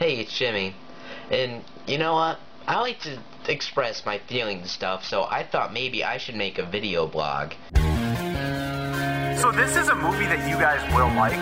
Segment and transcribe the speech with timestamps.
[0.00, 0.74] Hey, it's Jimmy.
[1.30, 2.38] And you know what?
[2.66, 6.58] I like to express my feelings and stuff, so I thought maybe I should make
[6.58, 7.52] a video blog.
[7.74, 11.36] So this is a movie that you guys will like?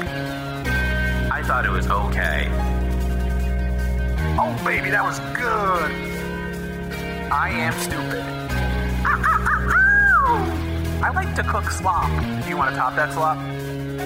[1.31, 2.49] I thought it was okay.
[4.37, 5.93] Oh, baby, that was good.
[7.31, 8.25] I am stupid.
[11.05, 12.11] I like to cook slop.
[12.43, 13.39] Do you want to top that slop?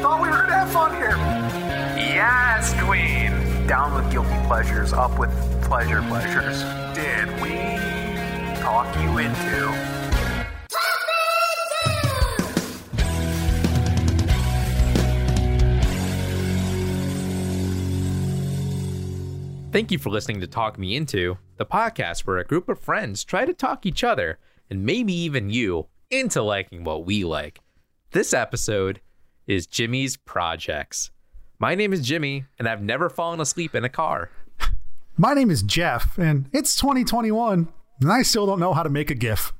[0.02, 1.16] Thought we were gonna have fun here.
[1.96, 3.41] Yes, Queen.
[3.66, 5.30] Down with guilty pleasures, up with
[5.62, 6.62] pleasure pleasures.
[6.94, 7.52] Did we
[8.60, 9.92] talk you into?
[19.72, 23.24] Thank you for listening to Talk Me Into, the podcast where a group of friends
[23.24, 27.60] try to talk each other, and maybe even you, into liking what we like.
[28.10, 29.00] This episode
[29.46, 31.10] is Jimmy's Projects.
[31.62, 34.30] My name is Jimmy, and I've never fallen asleep in a car.
[35.16, 37.68] My name is Jeff, and it's 2021,
[38.00, 39.52] and I still don't know how to make a GIF.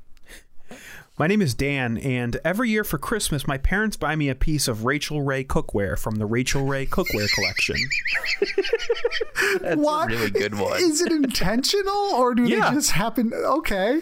[1.16, 4.66] My name is Dan, and every year for Christmas, my parents buy me a piece
[4.66, 7.76] of Rachael Ray cookware from the Rachael Ray cookware collection.
[9.60, 10.10] That's What?
[10.10, 10.80] a really good one.
[10.82, 12.70] Is it intentional, or do Yeah.
[12.70, 13.32] they just happen?
[13.32, 14.00] Okay.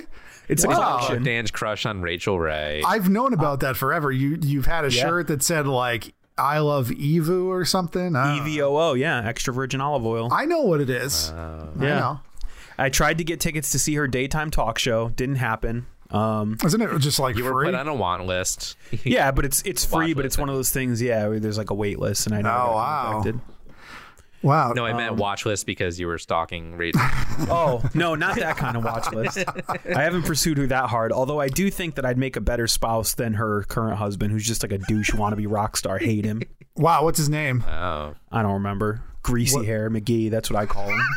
[0.48, 0.96] It's a Wow.
[1.00, 1.22] collection.
[1.24, 2.82] Dan's crush on Rachael Ray.
[2.82, 4.10] I've known about uh, that forever.
[4.10, 5.02] You you've had a Yeah.
[5.02, 8.16] shirt that said like "I love EVOO" or something.
[8.16, 8.50] I don't know.
[8.50, 10.28] EVOO, yeah, extra virgin olive oil.
[10.32, 11.30] I know what it is.
[11.30, 11.98] Uh, I yeah.
[12.00, 12.20] know.
[12.78, 15.86] I tried to get tickets to see her daytime talk show, didn't happen.
[16.10, 18.76] Um, Isn't it just like you were put on a want list.
[19.04, 21.00] yeah, but it's it's free, but it's one of those things.
[21.00, 22.48] Yeah, there's like a wait list, and I know.
[22.48, 23.18] Oh, got wow.
[23.18, 23.40] infected.
[24.42, 24.72] Wow.
[24.72, 27.00] No, I meant watch list because you were stalking Rachael.
[27.48, 29.38] Oh no, not that kind of watch list.
[29.68, 31.10] I haven't pursued her that hard.
[31.10, 34.46] Although I do think that I'd make a better spouse than her current husband, who's
[34.46, 35.98] just like a douche wannabe rock star.
[35.98, 36.42] Hate him.
[36.76, 37.04] Wow.
[37.04, 37.64] What's his name?
[37.66, 38.14] oh.
[38.30, 39.02] I don't remember.
[39.22, 40.30] Greasy hair McGee.
[40.30, 41.00] That's what I call him.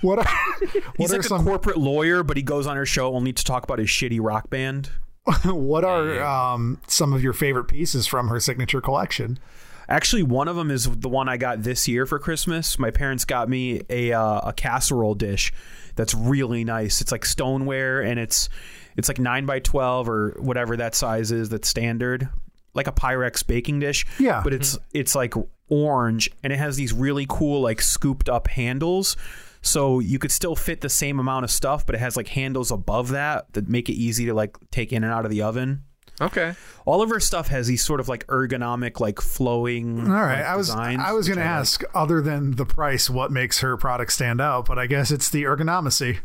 [0.00, 0.20] What?
[0.20, 0.26] Are,
[0.60, 1.40] He's what are like some?
[1.40, 4.20] a corporate lawyer, but he goes on her show only to talk about his shitty
[4.22, 4.90] rock band.
[5.44, 9.40] what are um, some of your favorite pieces from her signature collection?
[9.88, 12.78] Actually, one of them is the one I got this year for Christmas.
[12.78, 15.52] My parents got me a uh, a casserole dish
[15.98, 17.00] that's really nice.
[17.00, 18.48] It's like stoneware, and it's
[18.96, 21.48] it's like nine by twelve or whatever that size is.
[21.48, 22.28] That's standard,
[22.74, 24.06] like a Pyrex baking dish.
[24.18, 24.40] Yeah.
[24.44, 25.34] but it's it's like
[25.68, 29.16] orange, and it has these really cool like scooped up handles.
[29.60, 32.70] So you could still fit the same amount of stuff, but it has like handles
[32.70, 35.82] above that that make it easy to like take in and out of the oven.
[36.20, 36.54] Okay.
[36.84, 40.00] All of her stuff has these sort of like ergonomic, like flowing.
[40.00, 41.60] All right, like, I was designs, I was going to which I like.
[41.60, 44.66] ask, other than the price, what makes her product stand out?
[44.66, 46.18] But I guess it's the ergonomy.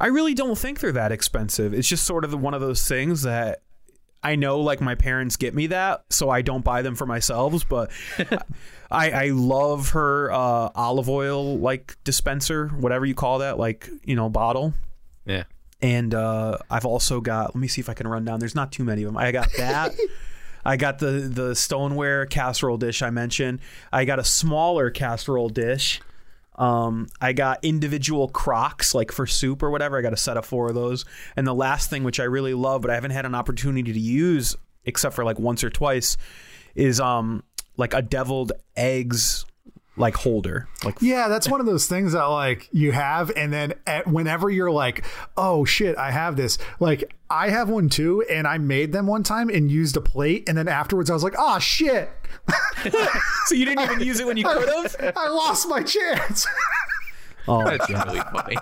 [0.00, 1.74] I really don't think they're that expensive.
[1.74, 3.62] It's just sort of one of those things that
[4.22, 7.68] I know, like my parents get me that, so I don't buy them for myself.
[7.68, 7.90] But
[8.90, 14.16] I, I love her uh, olive oil like dispenser, whatever you call that, like you
[14.16, 14.72] know bottle.
[15.26, 15.44] Yeah.
[15.84, 17.54] And uh, I've also got.
[17.54, 18.40] Let me see if I can run down.
[18.40, 19.18] There's not too many of them.
[19.18, 19.94] I got that.
[20.64, 23.58] I got the the stoneware casserole dish I mentioned.
[23.92, 26.00] I got a smaller casserole dish.
[26.54, 29.98] Um, I got individual crocks like for soup or whatever.
[29.98, 31.04] I got a set of four of those.
[31.36, 34.00] And the last thing, which I really love, but I haven't had an opportunity to
[34.00, 34.56] use
[34.86, 36.16] except for like once or twice,
[36.74, 37.44] is um
[37.76, 39.44] like a deviled eggs
[39.96, 40.66] like holder.
[40.84, 44.50] Like Yeah, that's one of those things that like you have, and then at, whenever
[44.50, 45.04] you're like,
[45.36, 49.22] "Oh shit, I have this," like I have one too, and I made them one
[49.22, 52.10] time and used a plate, and then afterwards I was like, "Oh shit,
[53.46, 55.14] so you didn't even use it when you could have.
[55.16, 56.46] I lost my chance."
[57.46, 58.56] Oh, That's really funny.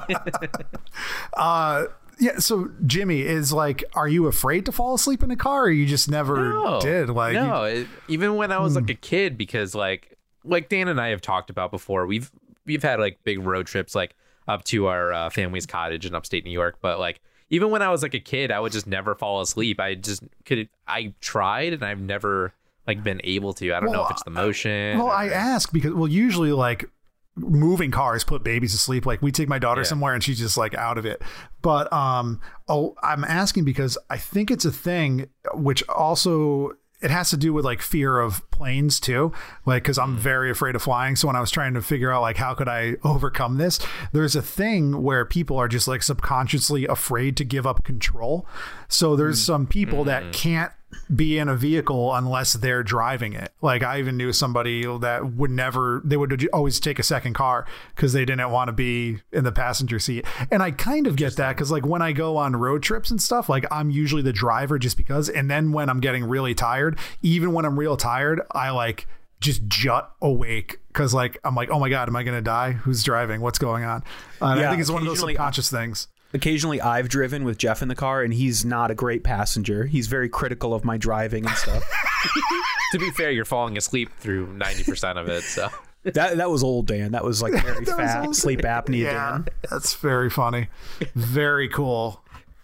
[1.35, 1.85] uh,
[2.19, 2.39] yeah.
[2.39, 5.87] So Jimmy is like, are you afraid to fall asleep in a car, or you
[5.87, 6.81] just never No.
[6.81, 7.09] did?
[7.09, 8.81] Like, no, it, even when I was Hmm.
[8.81, 10.12] like a kid, because like
[10.45, 12.31] like Dan and I have talked about before, we've
[12.65, 14.15] we've had like big road trips like
[14.49, 16.79] up to our uh, family's cottage in upstate New York.
[16.81, 17.21] But like
[17.51, 19.79] even when I was like a kid, I would just never fall asleep.
[19.81, 20.69] I just could.
[20.87, 22.55] I tried and I've never
[22.87, 23.73] like been able to.
[23.73, 24.99] I don't know if it's the motion.
[24.99, 26.89] Well, or- I ask because well, usually like
[27.35, 29.07] moving cars put babies to sleep.
[29.07, 29.87] Like we take my daughter Yeah.
[29.87, 31.23] somewhere and she's just like out of it.
[31.63, 36.73] But um, oh, I'm asking because I think it's a thing which also
[37.03, 39.33] it has to do with like fear of planes too.
[39.67, 40.21] Like because i'm mm.
[40.21, 41.17] very afraid of flying.
[41.17, 43.79] So when i was trying to figure out like how could i overcome this
[44.13, 48.47] there's a thing where people are just like subconsciously afraid to give up control.
[48.89, 49.47] So there's mm.
[49.47, 50.33] some people that mm.
[50.33, 50.73] can't
[51.15, 53.53] be in a vehicle unless they're driving it.
[53.61, 57.67] Like I even knew somebody that would never they would always take a second car
[57.95, 60.25] because they didn't want to be in the passenger seat.
[60.51, 63.21] And I kind of get that because like when I go on road trips and
[63.21, 65.29] stuff, like I'm usually the driver just because.
[65.29, 69.07] And then when I'm getting really tired, even when I'm real tired, I like
[69.41, 72.73] just jut awake because like I'm like, oh my god, am I gonna die?
[72.73, 73.41] Who's driving?
[73.41, 74.03] What's going on?
[74.41, 76.09] Uh, and I think it's one of those subconscious things.
[76.35, 79.85] Occasionally, I've driven with Jeff in the car, and he's not a great passenger.
[79.87, 81.83] He's very critical of my driving and stuff.
[82.93, 85.43] to be fair, you're falling asleep through 90% of it.
[85.43, 85.69] So
[86.05, 87.13] that that was old Dan.
[87.13, 89.49] That was like very That fat sleep apnea Yeah, Dan.
[89.71, 90.69] that's very funny.
[91.15, 92.21] Very cool.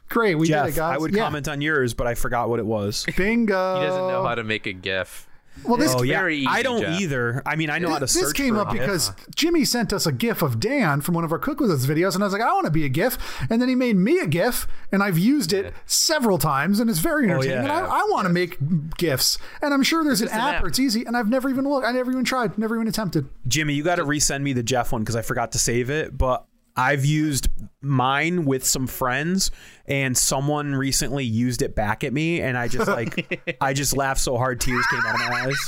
[0.09, 0.79] Great, we did it, guys.
[0.79, 1.25] I would Yeah.
[1.25, 3.05] comment on yours, but I forgot what it was.
[3.15, 3.81] Bingo.
[3.81, 5.28] he doesn't know how to make a GIF.
[5.65, 7.01] Well, this Oh yeah, very easy, I don't Jeff.
[7.01, 7.43] either.
[7.45, 8.81] I mean, I know how to this came for up a GIF.
[8.81, 11.87] because Jimmy sent us a GIF of Dan from one of our Cook With Us
[11.87, 13.19] videos, and I was like, I want to be a GIF.
[13.51, 16.99] And then he made me a GIF, and I've used it several times, and it's
[17.01, 17.57] very oh, entertaining.
[17.57, 17.63] yeah.
[17.63, 18.57] And I, I want to make
[18.97, 20.65] GIFs, and I'm sure there's an an app, app.
[20.65, 21.87] or it's easy, and I've never even looked.
[21.87, 23.29] I never even tried, never even attempted.
[23.47, 26.17] Jimmy, you got to resend me the Jeff one because I forgot to save it.
[26.17, 26.45] But
[26.79, 27.49] I've used
[27.83, 29.51] mine with some friends,
[29.87, 34.21] and someone recently used it back at me, and I just like, I just laughed
[34.21, 35.67] so hard, tears came out of my eyes.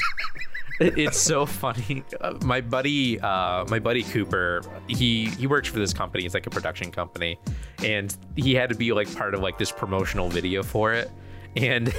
[0.81, 2.05] It's so funny.
[2.21, 6.25] Uh, my buddy, uh, my buddy Cooper, he he works for this company.
[6.25, 7.39] It's like a production company,
[7.83, 11.11] and he had to be like part of like this promotional video for it.
[11.57, 11.93] And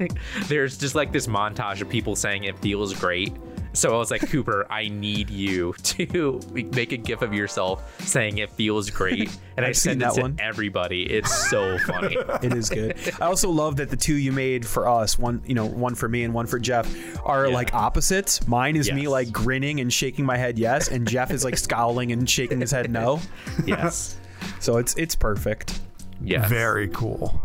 [0.46, 3.32] there's just like this montage of people saying it feels great.
[3.74, 6.40] So I was like, Cooper, I need you to
[6.72, 10.14] make a gif of yourself saying it feels great, and I I've send it that
[10.14, 10.36] to one.
[10.40, 11.02] everybody.
[11.04, 12.16] It's so funny.
[12.42, 12.96] It is good.
[13.20, 16.08] I also love that the two you made for us, one you know, one for
[16.08, 16.88] me and one for Jeff,
[17.24, 17.54] are Yeah.
[17.54, 18.46] like opposites.
[18.48, 22.10] Mine is me like grinning and shaking my head yes, and Jeff is like scowling
[22.12, 23.20] and shaking his head no.
[23.66, 24.16] yes,
[24.60, 25.80] So it's it's perfect.
[26.20, 27.40] yes, Very cool.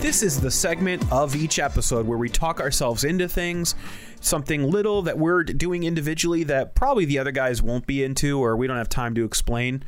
[0.00, 3.74] This is the segment of each episode where we talk ourselves into things,
[4.20, 8.56] something little that we're doing individually that probably the other guys won't be into or
[8.56, 9.84] we don't have time to explain.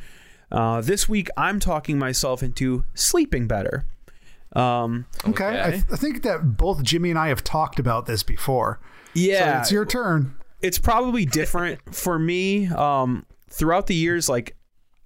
[0.51, 3.85] Uh, this week, I'm talking myself into sleeping better.
[4.55, 8.21] Um, Okay, I, th- I think that both Jimmy and I have talked about this
[8.21, 8.79] before.
[9.15, 10.35] yeah, So it's your turn.
[10.61, 14.55] it's probably different for me um throughout the years like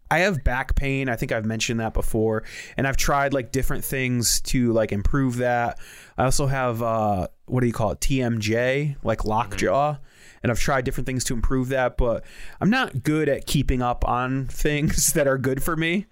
[0.10, 1.10] I have back pain.
[1.10, 2.44] I think I've mentioned that before,
[2.78, 5.80] and I've tried like different things to like improve that.
[6.18, 9.98] I also have uh, what do you call it, TMJ, like lockjaw,
[10.44, 11.98] and I've tried different things to improve that.
[11.98, 12.24] But
[12.62, 16.06] I'm not good at keeping up on things that are good for me.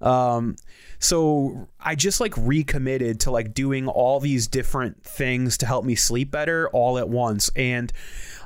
[0.00, 0.56] Um,
[0.98, 5.94] so I just like recommitted to like doing all these different things to help me
[5.94, 7.50] sleep better all at once.
[7.56, 7.92] And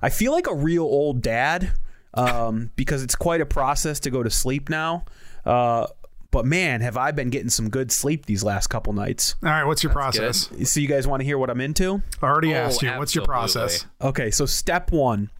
[0.02, 1.72] I feel like a real old dad
[2.14, 5.04] um, because it's quite a process to go to sleep now.
[5.44, 5.86] Uh,
[6.30, 9.34] but man, have I been getting some good sleep these last couple nights.
[9.42, 10.50] All right, what's your process?
[10.70, 12.02] So you guys want to hear what I'm into?
[12.22, 12.90] I already Oh, asked you.
[12.90, 13.86] What's your process?
[14.00, 15.30] Okay, so step one.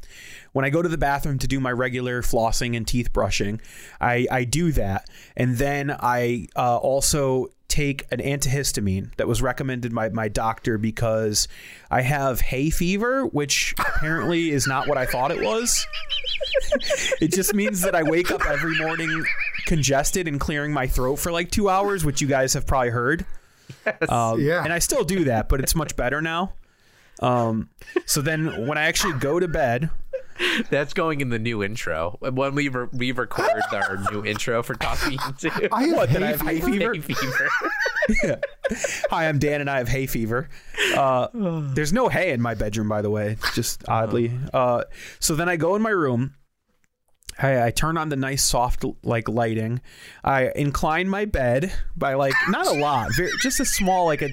[0.52, 3.60] When I go to the bathroom to do my regular flossing and teeth brushing,
[4.00, 5.08] I, I do that.
[5.36, 11.46] And then I uh, also take an antihistamine that was recommended by my doctor because
[11.92, 15.86] I have hay fever, which apparently is not what I thought it was.
[17.20, 19.24] it just means that I wake up every morning
[19.66, 23.24] congested and clearing my throat for like two hours, which you guys have probably heard.
[24.08, 24.64] Um, Yeah.
[24.64, 26.54] And I still do that, but it's much better now.
[27.20, 27.68] Um,
[28.06, 29.90] so then when I actually go to bed,
[30.70, 32.16] That's going in the new intro.
[32.20, 36.22] When we re- we record our new intro for Talking to I have What, hay
[36.22, 36.94] I have hay fever?
[36.94, 37.50] Hay fever.
[39.10, 40.48] hi, I'm Dan and I have hay fever.
[40.96, 41.28] Uh,
[41.74, 44.32] there's no hay in my bedroom, by the way, just oddly.
[44.52, 44.84] Uh,
[45.20, 46.34] so then I go in my room.
[47.40, 49.80] I, I turn on the nice soft like lighting.
[50.24, 54.30] I incline my bed by like not a lot, very, just a small like a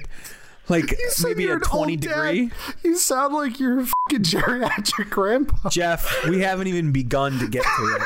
[0.70, 2.10] like maybe a 20 old dad.
[2.32, 2.52] degree.
[2.84, 5.70] You sound like you're fucking geriatric grandpa.
[5.70, 8.02] Jeff, we haven't even begun to get to it.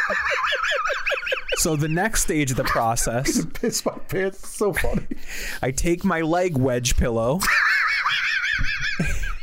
[1.58, 4.40] So the next stage of the process, Piss my pants.
[4.40, 5.06] It's so funny.
[5.62, 7.40] I take my leg wedge pillow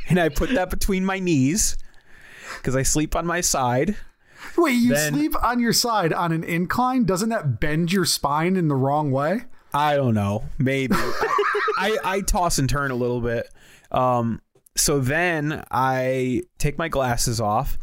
[0.08, 1.76] and I put that between my knees
[2.56, 3.96] because I sleep on my side.
[4.56, 7.04] Wait, you Then- sleep on your side on an incline?
[7.04, 9.42] Doesn't that bend your spine in the wrong way?
[9.74, 10.94] I don't know, maybe.
[11.76, 13.48] I, I toss and turn a little bit.
[13.90, 14.40] Um,
[14.76, 17.78] so then I take my glasses off.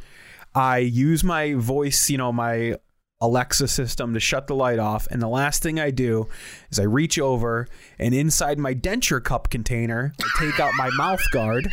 [0.56, 2.78] I use my voice, you know, my
[3.22, 5.08] Alexa system to shut the light off.
[5.10, 6.28] And the last thing I do
[6.70, 11.24] is I reach over and inside my denture cup container, I take out my mouth
[11.32, 11.70] guard,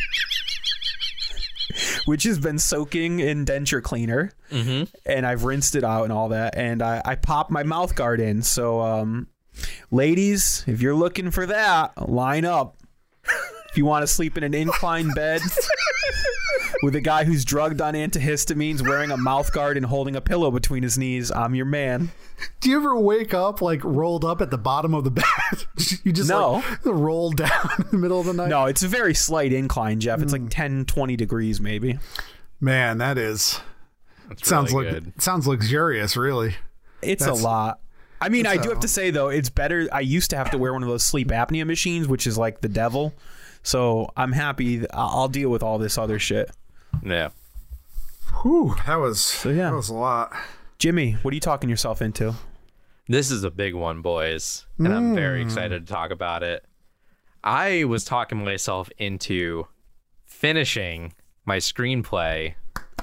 [2.05, 4.31] which has been soaking in denture cleaner.
[5.05, 6.57] And I've rinsed it out and all that.
[6.57, 8.41] And I, I pop my mouth guard in.
[8.41, 9.27] So, um,
[9.89, 12.77] ladies, if you're looking for that, line up.
[13.69, 15.41] If you want to sleep in an inclined bed,
[16.83, 20.51] with a guy who's drugged on antihistamines, wearing a mouth guard, and holding a pillow
[20.51, 21.31] between his knees.
[21.31, 22.11] I'm your man.
[22.59, 25.23] Do you ever wake up like rolled up at the bottom of the bed?
[26.03, 26.55] you just No.
[26.55, 28.49] like roll down in the middle of the night?
[28.49, 30.21] No, it's a very slight incline, Jeff.
[30.21, 30.47] It's like hmm.
[30.47, 31.99] 10, 20 degrees, maybe.
[32.59, 33.59] Man, that is
[34.27, 35.21] That's sounds really like good.
[35.21, 36.55] sounds luxurious, really.
[37.01, 37.79] It's That's- a lot.
[38.21, 39.87] I mean, I do have to say though, it's better.
[39.91, 42.61] I used to have to wear one of those sleep apnea machines, which is like
[42.61, 43.13] the devil.
[43.63, 44.81] So I'm happy.
[44.81, 46.51] I- I'll deal with all this other shit.
[47.03, 47.29] Yeah.
[48.41, 49.69] Whew, that was so, yeah.
[49.69, 50.33] that was a lot.
[50.77, 52.33] Jimmy, what are you talking yourself into?
[53.07, 55.15] This is a big one, boys, and I'm Hmm.
[55.15, 56.63] very excited to talk about it.
[57.43, 59.67] I was talking myself into
[60.25, 61.13] finishing
[61.45, 62.53] my screenplay,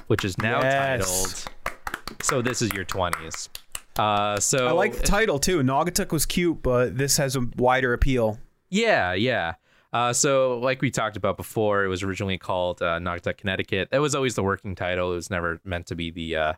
[0.07, 1.45] which is now Yes.
[1.45, 3.49] titled "So This Is Your 20s."
[3.97, 5.61] Uh, so I like the title too.
[5.61, 8.39] Naugatuck was cute, but this has a wider appeal.
[8.69, 9.55] Yeah, yeah.
[9.91, 13.89] Uh, so, like we talked about before, it was originally called uh, Naugatuck, Connecticut.
[13.91, 15.11] That was always the working title.
[15.11, 16.53] It was never meant to be the uh,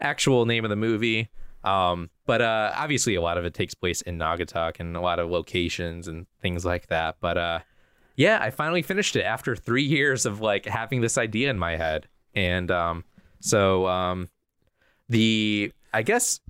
[0.00, 1.28] actual name of the movie.
[1.64, 5.18] Um, but uh, obviously, a lot of it takes place in Naugatuck and a lot
[5.18, 7.16] of locations and things like that.
[7.20, 7.60] But uh,
[8.16, 11.76] yeah, I finally finished it after three years of like having this idea in my
[11.76, 12.08] head.
[12.34, 13.04] And um,
[13.40, 14.30] so um,
[15.08, 16.40] the, I guess,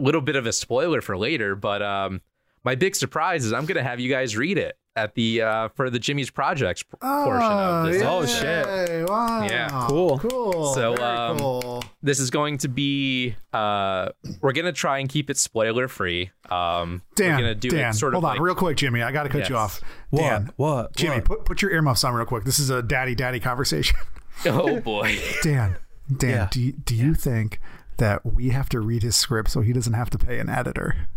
[0.00, 2.20] little bit of a spoiler for later, but um,
[2.64, 5.90] my big surprise is I'm gonna have you guys read it at the uh, for
[5.90, 8.02] the Jimmy's Projects p- portion of this.
[8.02, 8.88] Oh, episode.
[8.88, 9.08] shit.
[9.08, 9.42] Wow.
[9.44, 9.86] Yeah.
[9.88, 10.18] Cool.
[10.18, 10.74] Cool.
[10.74, 11.84] So, um, cool.
[12.02, 14.08] This is going to be uh,
[14.40, 16.30] we're gonna try and keep it spoiler free.
[16.50, 19.02] Um, Dan, we're gonna do Dan, it sort hold of on, like, real quick, Jimmy.
[19.02, 19.62] I got to cut you Yes.
[19.64, 19.80] off.
[20.14, 20.96] Dan, What?
[20.96, 21.24] Jimmy, What?
[21.26, 22.44] put put your earmuffs on real quick.
[22.44, 23.96] This is a daddy daddy conversation.
[24.46, 25.16] oh boy.
[25.42, 25.76] Dan,
[26.14, 26.48] Dan, Yeah.
[26.50, 27.60] do do you think
[27.98, 31.08] that we have to read his script so he doesn't have to pay an editor?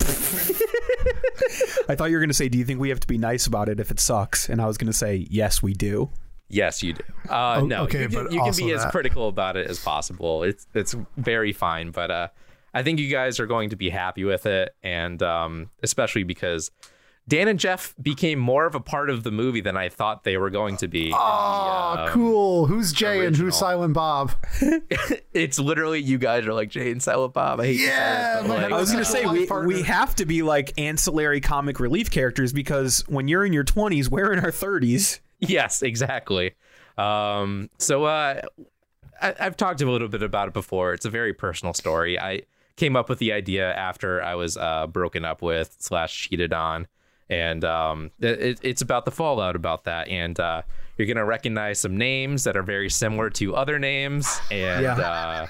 [1.88, 3.46] I thought you were going to say, "Do you think we have to be nice
[3.46, 6.10] about it if it sucks?" And I was going to say, "Yes, we do."
[6.48, 7.04] Yes, you do.
[7.28, 9.68] Uh, Oh, no, okay, you can, but you can also be as critical about it
[9.70, 10.42] as possible.
[10.42, 12.28] It's it's very fine, but uh,
[12.74, 16.70] I think you guys are going to be happy with it, and um, especially because
[17.28, 20.36] Dan and Jeff became more of a part of the movie than I thought they
[20.36, 21.04] were going to be.
[21.06, 22.66] in the, Oh, um, cool.
[22.66, 24.32] Who's Jay and who's Silent Bob?
[25.32, 27.60] It's literally you guys are like Jay and Silent Bob.
[27.60, 29.68] I hate to say it, Yeah, but, like, I was going to say we partner.
[29.68, 34.08] we have to be like ancillary comic relief characters because when you're in your 20s,
[34.10, 35.20] we're in our 30s.
[35.38, 36.54] yes, exactly.
[36.98, 38.40] Um, so uh,
[39.22, 40.92] I, I've talked a little bit about it before.
[40.94, 42.18] It's a very personal story.
[42.18, 42.42] I
[42.76, 46.88] came up with the idea after I was uh, broken up with slash cheated on,
[47.30, 50.08] and um, it, it's about the fallout about that.
[50.08, 50.62] And uh,
[50.98, 54.82] you're gonna recognize some names that are very similar to other names, and.
[54.82, 54.98] Yeah.
[54.98, 55.46] Uh,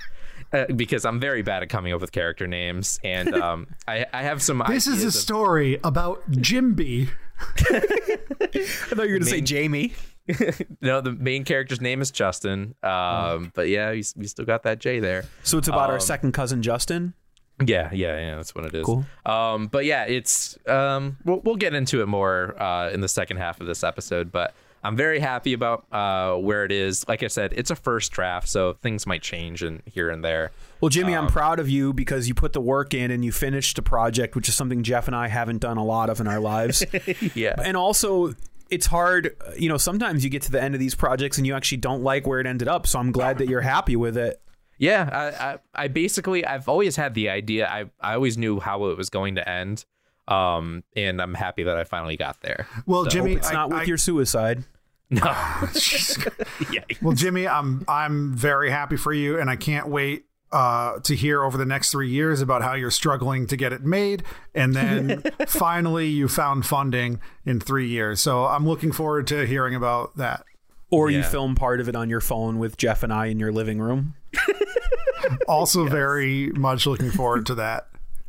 [0.53, 4.23] uh, because I'm very bad at coming up with character names, and um, I, I
[4.23, 4.61] have some.
[4.67, 7.09] This is a of- story about Jimby.
[7.71, 9.93] I thought you were going to say Jamie.
[10.81, 12.75] no, the main character's name is Justin.
[12.83, 15.25] Um, but yeah, we, we still got that J there.
[15.43, 17.15] So it's about our Um, second cousin Justin.
[17.64, 18.37] Yeah, yeah, yeah.
[18.37, 18.87] That's what it is.
[18.87, 19.05] Cool.
[19.26, 23.37] Um, but yeah, it's um, we'll we'll get into it more uh, in the second
[23.38, 24.33] half of this episode.
[24.33, 27.07] But I'm very happy about uh, where it is.
[27.07, 30.52] Like I said, it's a first draft, so things might change and here and there.
[30.81, 33.79] Well, Jimmy, I'm proud of you because you put the work in and you finished
[33.79, 36.40] a project, which is something Jeff and I haven't done a lot of in our
[36.40, 36.85] lives.
[37.35, 37.55] Yeah.
[37.62, 38.35] and also,
[38.71, 39.37] it's hard.
[39.59, 42.02] You know, sometimes you get to the end of these projects and you actually don't
[42.02, 42.87] like where it ended up.
[42.87, 44.40] So I'm glad that you're happy with it.
[44.81, 47.69] Yeah, I, I, I basically I've always had the idea.
[47.69, 49.85] I I always knew how it was going to end.
[50.27, 52.67] Um, and I'm happy that I finally got there.
[52.87, 54.65] Well, Jimmy, It's I- not with I- your suicide.
[55.13, 55.25] No.
[56.73, 56.85] yeah.
[57.03, 61.43] Well, Jimmy, I'm I'm very happy for you, and I can't wait uh, to hear
[61.43, 64.23] over the next three years about how you're struggling to get it made,
[64.55, 68.21] and then finally you found funding in three years.
[68.21, 70.45] So I'm looking forward to hearing about that.
[70.93, 73.53] Or you film part of it on your phone with Jeff and I in your
[73.53, 74.15] living room.
[75.47, 77.89] Also, very much looking forward to that.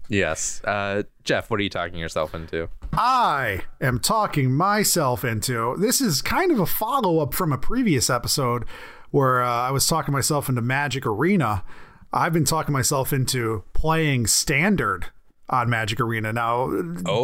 [0.09, 0.61] Yes.
[0.63, 2.67] Uh, Jeff, what are you talking yourself into?
[2.93, 5.75] I am talking myself into.
[5.77, 8.65] This is kind of a follow up from a previous episode
[9.11, 11.63] where uh, I was talking myself into Magic Arena.
[12.11, 15.11] I've been talking myself into playing standard
[15.49, 16.31] on Magic Arena.
[16.31, 16.69] Now,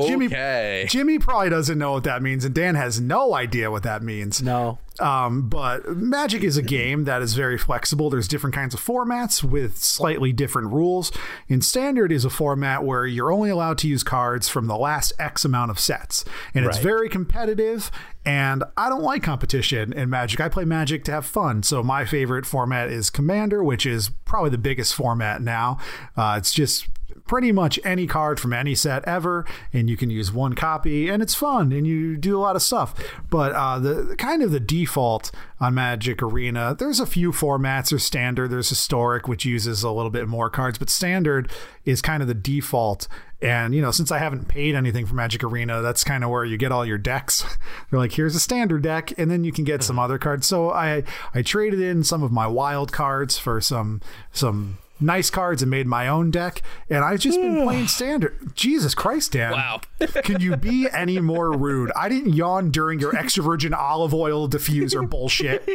[0.06, 0.86] Jimmy, Okay.
[0.90, 4.42] Jimmy probably doesn't know what that means, and Dan has no idea what that means.
[4.42, 4.80] No.
[5.00, 8.10] Um, but Magic is a game that is very flexible.
[8.10, 11.12] There's different kinds of formats with slightly different rules.
[11.48, 15.14] And Standard is a format where you're only allowed to use cards from the last
[15.20, 17.92] X amount of sets, and it's very competitive.
[18.26, 20.42] And I don't like competition in Magic.
[20.42, 21.64] I play Magic to have fun.
[21.64, 25.78] So my favorite format is Commander, which is probably the biggest format now.
[26.18, 26.88] Uh, it's just
[27.28, 31.22] pretty much any card from any set ever, and you can use one copy, and
[31.22, 32.96] it's fun, and you do a lot of stuff.
[33.30, 37.90] But uh, the kind of the default on Magic Arena, there's a few formats.
[37.90, 41.52] There's standard, there's historic, which uses a little bit more cards, but standard
[41.86, 43.08] is kind of the default.
[43.42, 46.44] And you know, since I haven't paid anything for Magic Arena, that's kind of where
[46.44, 47.44] you get all your decks.
[47.92, 50.48] They're like, here's a standard deck, and then you can get some other cards.
[50.48, 51.04] So I
[51.34, 55.88] I traded in some of my wild cards for some some nice cards and made
[55.88, 56.62] my own deck.
[56.90, 58.56] And I've just been playing standard.
[58.56, 59.52] Jesus Christ, Dan!
[59.52, 59.82] Wow.
[60.24, 61.92] can you be any more rude?
[61.96, 65.68] I didn't yawn during your extra virgin olive oil diffuser bullshit.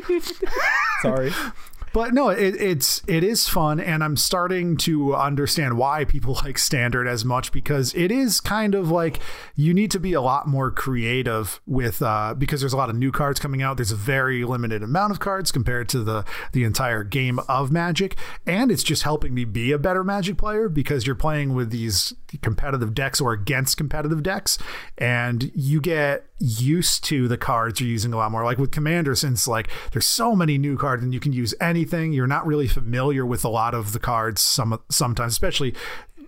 [1.02, 1.32] Sorry.
[1.92, 6.58] But no, it, it's it is fun, and I'm starting to understand why people like
[6.58, 9.20] standard as much because it is kind of like
[9.54, 12.96] you need to be a lot more creative with uh, because there's a lot of
[12.96, 13.76] new cards coming out.
[13.76, 18.16] There's a very limited amount of cards compared to the the entire game of Magic,
[18.46, 22.14] and it's just helping me be a better Magic player because you're playing with these
[22.40, 24.58] competitive decks or against competitive decks,
[24.96, 28.44] and you get used to the cards you're using a lot more.
[28.44, 32.12] Like with Commander, since like there's so many new cards and you can use anything,
[32.12, 34.42] you're not really familiar with a lot of the cards.
[34.42, 35.74] Some sometimes, especially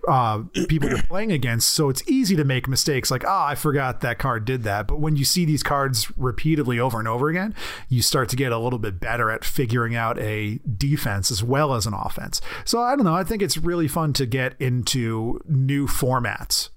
[0.07, 1.73] uh, people you're playing against.
[1.73, 4.87] So it's easy to make mistakes like, ah, I forgot that card did that.
[4.87, 7.55] But when you see these cards repeatedly over and over again,
[7.89, 11.75] you start to get a little bit better at figuring out a defense as well
[11.75, 12.41] as an offense.
[12.65, 13.15] So I don't know.
[13.15, 16.71] I think it's really fun to get into new formats.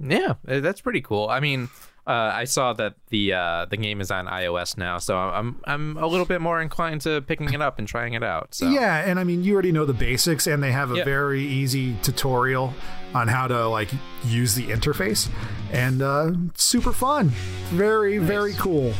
[0.00, 1.28] Yeah, that's pretty cool.
[1.28, 1.68] I mean,
[2.06, 5.96] uh, I saw that the uh, the game is on iOS now, so I'm I'm
[5.96, 8.54] a little bit more inclined to picking it up and trying it out.
[8.54, 11.04] So Yeah, and I mean, you already know the basics, and they have a Yep.
[11.06, 12.74] very easy tutorial
[13.14, 13.88] on how to like
[14.26, 15.28] use the interface,
[15.72, 17.28] and uh, super fun,
[17.70, 18.92] very very cool.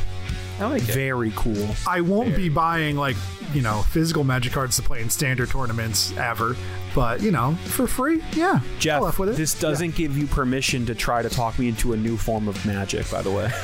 [0.61, 0.95] I like it.
[0.95, 1.67] Very cool.
[1.87, 3.17] I won't be buying like
[3.53, 6.57] you know physical magic cards to play in standard tournaments ever,
[6.95, 8.61] but you know for free, yeah.
[8.79, 9.37] Jeff, I'll with it.
[9.37, 12.65] this doesn't give you permission to try to talk me into a new form of
[12.65, 13.51] magic, by the way.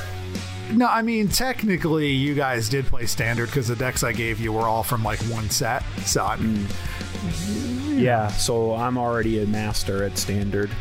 [0.72, 4.52] No, I mean technically you guys did play standard because the decks I gave you
[4.52, 5.82] were all from like one set.
[6.04, 8.00] So I mean, mm.
[8.00, 10.70] Yeah, so I'm already a master at standard.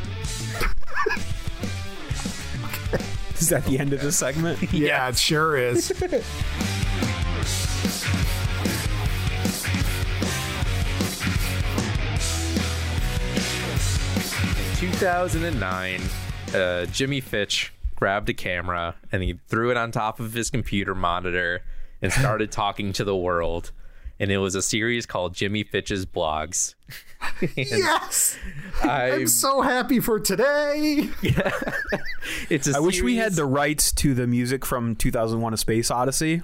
[3.39, 4.71] Is that the end of the segment?
[4.71, 5.91] yeah, it sure is.
[14.79, 16.01] 2009,
[16.55, 20.95] uh, Jimmy Fitch grabbed a camera and he threw it on top of his computer
[20.95, 21.61] monitor
[22.01, 23.73] and started talking to the world.
[24.21, 26.75] And it was a series called Jimmy Fitch's Blogs.
[27.57, 28.37] yes,
[28.81, 31.09] I, I'm so happy for today.
[32.49, 35.91] it's a I wish we had the rights to the music from 2001: A Space
[35.91, 36.41] Odyssey.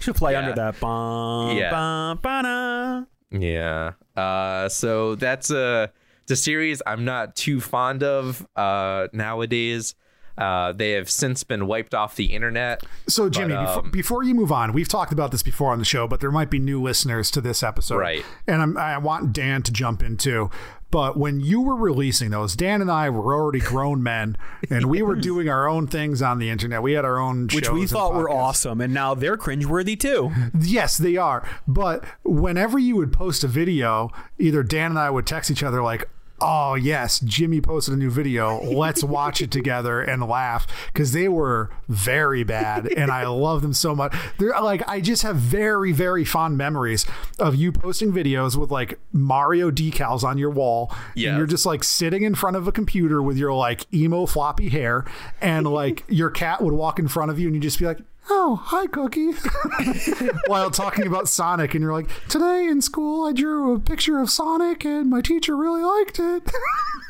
[0.00, 0.38] Should play Yeah.
[0.40, 0.80] under that.
[0.80, 2.14] Bum, Yeah.
[2.20, 3.06] bum.
[3.30, 3.92] Yeah.
[4.16, 5.90] Uh, so that's a
[6.30, 9.96] it's a series I'm not too fond of uh, nowadays.
[10.38, 12.82] Uh, they have since been wiped off the internet.
[13.08, 15.78] So, Jimmy, But, before, um, before you move on, we've talked about this before on
[15.80, 17.98] the show, but there might be new listeners to this episode.
[17.98, 18.24] Right.
[18.46, 20.50] And I'm, I want Dan to jump in too.
[20.90, 24.36] But when you were releasing those, Dan and I were already grown men,
[24.70, 26.82] and we were doing our own things on the internet.
[26.82, 30.32] We had our own Which we thought were awesome, and now they're cringeworthy too.
[30.58, 31.46] Yes, they are.
[31.68, 35.80] But whenever you would post a video, either Dan and I would text each other
[35.80, 36.08] like,
[36.40, 38.60] "Oh yes, Jimmy posted a new video.
[38.62, 43.72] Let's watch it together and laugh." Because they were very bad, and I love them
[43.72, 44.14] so much.
[44.38, 47.06] They're like, I just have very, very fond memories
[47.38, 51.30] of you posting videos with like Mario decals on your wall, Yeah.
[51.30, 54.68] and you're just like sitting in front of a computer with your like emo floppy
[54.68, 55.04] hair,
[55.40, 57.98] and like your cat would walk in front of you, and you'd just be like.
[58.32, 59.32] Oh, hi, Cookie.
[60.46, 64.30] While talking about Sonic, and you're like, today in school, I drew a picture of
[64.30, 66.48] Sonic, and my teacher really liked it.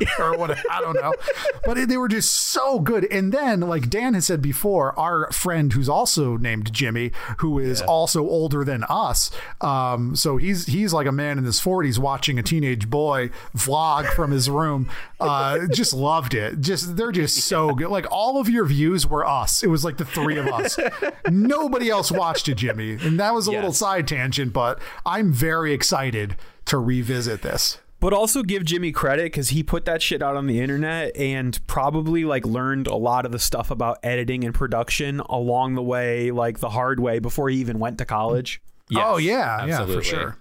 [0.19, 0.59] or what?
[0.71, 1.13] I don't know.
[1.65, 3.05] But they were just so good.
[3.13, 7.83] And then, like Dan has said before, our friend who's also named Jimmy, who is
[7.83, 9.31] also older than us,
[9.61, 14.07] um, so he's he's like a man in his 40s watching a teenage boy vlog
[14.15, 14.89] from his room.
[15.19, 16.61] Uh, just loved it.
[16.61, 17.89] Just they're just so good.
[17.89, 19.63] Like all of your views were us.
[19.63, 20.79] It was like the three of us.
[21.29, 22.99] Nobody else watched it, Jimmy.
[23.01, 27.79] And that was a little side tangent, but I'm very excited to revisit this.
[28.01, 31.59] But also give Jimmy credit because he put that shit out on the internet and
[31.67, 36.31] probably like learned a lot of the stuff about editing and production along the way,
[36.31, 38.63] like the hard way before he even went to college.
[38.89, 40.39] Yes, oh yeah, yeah, for sure.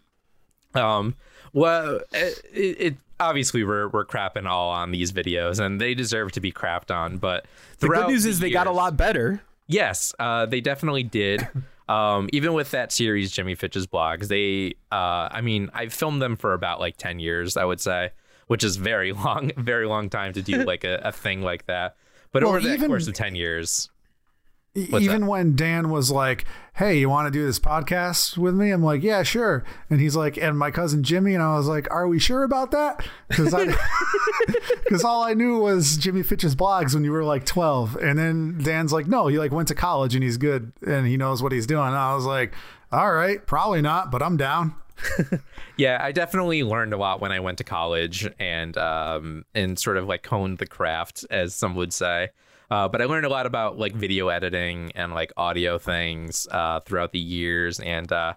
[0.74, 1.16] Um,
[1.54, 6.40] well, it, it obviously we're we're crapping all on these videos, and they deserve to
[6.42, 7.18] be crapped on.
[7.18, 7.44] But
[7.80, 9.42] The good throughout news the is they got a lot better.
[9.70, 11.48] Yes, uh, they definitely did.
[11.90, 16.36] Um, even with that series, Jimmy Fitch's blogs, they, uh, I mean, I filmed them
[16.36, 18.12] for about like 10 years, I would say.
[18.46, 21.96] which is very long, very long time to do like a, a thing like that.
[22.32, 23.90] But Well, over the course of ten years,
[24.88, 25.28] What's Even that?
[25.28, 29.04] when Dan was like, "Hey, you want to do this podcast with me?" I'm like,
[29.04, 32.20] "Yeah, sure." And he's like, "And my cousin Jimmy," and I was like, "Are we
[32.20, 33.66] sure about that?" Because I,
[34.84, 38.58] because all I knew was Jimmy Fitch's blogs when you were like 12, and then
[38.64, 41.52] Dan's like, "No, he like went to college and he's good and he knows what
[41.52, 42.54] he's doing." And I was like,
[42.92, 44.76] "All right, probably not, but I'm down."
[45.78, 49.96] Yeah, I definitely learned a lot when I went to college and um and sort
[49.96, 52.32] of like honed the craft, as some would say.
[52.72, 56.82] Uh, but I learned a lot about like video editing and like audio things uh,
[56.82, 57.80] throughout the years.
[57.80, 58.34] And uh,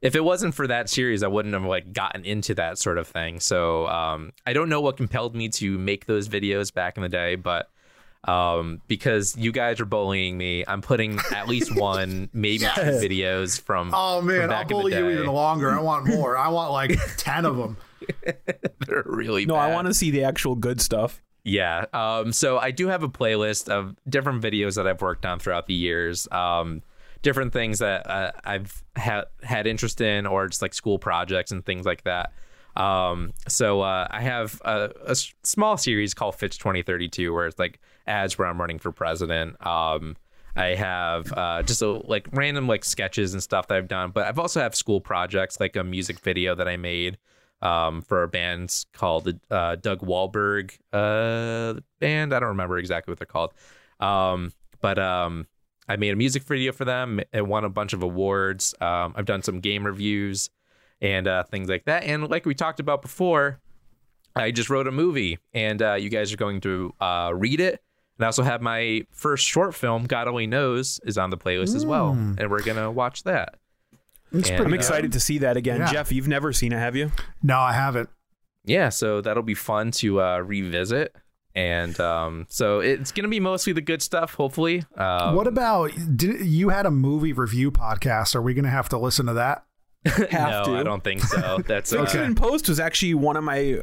[0.00, 3.08] if it wasn't for that series, I wouldn't have like gotten into that sort of
[3.08, 3.40] thing.
[3.40, 7.08] So um, I don't know what compelled me to make those videos back in the
[7.08, 7.70] day, but
[8.24, 13.60] um, because you guys are bullying me, I'm putting at least one, maybe two videos
[13.60, 13.90] from.
[13.92, 15.72] Oh from man, I'll back in the bully you even longer.
[15.72, 16.36] I want more.
[16.36, 17.76] I want like 10 of them.
[18.86, 21.20] They're really No, I want to see the actual good stuff.
[21.44, 21.86] Yeah.
[21.92, 25.66] Um, so I do have a playlist of different videos that I've worked on throughout
[25.66, 26.28] the years.
[26.30, 26.82] Um,
[27.22, 31.64] different things that uh, I've had had interest in, or just like school projects and
[31.64, 32.32] things like that.
[32.76, 38.38] Um, so uh, I have a small series called Fitch 2032, where it's like ads
[38.38, 39.64] where I'm running for president.
[39.64, 40.16] Um,
[40.56, 44.26] I have uh, just a, like random like sketches and stuff that I've done, but
[44.26, 47.18] I've also have school projects like a music video that I made
[47.62, 52.34] um, for a band called the uh, Doug Wahlberg uh, band.
[52.34, 53.54] I don't remember exactly what they're called,
[54.00, 55.46] um, but um,
[55.88, 57.20] I made a music video for them.
[57.32, 58.74] It won a bunch of awards.
[58.80, 60.50] Um, I've done some game reviews
[61.00, 62.04] and uh, things like that.
[62.04, 63.60] And like we talked about before,
[64.34, 67.82] I just wrote a movie, and uh, you guys are going to uh, read it.
[68.18, 71.74] And I also have my first short film, God Only Knows, is on the playlist
[71.74, 73.56] as well, and we're gonna watch that.
[74.32, 75.80] It's And, pretty I'm uh, excited to see that again.
[75.80, 75.92] Yeah.
[75.92, 77.12] Jeff, you've never seen it, have you?
[77.42, 78.08] No, I haven't.
[78.64, 81.14] yeah, so that'll be fun to uh, revisit.
[81.54, 84.84] And um, so it's going to be mostly the good stuff, hopefully.
[84.96, 88.34] Um, what about did you had a movie review podcast?
[88.34, 89.64] Are we going to have to listen to that?
[90.30, 90.80] Have no, to.
[90.80, 91.62] I don't think so.
[91.64, 93.78] That's Fiction uh, in Post was actually one of my.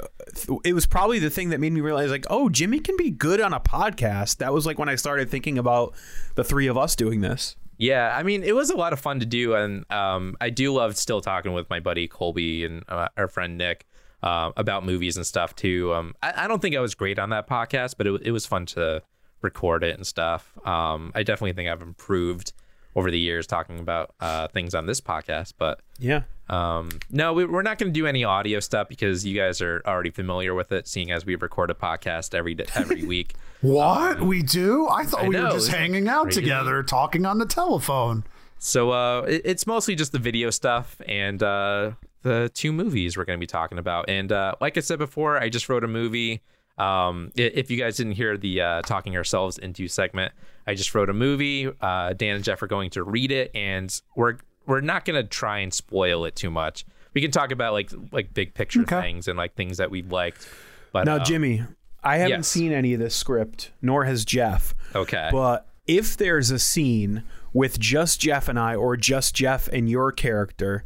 [0.65, 3.39] It was probably the thing that made me realize, like, oh, Jimmy can be good
[3.39, 4.37] on a podcast.
[4.39, 5.93] That was like when I started thinking about
[6.35, 7.55] the three of us doing this.
[7.79, 8.15] Yeah.
[8.15, 10.95] I mean, it was a lot of fun to do, and um, I do love
[10.97, 13.87] still talking with my buddy Colby and uh, our friend Nick
[14.21, 15.93] uh, about movies and stuff too.
[15.93, 18.45] Um, I, I don't think I was great on that podcast, but it, it was
[18.45, 19.01] fun to
[19.41, 20.53] record it and stuff.
[20.65, 22.53] Um, I definitely think I've improved
[22.95, 25.79] over the years talking about uh, things on this podcast, but.
[25.97, 26.23] Yeah.
[26.49, 29.81] Um, no, we, we're not going to do any audio stuff because you guys are
[29.85, 33.35] already familiar with it, seeing as we record a podcast every every week.
[33.61, 34.87] What we do?
[34.89, 36.41] I thought I we were just hanging out crazy?
[36.41, 38.23] together, talking on the telephone.
[38.57, 41.91] So uh, it, it's mostly just the video stuff and uh,
[42.23, 44.09] the two movies we're going to be talking about.
[44.09, 46.41] And uh, like I said before, I just wrote a movie.
[46.77, 50.33] Um, if you guys didn't hear the uh, talking ourselves into segment,
[50.65, 51.69] I just wrote a movie.
[51.81, 54.37] Uh, Dan and Jeff are going to read it, and we're
[54.69, 56.85] we're not going to try and spoil it too much.
[57.13, 59.01] We can talk about like like big picture Okay.
[59.01, 60.47] things and like things that we've liked.
[60.93, 61.63] But Now, um, Jimmy,
[62.03, 62.47] I haven't yes.
[62.47, 64.73] seen any of this script, nor has Jeff.
[64.95, 69.89] okay, But if there's a scene with just Jeff and I, or just Jeff and
[69.89, 70.83] your character,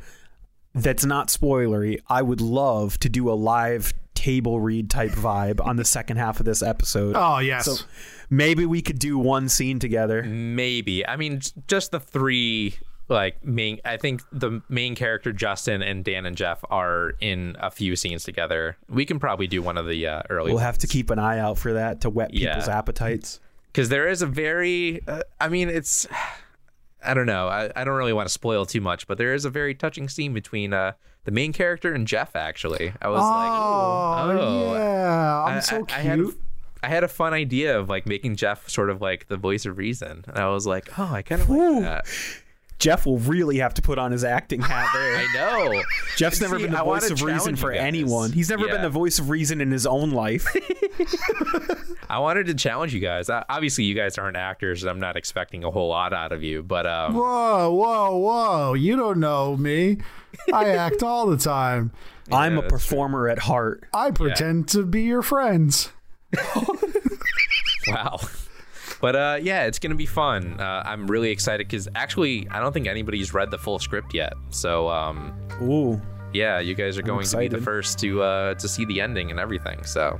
[0.73, 5.75] that's not spoilery, I would love to do a live table read type vibe on
[5.75, 7.15] the second half of this episode.
[7.17, 7.65] Oh yes.
[7.65, 7.75] So
[8.29, 10.23] maybe we could do one scene together.
[10.23, 12.75] maybe i mean just the three
[13.13, 17.71] like main i think the main character justin and dan and jeff are in a
[17.71, 20.88] few scenes together we can probably do one of the uh, early We'll have to
[20.88, 22.49] keep an eye out for that to whet Yeah.
[22.56, 23.39] people's appetites.
[23.67, 26.06] because there is a very uh, i mean it's
[27.06, 29.45] i don't know I, I don't really want to spoil too much but there is
[29.45, 30.93] a very touching scene between uh
[31.26, 35.86] the main character and jeff actually i was like oh, oh yeah, I'm I- so
[35.89, 36.39] I, I had a, cute.
[36.86, 39.78] I had a fun idea of like making Jeff sort of like the voice of
[39.78, 42.06] reason, and I was like, "Oh, I kind of like that."
[42.79, 45.15] Jeff will really have to put on his acting hat there.
[45.15, 45.81] I know.
[46.17, 48.31] Jeff's never See, been the I voice of reason for anyone.
[48.31, 48.73] He's never Yeah.
[48.73, 50.45] been the voice of reason in his own life.
[52.09, 53.29] I wanted to challenge you guys.
[53.29, 56.43] Uh, Obviously, you guys aren't actors, and I'm not expecting a whole lot out of
[56.43, 56.62] you.
[56.63, 58.73] But um, Whoa, whoa, whoa!
[58.73, 59.97] You don't know me.
[60.53, 61.91] I act all the time.
[62.31, 62.77] I'm a that's true.
[62.79, 63.83] performer at heart.
[63.93, 65.89] I pretend to be your friends.
[67.88, 68.19] wow.
[69.03, 70.57] But uh, yeah, it's gonna be fun.
[70.61, 74.31] Uh, I'm really excited because actually, I don't think anybody's read the full script yet.
[74.51, 76.01] So um, Ooh.
[76.31, 79.29] yeah, you guys are going to be the first to uh, to see the ending
[79.29, 79.83] and everything.
[79.83, 80.17] So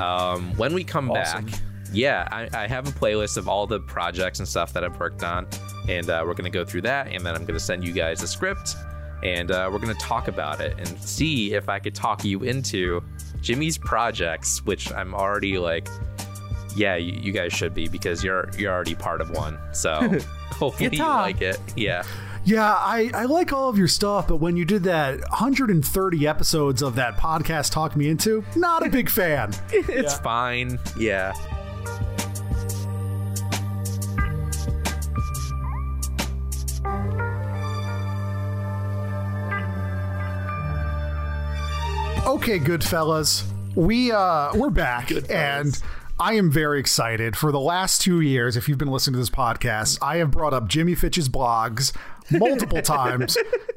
[0.00, 1.46] um, when we come Awesome.
[1.46, 1.60] back,
[1.92, 5.22] yeah, I, I have a playlist of all the projects and stuff that I've worked
[5.22, 5.46] on,
[5.88, 8.26] and uh, we're gonna go through that, and then I'm gonna send you guys a
[8.26, 8.74] script.
[9.22, 13.00] and uh, we're gonna talk about it and see if I could talk you into
[13.40, 15.86] Jimmy's projects, which I'm already like,
[16.74, 19.58] yeah, you, you guys should be because you're you're already part of one.
[19.72, 19.94] So
[20.50, 21.22] hopefully you Guitar.
[21.22, 21.58] like it.
[21.76, 22.02] Yeah.
[22.44, 26.82] Yeah, I, I like all of your stuff, but when you did that 130 episodes
[26.82, 29.52] of that podcast Talk Me Into, not a big fan.
[29.70, 30.80] It's fine.
[30.98, 31.32] Yeah.
[42.26, 43.44] Okay, good fellas.
[43.74, 45.80] We uh we're back and
[46.22, 47.36] I am very excited.
[47.36, 50.54] For the last two years, if you've been listening to this podcast, I have brought
[50.54, 51.92] up Jimmy Fitch's blogs
[52.30, 53.36] multiple times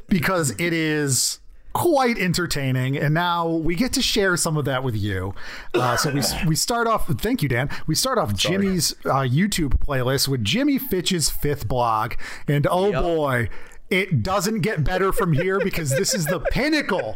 [0.10, 1.39] because it is
[1.73, 5.34] quite entertaining, and now we get to share some of that with you.
[5.73, 7.08] Uh, so we we start off.
[7.19, 7.67] Thank you, Dan.
[7.88, 12.13] We start off Jimmy's uh, YouTube playlist with Jimmy Fitch's fifth blog,
[12.47, 13.49] and oh boy,
[13.89, 17.15] it doesn't get better from here because this is the pinnacle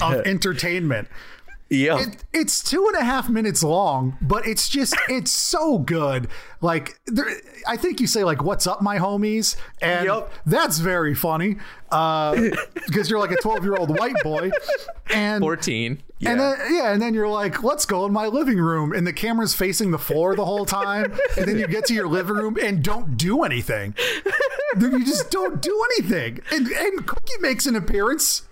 [0.00, 1.08] of entertainment.
[1.70, 2.00] Yeah.
[2.00, 6.28] It, it's two and a half minutes long, but it's just it's so good.
[6.62, 7.26] Like there,
[7.66, 10.32] I think you say like "What's up, my homies," and Yep.
[10.46, 11.56] that's very funny
[11.90, 12.34] uh,
[12.86, 14.50] because you're like a 12 year old white boy,
[15.10, 16.02] and 14.
[16.20, 16.30] Yeah.
[16.32, 19.12] and then yeah, and then you're like, "Let's go in my living room," and the
[19.12, 22.56] camera's facing the floor the whole time, and then you get to your living room
[22.60, 23.94] and don't do anything.
[24.80, 28.47] you just don't do anything, and and Cookie makes an appearance.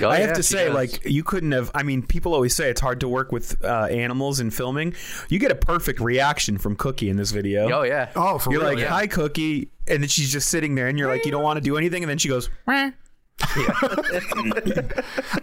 [0.00, 0.74] Oh, I have yeah, to say, does.
[0.74, 1.70] like, you couldn't have.
[1.74, 4.94] I mean, people always say it's hard to work with uh, animals in filming.
[5.28, 7.70] You get a perfect reaction from Cookie in this video.
[7.70, 8.10] Oh yeah.
[8.16, 8.70] Oh, for You're real?
[8.70, 8.88] like, yeah.
[8.88, 11.60] "Hi, Cookie," and then she's just sitting there, and you're like, "You don't want to
[11.62, 12.92] do anything," and then she goes, "Meh."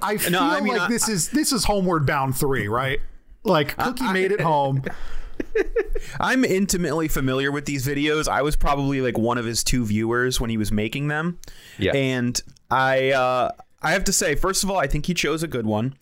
[0.02, 3.00] I feel I mean, like I- this is this is Homeward Bound three, right?
[3.44, 4.84] Like Cookie made it home.
[6.20, 8.28] I'm intimately familiar with these videos.
[8.28, 11.40] I was probably like one of his two viewers when he was making them.
[11.78, 11.96] Yeah.
[11.96, 15.48] And I uh I have to say, first of all, I think he chose a
[15.48, 15.96] good one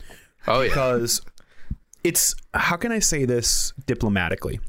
[0.48, 0.70] Oh yeah.
[0.70, 1.22] because
[2.04, 4.60] it's how can I say this diplomatically?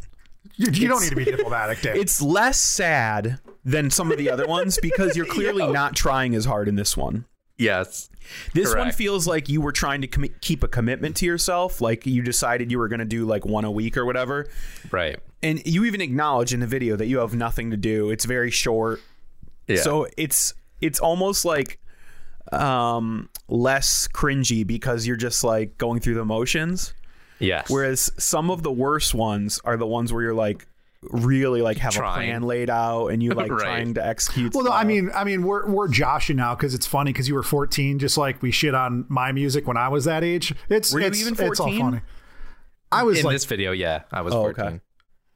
[0.56, 1.96] You, you don't need to be diplomatic, Dave.
[1.96, 6.44] It's less sad than some of the other ones because you're clearly not trying as
[6.46, 7.26] hard in this one.
[7.56, 8.08] Yes.
[8.54, 12.06] This one feels like you were trying to commi- keep a commitment to yourself, like
[12.06, 14.48] you decided you were going to do like one a week or whatever.
[14.90, 15.18] Right.
[15.42, 18.10] And you even acknowledge in the video that you have nothing to do.
[18.10, 19.00] It's very short.
[19.66, 19.80] Yeah.
[19.82, 21.80] So it's it's almost like
[22.52, 26.94] um less cringy because you're just like going through the motions.
[27.38, 27.68] yes.
[27.70, 30.66] Whereas some of the worst ones are the ones where you're like
[31.02, 32.10] really like have Trying.
[32.10, 33.60] a plan laid out and you like Right.
[33.60, 34.54] trying to execute.
[34.54, 37.34] well, no, I mean, I mean, we're we're joshing now because it's funny because you
[37.34, 40.52] were 14, just like we shit on my music when I was that age.
[40.68, 42.00] It's Were you it's, even it's all funny.
[42.90, 44.64] I was in like, this video, yeah, I was Oh, 14.
[44.64, 44.80] okay.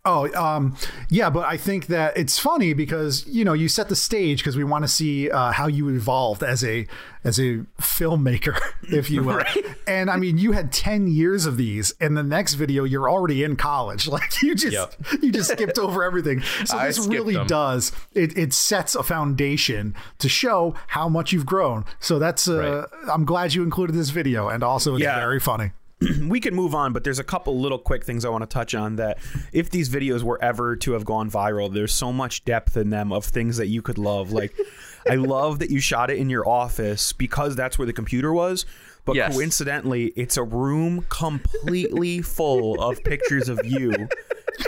[0.05, 0.77] Oh, um,
[1.11, 4.57] yeah, but I think that it's funny because you know you set the stage because
[4.57, 6.89] we want to see uh, how you evolved as a
[7.23, 9.45] as a filmmaker, if you will.
[9.87, 13.45] And I mean, you had ten years of these, and the next video you're already
[13.45, 14.09] in college.
[14.13, 15.23] Like you just Yep.
[15.23, 16.43] you just skipped over everything.
[16.65, 17.47] So I this really them.
[17.47, 18.37] does it.
[18.37, 21.85] It sets a foundation to show how much you've grown.
[22.01, 25.21] So that's uh, I'm glad you included this video, and also it's Yeah.
[25.21, 25.71] very funny.
[26.29, 28.75] we can move on, but there's a couple little quick things I want to touch
[28.75, 29.19] on that
[29.53, 33.13] if these videos were ever to have gone viral, there's so much depth in them
[33.13, 34.33] of things that you could love.
[34.33, 34.55] Like,
[35.11, 38.65] I love that you shot it in your office because that's where the computer was.
[39.05, 39.35] But Yes.
[39.35, 43.93] coincidentally, it's a room completely full of pictures of you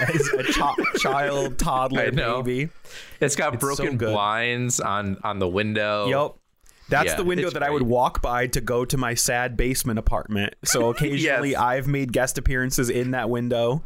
[0.00, 2.68] as a chi- child, toddler, baby.
[3.20, 4.12] It's got It's broken good.
[4.12, 6.08] blinds on on the window.
[6.08, 6.34] Yep.
[6.88, 9.98] That's Yeah, the window that I would walk by to go to my sad basement
[9.98, 10.54] apartment.
[10.64, 11.60] So occasionally Yes.
[11.60, 13.82] I've made guest appearances in that window.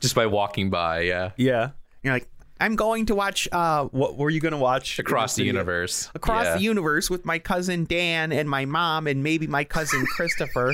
[0.00, 1.32] Just by walking by, yeah.
[1.36, 1.70] Yeah.
[2.02, 2.28] You're like,
[2.60, 4.98] I'm going to watch uh what were you gonna watch?
[4.98, 6.10] Across the universe.
[6.14, 6.56] Across Yeah.
[6.56, 10.68] the universe with my cousin Dan and my mom and maybe my cousin Christopher.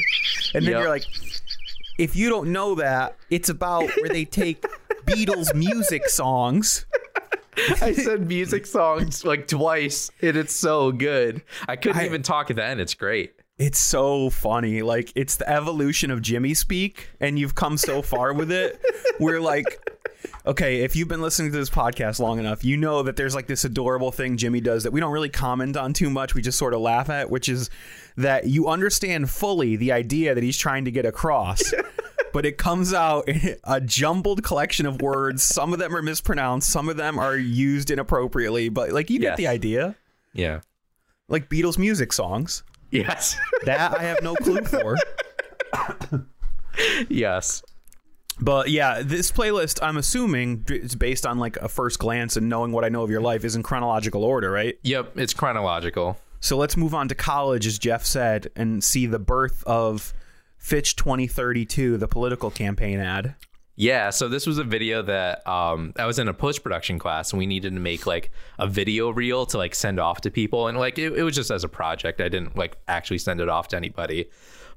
[0.54, 0.80] And then Yep.
[0.80, 1.04] you're like,
[1.98, 4.62] if you don't know that, it's about where they take
[5.06, 6.86] Beatles music songs.
[7.80, 11.42] I said music songs like twice, and it's so good.
[11.68, 12.80] I couldn't I- even talk at the end.
[12.80, 13.32] It's great.
[13.56, 14.82] It's so funny.
[14.82, 18.80] Like it's the evolution of Jimmy speak, and you've come so far with it.
[19.20, 19.78] We're like,
[20.44, 23.46] okay, if you've been listening to this podcast long enough, you know that there's like
[23.46, 26.34] this adorable thing Jimmy does that we don't really comment on too much.
[26.34, 27.70] We just sort of laugh at, which is
[28.16, 31.62] that you understand fully the idea that he's trying to get across.
[32.34, 35.44] But it comes out in a jumbled collection of words.
[35.44, 36.68] Some of them are mispronounced.
[36.68, 38.68] Some of them are used inappropriately.
[38.70, 39.94] But like you get the idea.
[40.32, 40.60] Yeah.
[41.28, 42.64] Like Beatles music songs.
[42.90, 43.38] Yes.
[43.66, 44.96] That I have no clue for.
[47.08, 47.62] yes.
[48.40, 52.72] But yeah, this playlist, I'm assuming, is based on like a first glance and knowing
[52.72, 54.76] what I know of your life, is in chronological order, right?
[54.82, 55.16] Yep.
[55.18, 56.18] It's chronological.
[56.40, 60.12] So let's move on to college, as Jeff said, and see the birth of
[60.64, 63.34] Fitch 2032, the political campaign ad.
[63.76, 67.32] Yeah, so this was a video that um, I was in a post production class,
[67.32, 70.66] and we needed to make like a video reel to like send off to people,
[70.66, 72.22] and like it, it was just as a project.
[72.22, 74.30] I didn't like actually send it off to anybody,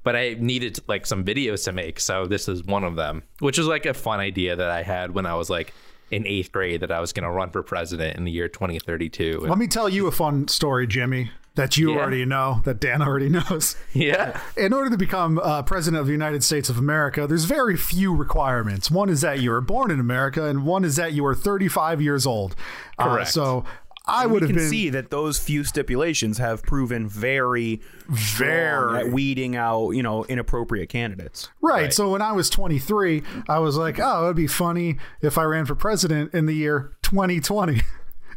[0.03, 3.57] but I needed like some videos to make, so this is one of them, which
[3.57, 5.73] is like a fun idea that I had when I was like
[6.11, 9.39] in eighth grade that I was going to run for president in the year 2032.
[9.39, 11.97] Let me tell you a fun story, Jimmy, that you Yeah.
[11.99, 13.75] already know, that Dan already knows.
[13.91, 17.75] yeah, In order to become uh, president of the United States of America, there's very
[17.75, 18.89] few requirements.
[18.89, 22.01] One is that you were born in America, and one is that you are 35
[22.01, 22.55] years old.
[22.97, 23.29] Uh, Correct.
[23.31, 23.65] so
[24.09, 28.99] I would have can been see that those few stipulations have proven very, Very.
[28.99, 31.49] at weeding out, you know, inappropriate candidates.
[31.61, 31.81] Right.
[31.81, 31.93] Right.
[31.93, 35.65] So when I was 23, I was like, oh, it'd be funny if I ran
[35.65, 37.81] for president in the year 2020.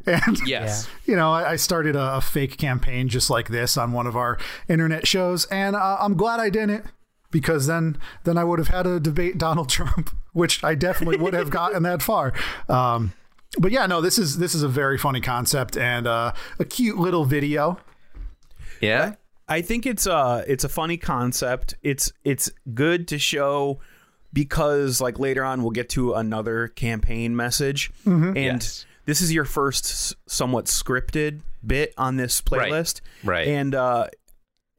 [0.06, 3.92] And yes, you know, I I started a, a fake campaign just like this on
[3.92, 6.86] one of our internet shows, and uh, I'm glad I didn't
[7.30, 11.34] because then then I would have had to debate Donald Trump, which I definitely would
[11.34, 12.32] have gotten that far.
[12.68, 13.12] Um,
[13.58, 16.96] but yeah, no, this is this is a very funny concept and uh, a cute
[16.98, 17.78] little video.
[18.80, 19.14] yeah,
[19.48, 21.74] I think it's a it's a funny concept.
[21.82, 23.80] It's it's good to show
[24.32, 28.86] because like later on we'll get to another campaign message and Yes.
[29.10, 32.70] This is your first somewhat scripted bit on this Right.
[32.70, 33.00] playlist.
[33.24, 33.48] Right.
[33.48, 34.06] And uh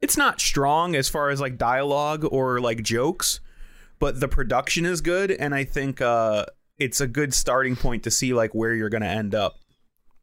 [0.00, 3.40] it's not strong as far as like dialogue or like jokes,
[3.98, 6.46] but the production is good and I think uh
[6.78, 9.56] it's a good starting point to see like where you're going to end up.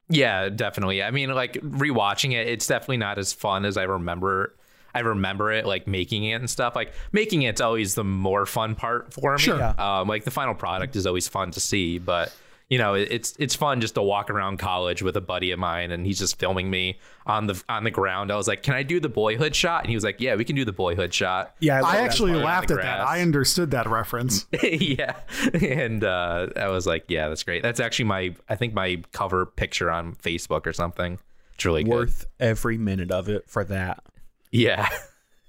[0.10, 1.04] Yeah, definitely.
[1.04, 4.56] I mean, like rewatching it, it's definitely not as fun as I remember.
[4.96, 6.76] I remember it like making it and stuff.
[6.76, 9.40] Like making it's always the more fun part for me.
[9.40, 9.60] Sure.
[9.60, 9.76] Yeah.
[9.78, 12.34] Um, like the final product is always fun to see, but
[12.70, 15.90] you know, it's it's fun just to walk around college with a buddy of mine,
[15.90, 18.32] and he's just filming me on the on the ground.
[18.32, 20.46] I was like, "Can I do the boyhood shot?" And he was like, "Yeah, we
[20.46, 23.02] can do the boyhood shot." Yeah, I love that actually laughed at that.
[23.02, 24.46] I understood that reference.
[24.64, 25.16] yeah,
[25.52, 29.48] and uh, I was like, "Yeah, that's great." That's actually my I think my cover
[29.48, 31.18] picture on Facebook or something.
[31.56, 31.92] It's really good.
[31.92, 34.04] worth every minute of it for that.
[34.52, 34.88] Yeah.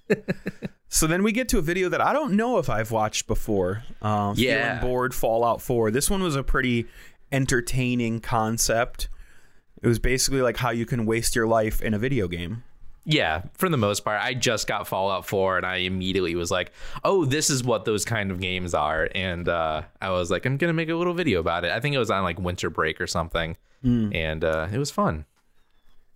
[0.93, 3.85] So then we get to a video that I don't know if I've watched before.
[4.03, 4.81] Um, Yeah.
[4.81, 5.91] Feeling Bored Fallout 4.
[5.93, 6.87] This one was a pretty
[7.31, 9.09] entertaining concept.
[9.83, 12.65] It was basically like how you can waste your life in a video game.
[13.05, 16.71] Yeah, for the most part, I just got Fallout 4 and I immediately was like,
[17.03, 20.59] "Oh, this is what those kind of games are." And uh, I was like, "I'm
[20.59, 22.69] going to make a little video about it." I think it was on like winter
[22.69, 23.57] break or something.
[24.13, 25.25] And uh, it was fun.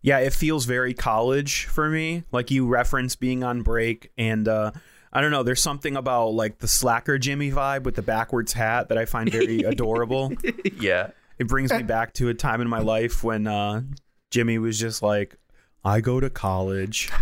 [0.05, 2.25] Yeah, it feels very college for me.
[2.31, 4.73] Like you reference being on break and uh
[5.11, 8.90] I don't know, there's something about like the slacker Jimmy vibe with the backwards hat
[8.90, 10.35] that I find very adorable.
[10.79, 11.12] yeah.
[11.38, 13.81] It brings me back to a time in my life when uh
[14.31, 15.38] Jimmy was just like
[15.85, 17.11] I go to college.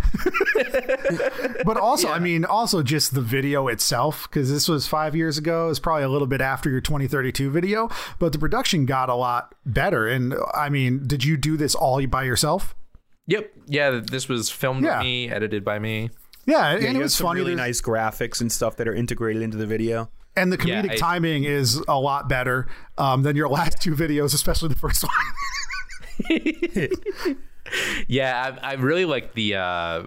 [1.65, 5.69] But also, I mean, also just the video itself, because this was five years ago.
[5.69, 9.55] It's probably a little bit after your 2032 video, but the production got a lot
[9.65, 10.07] better.
[10.07, 12.75] And I mean, did you do this all by yourself?
[13.27, 13.51] Yep.
[13.67, 14.97] Yeah, this was filmed Yeah.
[14.97, 16.09] by me, edited by me.
[16.45, 17.39] Yeah, Yeah, and it was some funny.
[17.39, 20.09] really nice graphics and stuff that are integrated into the video.
[20.35, 23.95] And the Yeah, comedic I- timing is a lot better um, than your last two
[23.95, 25.11] videos, especially the first one.
[28.07, 30.03] Yeah, I, I really like the uh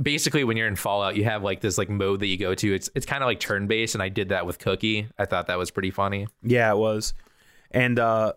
[0.00, 2.74] basically when you're in Fallout, you have like this like mode that you go to.
[2.74, 5.08] It's it's kind of like turn based and I did that with Cookie.
[5.18, 6.26] I thought that was pretty funny.
[6.42, 7.14] Yeah, it was.
[7.70, 8.32] And uh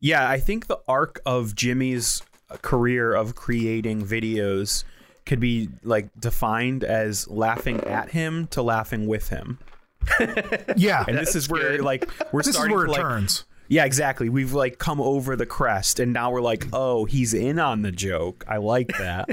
[0.00, 2.22] yeah, I think the arc of Jimmy's
[2.62, 4.84] career of creating videos
[5.26, 9.58] could be like defined as laughing at him to laughing with him.
[10.76, 11.82] yeah, And this is where good.
[11.82, 13.44] like we're this is starting where to it like turns.
[13.70, 14.28] Yeah, exactly.
[14.28, 17.92] We've like come over the crest and now we're like, "Oh, he's in on the
[17.92, 19.28] joke." I like that.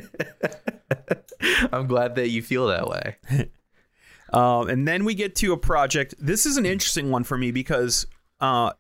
[1.71, 3.15] I'm glad that you feel that way.
[4.34, 6.13] Um, and then we get to a project.
[6.19, 8.06] This is an interesting one for me because
[8.41, 8.73] uh,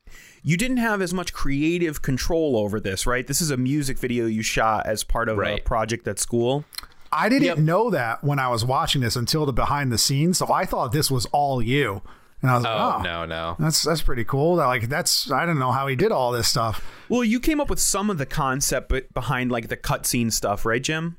[0.43, 3.25] you didn't have as much creative control over this, right?
[3.25, 6.65] This is a music video you shot as part of a project at school.
[7.13, 7.57] I didn't Yep.
[7.59, 10.37] know that when I was watching this until the behind the scenes.
[10.37, 12.01] So I thought this was all you,
[12.41, 13.55] and I was like, Oh, oh, no, no.
[13.59, 14.57] That's that's pretty cool.
[14.57, 16.85] That, Like that's I don't know how he did all this stuff.
[17.09, 20.81] Well, you came up with some of the concept behind like the cutscene stuff, right,
[20.83, 21.17] Jim?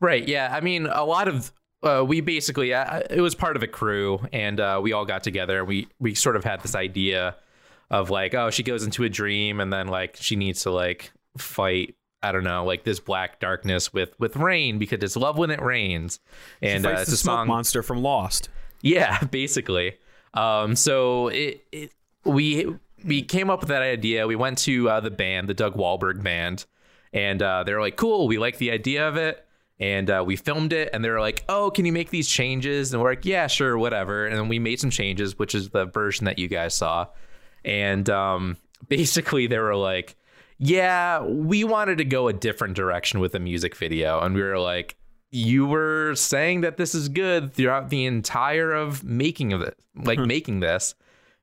[0.00, 0.26] Right.
[0.26, 0.50] Yeah.
[0.52, 4.20] I mean, a lot of uh, we basically uh, it was part of a crew,
[4.32, 5.58] and uh, we all got together.
[5.60, 7.36] and We we sort of had this idea
[7.90, 11.12] of like, oh, she goes into a dream, and then like she needs to like
[11.36, 11.94] fight.
[12.22, 15.60] I don't know, like this black darkness with with rain because it's love when it
[15.60, 16.20] rains,
[16.62, 17.48] and uh, it's the a smoke song.
[17.48, 18.48] monster from Lost.
[18.80, 19.98] Yeah, basically.
[20.34, 21.92] Um, so it, it
[22.24, 22.74] we
[23.04, 24.26] we came up with that idea.
[24.26, 26.66] We went to uh, the band, the Doug Wahlberg band,
[27.12, 29.44] and uh, they were like, "Cool, we like the idea of it."
[29.80, 32.92] and uh, we filmed it and they were like oh can you make these changes
[32.92, 35.86] and we're like yeah sure whatever and then we made some changes which is the
[35.86, 37.06] version that you guys saw
[37.64, 38.56] and um,
[38.88, 40.16] basically they were like
[40.58, 44.58] yeah we wanted to go a different direction with the music video and we were
[44.58, 44.96] like
[45.34, 50.18] you were saying that this is good throughout the entire of making of it like
[50.18, 50.94] making this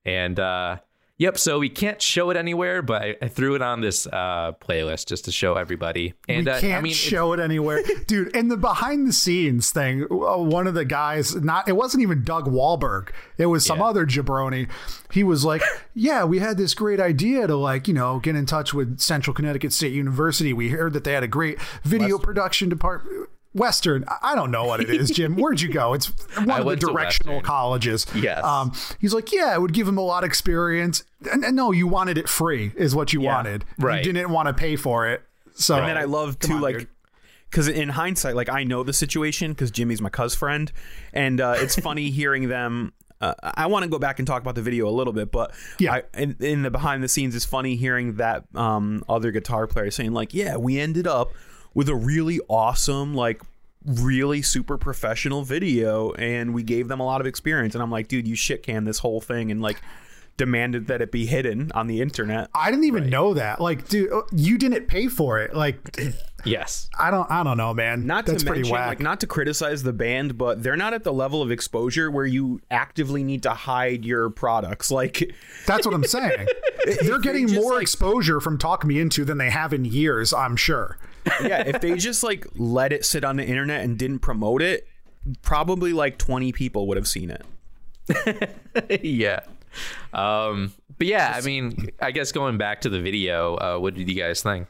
[0.05, 0.77] and uh
[1.17, 1.37] Yep.
[1.37, 5.05] So we can't show it anywhere, but I, I threw it on this uh, playlist
[5.05, 6.15] just to show everybody.
[6.27, 8.35] And we uh, can't I mean, show it anywhere, dude.
[8.35, 12.23] In the behind the scenes thing, uh, one of the guys, not it wasn't even
[12.23, 13.09] Doug Wahlberg.
[13.37, 13.85] It was some Yeah.
[13.85, 14.67] other jabroni.
[15.11, 15.61] He was like,
[15.93, 19.35] "Yeah, we had this great idea to like, you know, get in touch with Central
[19.35, 20.53] Connecticut State University.
[20.53, 24.63] We heard that they had a great video production department." Western, I I don't know
[24.65, 25.35] what it is, Jim.
[25.35, 25.93] Where'd you go?
[25.93, 28.05] It's one of the directional colleges.
[28.15, 28.43] Yes.
[28.43, 31.03] Um, he's like, yeah, it would give him a lot of experience.
[31.31, 33.35] And, and no, you wanted it free, is what you Yeah.
[33.35, 33.65] wanted.
[33.77, 34.05] Right.
[34.05, 35.23] You didn't want to pay for it.
[35.53, 36.87] So And then I love to like, dude.
[37.49, 40.71] because in hindsight, like I know the situation because Jimmy's my cuz friend,
[41.13, 42.93] and uh, it's funny hearing them.
[43.19, 45.51] Uh, I want to go back and talk about the video a little bit, but
[45.77, 45.93] Yeah.
[45.95, 49.91] I, in, in the behind the scenes, it's funny hearing that um, other guitar player
[49.91, 51.31] saying like, "Yeah, we ended up
[51.73, 53.41] with a really awesome, like,
[53.85, 58.07] really super professional video, and we gave them a lot of experience." And I'm like,
[58.07, 59.81] "Dude, you shit can this whole thing and like
[60.37, 63.59] demanded that it be hidden on the internet." I didn't even know that.
[63.59, 65.55] Like, dude, uh, you didn't pay for it.
[65.55, 65.99] Like,
[66.45, 66.89] yes.
[66.97, 68.05] I don't, I don't know, man.
[68.07, 68.87] not That's to pretty mention, whack.
[68.87, 72.25] like, not to criticize the band, but they're not at the level of exposure where
[72.25, 74.89] you actively need to hide your products.
[74.91, 75.33] Like,
[75.67, 76.47] That's what I'm saying.
[77.03, 80.33] They're getting just, more like- exposure from Talk Me Into than they have in years.
[80.33, 80.97] I'm sure.
[81.43, 84.87] Yeah, if they just like let it sit on the internet and didn't promote it,
[85.41, 89.01] probably like 20 people would have seen it.
[89.03, 89.41] yeah.
[90.13, 94.09] Um, but yeah, I mean, I guess going back to the video, uh, what did
[94.09, 94.67] you guys think?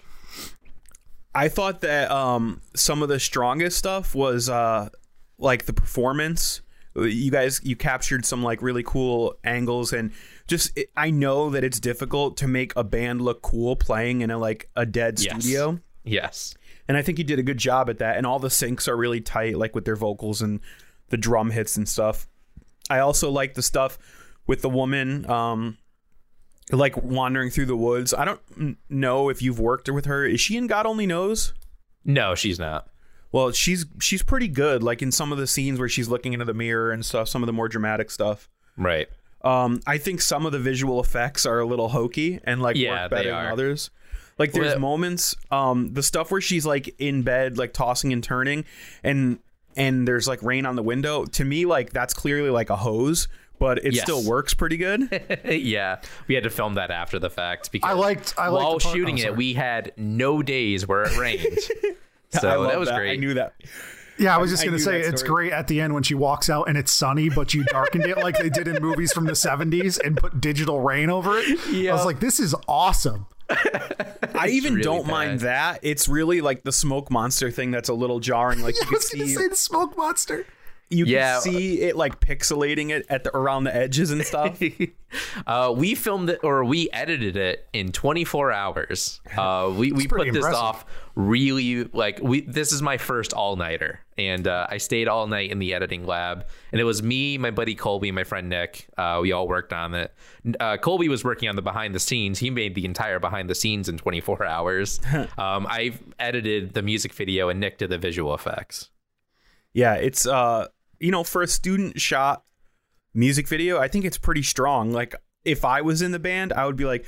[1.34, 4.90] I thought that um, some of the strongest stuff was uh,
[5.38, 6.62] like the performance.
[6.94, 10.12] You guys, you captured some like really cool angles, and
[10.48, 14.30] just it, I know that it's difficult to make a band look cool playing in
[14.30, 15.42] a like a dead Yes.
[15.42, 15.80] studio.
[16.04, 16.56] Yes.
[16.88, 18.18] And I think he did a good job at that.
[18.18, 20.60] And all the syncs are really tight, like with their vocals and
[21.10, 22.28] the drum hits and stuff.
[22.90, 23.98] I also like the stuff
[24.48, 25.78] with the woman, um,
[26.72, 28.14] like wandering through the woods.
[28.14, 30.26] I don't know if you've worked with her.
[30.26, 31.54] Is she in God Only Knows?
[32.04, 32.88] No, she's not.
[33.32, 34.84] Well, she's she's pretty good.
[34.84, 37.42] Like in some of the scenes where she's looking into the mirror and stuff, some
[37.42, 38.50] of the more dramatic stuff.
[38.76, 39.08] Right.
[39.44, 43.04] Um, I think some of the visual effects are a little hokey and like Yeah,
[43.04, 43.90] work better than others.
[44.42, 48.24] Like there's Well- moments, um, the stuff where she's like in bed, like tossing and
[48.24, 48.66] turning,
[49.04, 49.38] and
[49.78, 51.26] and there's like rain on the window.
[51.26, 53.28] To me, like that's clearly like a hose,
[53.60, 54.04] but it Yes.
[54.04, 55.02] still works pretty good.
[55.46, 58.80] yeah, we had to film that after the fact because I liked- I liked while
[58.80, 61.58] part- shooting oh, it, we had no days where it rained.
[62.32, 63.12] so I love that was great.
[63.12, 63.54] I knew that.
[64.18, 66.14] Yeah, I was just I gonna knew say it's great at the end when she
[66.16, 69.26] walks out and it's sunny, but you darkened it like they did in movies from
[69.26, 71.60] the '70s and put digital rain over it.
[71.72, 71.92] Yeah.
[71.92, 73.26] I was like, this is awesome.
[74.34, 75.12] I even really don't bad.
[75.12, 75.80] mind that.
[75.84, 78.62] It's really like the smoke monster thing that's a little jarring.
[78.62, 80.46] Like you can was gonna see, say the smoke monster.
[80.92, 81.34] You Yeah.
[81.34, 84.62] can see it like pixelating it at the around the edges and stuff.
[85.48, 89.22] uh, we filmed it or we edited it in 24 hours.
[89.36, 90.86] Uh, we we put this off
[91.16, 92.42] really like we.
[92.42, 96.06] This is my first all nighter, and uh, I stayed all night in the editing
[96.06, 96.46] lab.
[96.72, 98.88] And it was me, my buddy Colby, and my friend Nick.
[98.98, 100.14] Uh, we all worked on it.
[100.60, 102.40] Uh, Colby was working on the behind the scenes.
[102.40, 105.00] He made the entire behind the scenes in 24 hours.
[105.38, 108.90] um, I edited the music video, and Nick did the visual effects.
[109.74, 110.68] Yeah, it's uh
[111.02, 112.44] you know, for a student shot
[113.14, 114.92] music video, I think it's pretty strong.
[114.92, 117.06] Like if I was in the band, I would be like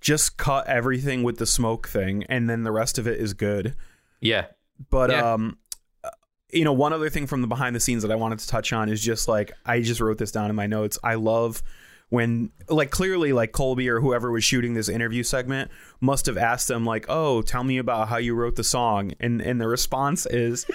[0.00, 3.74] just cut everything with the smoke thing and then the rest of it is good.
[4.20, 4.46] Yeah,
[4.90, 5.32] But Yeah.
[5.34, 5.58] um
[6.04, 6.10] uh,
[6.52, 8.72] you know, one other thing from the behind the scenes that I wanted to touch
[8.72, 10.98] on is just like I just wrote this down in my notes.
[11.04, 11.62] I love
[12.10, 15.70] when like clearly like Colby or whoever was shooting this interview segment
[16.00, 19.40] must have asked them like, "Oh, tell me about how you wrote the song." And
[19.40, 20.66] and the response is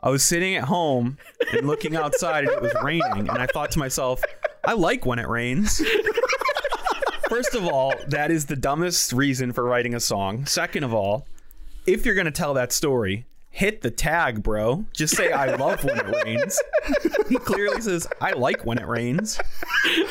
[0.00, 1.18] I was sitting at home
[1.52, 4.22] and looking outside and it was raining and I thought to myself,
[4.64, 5.82] I like when it rains.
[7.28, 10.46] First of all, that is the dumbest reason for writing a song.
[10.46, 11.26] Second of all,
[11.86, 14.84] if you're going to tell that story, hit the tag, bro.
[14.92, 16.60] Just say I love when it rains.
[17.28, 19.38] He clearly says I like when it rains.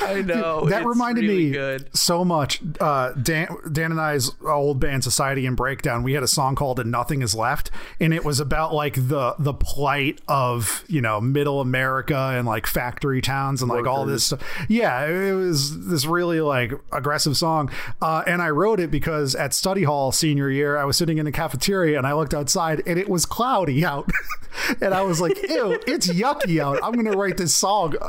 [0.02, 0.66] I know.
[0.66, 1.90] that it's reminded really me good.
[1.96, 2.62] so much.
[2.80, 6.04] Uh, Dan, Dan and I's old band Society and Breakdown.
[6.04, 9.36] We had a song called "And Nothing Is Left," and it was about like the
[9.40, 14.26] the plight of you know Middle America and like factory towns and like all this.
[14.26, 14.44] stuff.
[14.68, 17.72] Yeah, it was this really like aggressive song,
[18.02, 21.26] uh, and I wrote it because at study hall senior year, I was sitting in
[21.26, 24.10] the cafeteria and I looked outside and it was cloudy out,
[24.82, 27.96] and I was like, "Ew, it's yucky out." I'm gonna write this song.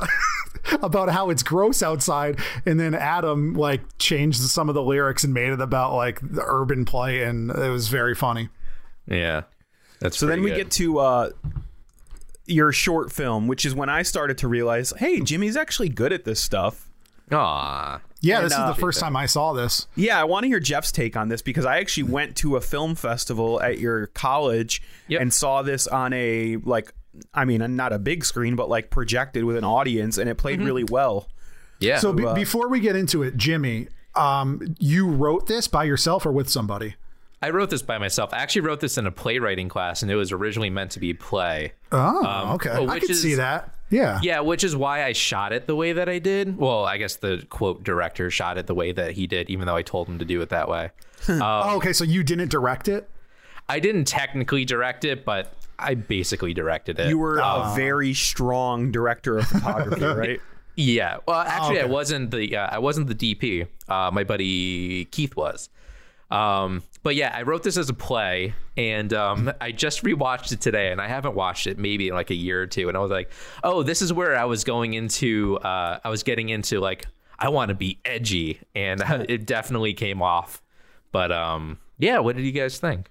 [0.83, 5.33] about how it's gross outside and then adam like changed some of the lyrics and
[5.33, 8.51] made it about like the urban play and it was very funny
[9.09, 9.43] Yeah.
[10.01, 11.31] That's So then we pretty get to uh,
[12.47, 16.25] your short film, which is when I started to realize, hey, Jimmy's actually good at
[16.25, 16.88] this stuff.
[17.29, 17.37] Good.
[17.37, 18.01] Aw.
[18.21, 20.49] yeah And, this uh, is the first time i saw this Yeah, I want to
[20.49, 24.07] hear Jeff's take on this because I actually went to a film festival at your
[24.09, 25.21] college Yep.
[25.23, 26.93] and saw this on a like
[27.35, 30.61] I mean, not a big screen, but like projected with an audience, and it played
[30.63, 31.29] really well.
[31.81, 31.99] Yeah.
[31.99, 36.27] so be- uh, before we get into it jimmy um you wrote this by yourself
[36.27, 36.97] or with somebody
[37.41, 38.35] I wrote this by myself.
[38.35, 41.15] I actually wrote this in a playwriting class, and it was originally meant to be
[41.15, 41.73] play.
[41.93, 45.67] oh okay i which could see that yeah Yeah, which is why I shot it
[45.67, 46.57] the way that I did.
[46.59, 49.77] Well, I guess the quote director shot it the way that he did, even though
[49.77, 50.91] I told him to do it that way.
[51.29, 53.09] oh, okay so you didn't direct it
[53.69, 57.09] I didn't technically direct it, but I basically directed it.
[57.09, 60.41] You were a very strong director of photography, right?
[60.75, 61.19] Yeah.
[61.27, 61.91] Well, actually, I okay.
[61.91, 63.69] wasn't the uh, I wasn't the DP.
[63.89, 65.69] Uh, my buddy Keith was.
[66.31, 70.61] Um, but yeah, I wrote this as a play, and um, I just rewatched it
[70.61, 73.01] today, and I haven't watched it maybe in like a year or two, and I
[73.01, 73.31] was like,
[73.63, 75.59] oh, this is where I was going into.
[75.59, 77.07] Uh, I was getting into like
[77.39, 80.63] I want to be edgy, and it definitely came off.
[81.13, 83.11] But um, yeah, what did you guys think?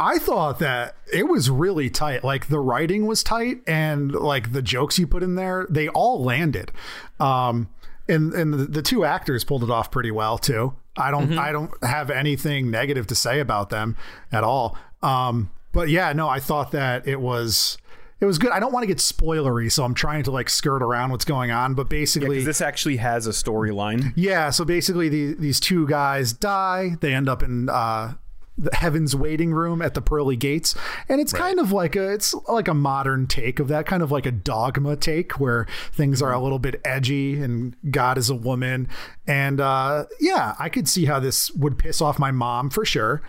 [0.00, 2.22] I thought that it was really tight.
[2.22, 6.22] Like the writing was tight, and like the jokes you put in there, they all
[6.22, 6.72] landed.
[7.18, 7.68] Um,
[8.08, 10.74] and and the, the two actors pulled it off pretty well too.
[10.98, 13.96] I don't I don't have anything negative to say about them
[14.32, 14.76] at all.
[15.02, 17.78] Um, but yeah, no, I thought that it was
[18.20, 18.50] it was good.
[18.50, 21.50] I don't want to get spoilery, so I'm trying to like skirt around what's going
[21.52, 21.74] on.
[21.74, 24.12] But basically, Because this actually has a storyline.
[24.16, 26.96] yeah, so basically the, these two guys die.
[27.00, 28.14] They end up in uh,
[28.58, 30.74] the heaven's waiting room at the pearly gates,
[31.08, 34.10] and it's kind of like a it's like a modern take of that, kind of
[34.10, 38.34] like a dogma take where things are a little bit edgy and God is a
[38.34, 38.88] woman,
[39.26, 43.22] and uh, yeah, I could see how this would piss off my mom for sure.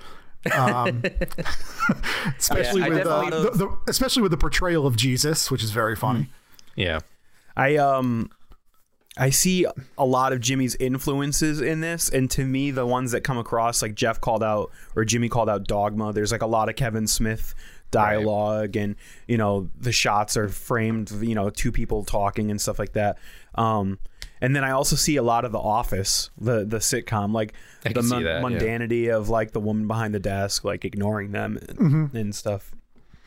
[0.56, 1.04] Um,
[2.38, 5.72] especially Yeah, with uh, definitely- the, the, especially with the portrayal of Jesus, which is
[5.72, 6.28] very funny.
[6.76, 7.00] Yeah.
[7.58, 8.30] I um
[9.20, 9.66] I see
[9.98, 13.82] a lot of Jimmy's influences in this, and to me, the ones that come across,
[13.82, 16.14] like Jeff called out or Jimmy called out Dogma.
[16.14, 17.54] There's like a lot of Kevin Smith
[17.92, 18.96] dialogue, and
[19.28, 23.18] you know the shots are framed, you know, two people talking and stuff like that.
[23.56, 24.00] Um,
[24.42, 27.54] and then I also see a lot of The Office, the the sitcom, like
[27.84, 28.42] I the can see mun- that, yeah.
[28.42, 32.72] mundanity of like the woman behind the desk, like ignoring them and, and stuff.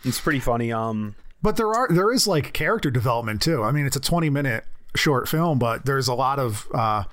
[0.05, 0.73] It's pretty funny.
[0.73, 3.63] Um, But there are there is like character development too.
[3.63, 4.65] I mean, it's a 20 minute
[4.95, 7.05] short film, but there's a lot of uh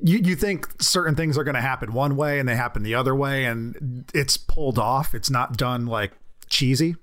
[0.00, 2.94] you you think certain things are going to happen one way and they happen the
[2.94, 5.14] other way and it's pulled off.
[5.14, 6.12] It's not done like
[6.48, 6.96] cheesy.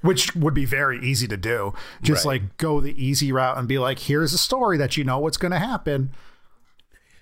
[0.00, 1.74] Which would be very easy to do.
[2.02, 2.40] Just Right.
[2.42, 5.36] like go the easy route and be like, here's a story that you know what's
[5.36, 6.12] going to happen.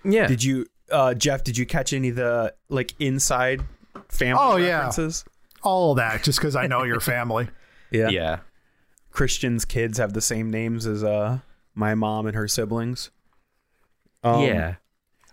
[0.05, 0.27] Yeah.
[0.27, 1.43] Did you, uh, Jeff?
[1.43, 3.63] Did you catch any of the like inside
[4.11, 4.77] family Oh, yeah.
[4.77, 5.25] references?
[5.63, 7.49] All of that just because I know your family.
[7.91, 8.09] Yeah.
[8.09, 8.39] yeah.
[9.11, 11.39] Christian's kids have the same names as uh
[11.77, 13.11] my mom and her siblings.
[14.25, 14.75] Um, yeah.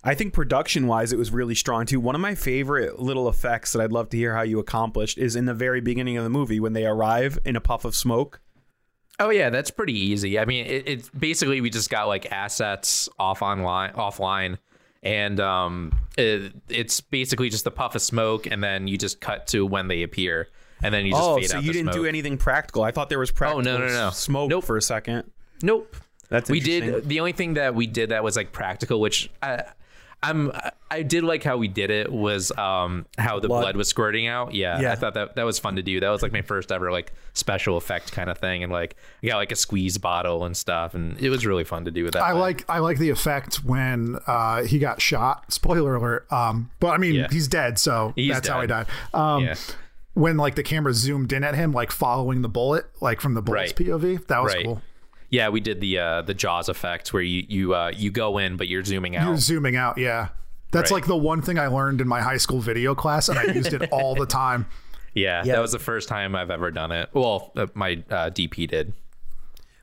[0.04, 1.98] I think production wise, it was really strong too.
[1.98, 5.34] One of my favorite little effects that I'd love to hear how you accomplished is
[5.34, 8.40] in the very beginning of the movie when they arrive in a puff of smoke.
[9.18, 10.38] Oh yeah, that's pretty easy.
[10.38, 14.58] I mean, it, it's basically we just got like assets off online, offline,
[15.02, 19.46] and um, it, it's basically just a puff of smoke, and then you just cut
[19.48, 20.48] to when they appear,
[20.82, 22.82] and then you just oh, fade so out you didn't do anything practical.
[22.82, 24.10] I thought there was practical Oh no, no, no.
[24.10, 24.64] smoke Nope.
[24.64, 25.30] for a second.
[25.62, 25.96] Nope.
[26.28, 29.62] That's we did the only thing that we did that was like practical, which I,
[30.22, 30.52] I'm
[30.90, 33.60] I did like how we did it was um how the Blood.
[33.62, 34.54] blood, was squirting out.
[34.54, 34.92] Yeah, Yeah.
[34.92, 36.00] I thought that that was fun to do.
[36.00, 39.26] That was like my first ever like special effect kind of thing, and like I
[39.26, 42.14] got like a squeeze bottle and stuff, and it was really fun to do with
[42.14, 42.22] that.
[42.22, 42.40] I way.
[42.40, 45.52] like I like the effect when uh, he got shot.
[45.52, 46.30] Spoiler alert.
[46.32, 47.28] Um, but I mean, Yeah.
[47.30, 48.86] he's dead, so He's that's how he died.
[49.12, 49.54] Um, Yeah.
[50.14, 53.42] When like the camera zoomed in at him, like following the bullet, like from the
[53.42, 53.88] bullet's Right.
[53.88, 54.64] POV, that was Right.
[54.64, 54.80] cool.
[55.34, 58.56] Yeah, we did the uh, the Jaws effect where you you uh, you go in
[58.56, 59.26] but you're zooming out.
[59.26, 60.28] You're zooming out, yeah.
[60.70, 60.98] That's Right.
[60.98, 63.72] like the one thing I learned in my high school video class, and I used
[63.72, 64.66] it all the time.
[65.14, 65.54] yeah, Yeah.
[65.54, 67.08] that was the first time I've ever done it.
[67.12, 68.92] Well, uh, my uh, DP did.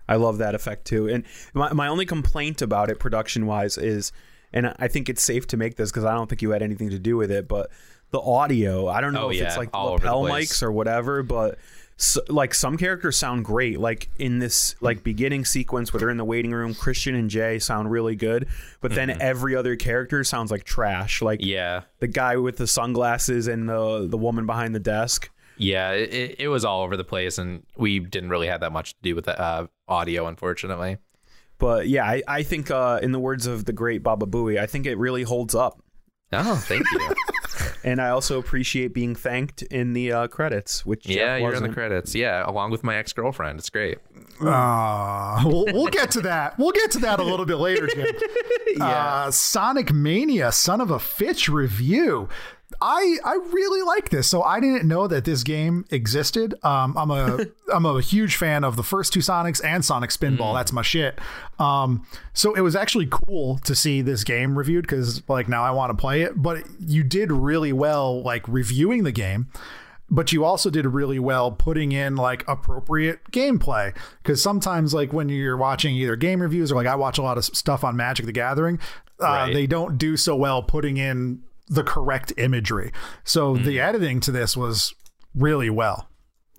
[0.08, 1.08] I love that effect too.
[1.08, 1.24] And
[1.54, 4.12] my, my only complaint about it production wise is,
[4.52, 6.90] and I think it's safe to make this because I don't think you had anything
[6.90, 7.70] to do with it, but
[8.12, 11.24] the audio, I don't know Oh, if yeah, it's like all lapel mics or whatever,
[11.24, 11.58] but
[12.02, 13.80] s like some characters sound great.
[13.80, 17.60] Like in this like beginning sequence where they're in the waiting room, Christian and Jay
[17.60, 18.48] sound really good,
[18.82, 21.22] but then every other character sounds like trash.
[21.22, 21.50] Like Mm-hmm.
[21.50, 21.82] Yeah.
[22.00, 25.30] the guy with the sunglasses and the the woman behind the desk.
[25.58, 28.72] Yeah, it, it, it was all over the place, and we didn't really have that
[28.72, 30.98] much to do with the uh, audio, unfortunately.
[31.60, 34.66] But yeah, I, I think uh, in the words of the great Baba Booey, I
[34.66, 35.80] think it really holds up.
[36.34, 37.14] Oh, thank you.
[37.84, 41.64] And I also appreciate being thanked in the uh, credits, which yeah, Jeff you're in
[41.64, 42.14] the credits.
[42.14, 43.60] Yeah, along with my ex girlfriend.
[43.60, 43.98] It's great.
[44.40, 46.58] Uh, we'll, we'll get to that.
[46.60, 48.08] We'll get to that a little bit later, Jim.
[48.82, 52.30] uh, Sonic Mania, son of a Fitch review.
[52.80, 54.28] I I really like this.
[54.28, 56.54] So I didn't know that this game existed.
[56.64, 60.54] Um, I'm a I'm a huge fan of the first two Sonics and Sonic Spinball.
[60.54, 61.20] That's my shit.
[61.60, 65.72] Um, so it was actually cool to see this game reviewed because like now I
[65.72, 66.42] want to play it.
[66.42, 69.48] But you did really well like reviewing the game
[70.14, 75.30] but you also did really well putting in like appropriate gameplay because sometimes like when
[75.30, 78.26] you're watching either game reviews or like i watch a lot of stuff on magic
[78.26, 78.78] the gathering
[79.22, 79.54] uh, Right.
[79.54, 81.42] they don't do so well putting in
[81.72, 82.92] the correct imagery
[83.24, 84.94] so the editing to this was
[85.34, 86.08] really well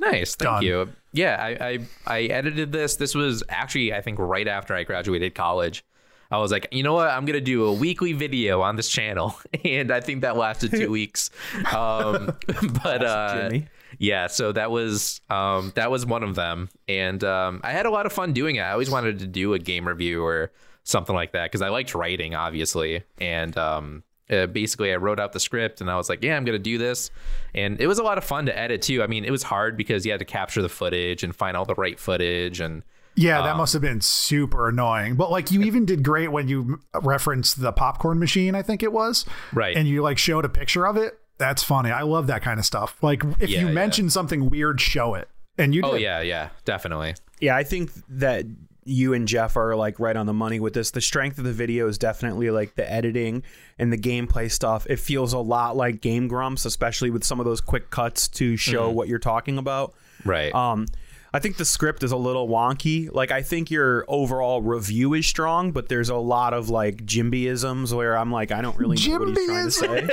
[0.03, 0.63] Nice, thank Done.
[0.63, 0.89] you.
[1.13, 2.97] Yeah, I, I I edited this.
[2.97, 5.85] This was actually I think right after I graduated college.
[6.31, 7.09] I was like, you know what?
[7.09, 10.91] I'm gonna do a weekly video on this channel, and I think that lasted two
[10.99, 11.31] weeks.
[11.73, 12.37] Um,
[12.83, 13.51] but uh,
[13.99, 17.91] yeah, so that was um, that was one of them, and um, I had a
[17.91, 18.61] lot of fun doing it.
[18.63, 20.51] I always wanted to do a game review or
[20.83, 25.33] something like that because I liked writing, obviously, and um, uh, basically I wrote out
[25.33, 27.11] the script and I was like, yeah, I'm gonna do this,
[27.55, 29.03] and it was a lot of fun to edit too.
[29.03, 31.65] I mean, it was hard because you had to capture the footage and find all
[31.65, 32.83] the right footage and.
[33.15, 36.81] yeah that must have been super annoying but like you even did great when you
[37.03, 39.77] referenced the popcorn machine i think it was Right.
[39.77, 42.65] and you like showed a picture of it that's funny i love that kind of
[42.65, 43.73] stuff like if Yeah, you yeah.
[43.75, 45.91] mention something weird show it and you did.
[45.91, 47.15] Oh yeah, yeah, definitely.
[47.39, 48.47] Yeah, I think that
[48.85, 50.91] you and Jeff are like right on the money with this.
[50.91, 53.43] The strength of the video is definitely like the editing
[53.79, 54.87] and the gameplay stuff.
[54.89, 58.57] It feels a lot like Game Grumps, especially with some of those quick cuts to
[58.57, 59.95] show what you're talking about.
[60.25, 60.55] Right.
[60.55, 60.87] Um,
[61.35, 63.09] I think the script is a little wonky.
[63.13, 67.95] Like I think your overall review is strong, but there's a lot of like Jimbyisms
[67.95, 70.11] where I'm like, I don't really know what he's trying to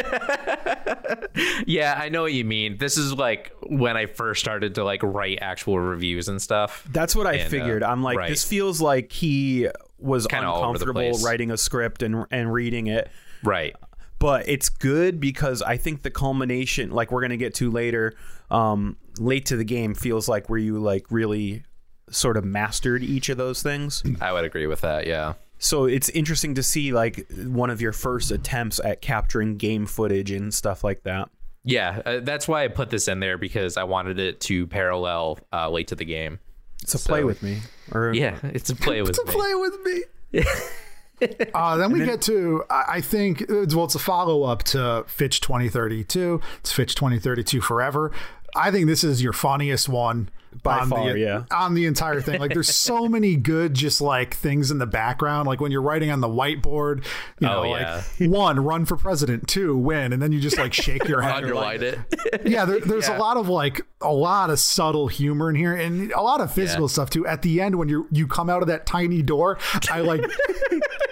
[1.36, 1.64] say.
[1.68, 2.78] yeah, I know what you mean.
[2.78, 6.88] This is like when I first started to like write actual reviews and stuff.
[6.92, 7.84] That's what I And, uh, figured.
[7.84, 8.30] I'm like, right.
[8.30, 9.68] this feels like he
[9.98, 13.10] was Kinda all over the uncomfortable writing a script and and reading it.
[13.44, 13.76] Right.
[14.20, 18.16] but it's good because I think the culmination, like we're gonna get to later,
[18.52, 21.64] um, late to the game, feels like where you like really
[22.10, 24.04] sort of mastered each of those things.
[24.20, 25.06] I would agree with that.
[25.06, 25.34] Yeah.
[25.60, 30.32] So it's interesting to see like one of your first attempts at capturing game footage
[30.32, 31.30] and stuff like that.
[31.66, 35.40] Yeah, uh, that's why I put this in there because I wanted it to parallel
[35.52, 36.40] uh, late to the game.
[36.82, 37.60] It's a play with me,
[37.92, 39.32] or Yeah, it's a play with to me.
[39.32, 40.44] play with me.
[41.54, 45.42] uh, then we get to, I I think, well, it's a follow up to Fitch
[45.42, 46.40] 2032.
[46.62, 48.12] It's Fitch 2032 Forever.
[48.56, 50.30] I think this is your funniest one
[50.64, 51.44] By on far, the, yeah.
[51.52, 52.40] on the entire thing.
[52.40, 55.48] Like, there's so many good, just like things in the background.
[55.48, 57.06] Like when you're writing on the whiteboard,
[57.40, 58.04] you know, Oh, yeah.
[58.20, 61.42] like one, run for president, two, win, and then you just like shake your head.
[61.46, 62.00] You're like, it.
[62.46, 66.12] yeah, there, there's a lot of like a lot of subtle humor in here and
[66.14, 66.90] a lot of physical Yeah.
[66.94, 67.26] stuff too.
[67.28, 69.58] At the end, when you you come out of that tiny door,
[69.92, 70.22] I like.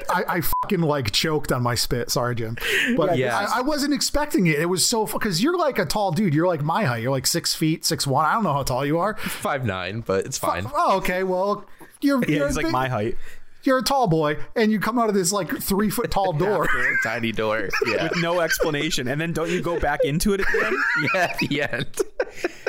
[0.09, 2.09] I, I fucking like choked on my spit.
[2.09, 2.57] Sorry, Jim,
[2.95, 3.38] but Yeah.
[3.53, 4.57] I, I wasn't expecting it.
[4.57, 6.33] It was so because you're like a tall dude.
[6.33, 7.01] You're like my height.
[7.03, 8.25] You're like six feet, six one.
[8.25, 9.17] I don't know how tall you are.
[9.28, 10.65] Five nine, but it's fine.
[10.73, 11.23] Oh, okay.
[11.23, 11.65] Well,
[12.01, 13.17] you're yeah, you're, he's a like my height
[13.63, 16.67] You're a tall boy, and you come out of this like three foot tall door.
[17.03, 17.69] Tiny door.
[17.86, 18.03] Yeah.
[18.03, 20.78] with no explanation, and then don't you go back into it at the end?
[21.13, 22.01] yeah, at the end.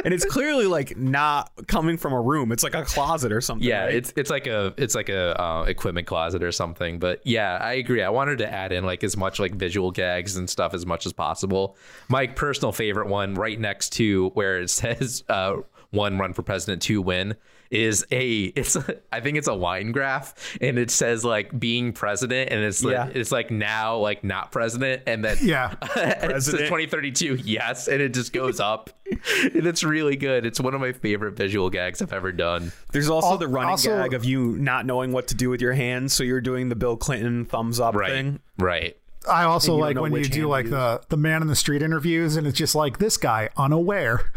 [0.04, 3.66] And it's clearly like not coming from a room; it's like a closet or something.
[3.66, 3.94] Yeah, right?
[3.96, 7.00] it's it's like a it's like a uh, equipment closet or something.
[7.00, 8.02] But yeah, I agree.
[8.02, 11.04] I wanted to add in like as much like visual gags and stuff as much
[11.04, 11.76] as possible.
[12.08, 15.56] My personal favorite one, right next to where it says uh,
[15.90, 17.36] "one run for president, two win,"
[17.70, 21.92] is a it's a, I think it's a line graph, and it says like being
[21.92, 23.08] president, and it's like, Yeah.
[23.14, 25.74] it's like now like not president, and then Yeah.
[25.96, 30.46] it says 2032 yes, and it just goes up, and it's really good.
[30.46, 32.72] It's one of my favorite visual gags I've ever done.
[32.92, 35.60] There's also Al- the running also- gag of you not knowing what to do with
[35.60, 38.10] your hands, so you're doing the Bill Clinton thumbs up Right.
[38.10, 38.40] thing.
[38.58, 38.96] Right.
[39.28, 41.56] I also And you don't like when you do like the the man in the
[41.56, 44.32] street interviews, and it's just like this guy unaware.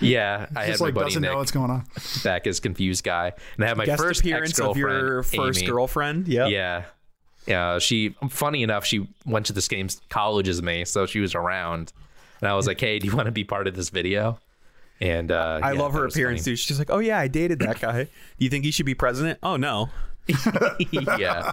[0.00, 1.84] Yeah, I had Just my like buddy doesn't Nick know what's going on.
[2.22, 5.66] back as confused guy, and I had my Guest first appearance of your first Amy.
[5.66, 6.28] girlfriend.
[6.28, 6.50] Yep.
[6.50, 6.84] Yeah.
[7.46, 11.34] Yeah, she funny enough, she went to the same college as me, so she was
[11.34, 11.92] around.
[12.40, 14.38] And I was like, "Hey, do you want to be part of this video?"
[15.00, 16.52] And uh I yeah, love her appearance funny.
[16.52, 16.56] too.
[16.56, 18.04] She's like, "Oh yeah, I dated that guy.
[18.04, 18.10] Do
[18.44, 19.90] you think he should be president?" Oh no.
[20.90, 21.52] yeah.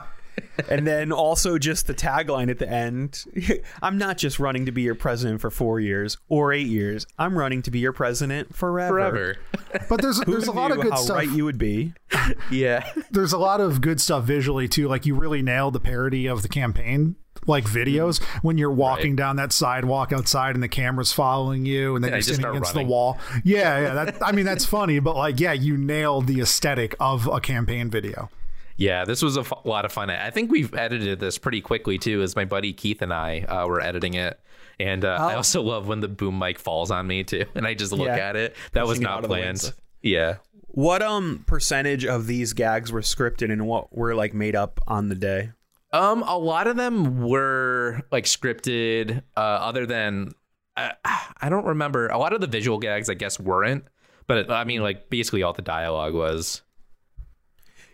[0.69, 3.23] And then also just the tagline at the end.
[3.81, 7.05] I'm not just running to be your president for 4 years or 8 years.
[7.17, 8.93] I'm running to be your president forever.
[8.93, 9.37] Forever.
[9.89, 11.17] But there's there's a lot of good how stuff.
[11.17, 11.93] right you would be.
[12.51, 12.87] yeah.
[13.11, 14.87] there's a lot of good stuff visually too.
[14.87, 17.15] Like you really nailed the parody of the campaign
[17.47, 18.25] like videos mm.
[18.43, 19.17] when you're walking Right.
[19.17, 22.73] down that sidewalk outside and the camera's following you and then Yeah, you're sitting against
[22.73, 22.87] running.
[22.87, 23.17] the wall.
[23.43, 23.93] Yeah, yeah.
[24.05, 27.89] That I mean that's funny, but like yeah, you nailed the aesthetic of a campaign
[27.89, 28.29] video.
[28.77, 30.09] Yeah, this was a f- lot of fun.
[30.09, 33.67] I think we've edited this pretty quickly too, as my buddy Keith and I uh,
[33.67, 34.39] were editing it.
[34.79, 35.37] And uh, I Oh.
[35.37, 38.15] also love when the boom mic falls on me too, and I just look Yeah.
[38.17, 38.55] at it.
[38.71, 39.75] That was Pushing it not of the way and planned.
[40.01, 40.35] Yeah.
[40.67, 45.09] What um percentage of these gags were scripted and what were like made up on
[45.09, 45.51] the day?
[45.91, 49.21] Um, a lot of them were like scripted.
[49.37, 50.31] Uh, other than
[50.75, 50.93] uh,
[51.39, 52.07] I don't remember.
[52.07, 53.85] A lot of the visual gags, I guess, weren't.
[54.25, 56.62] But I mean, like basically all the dialogue was.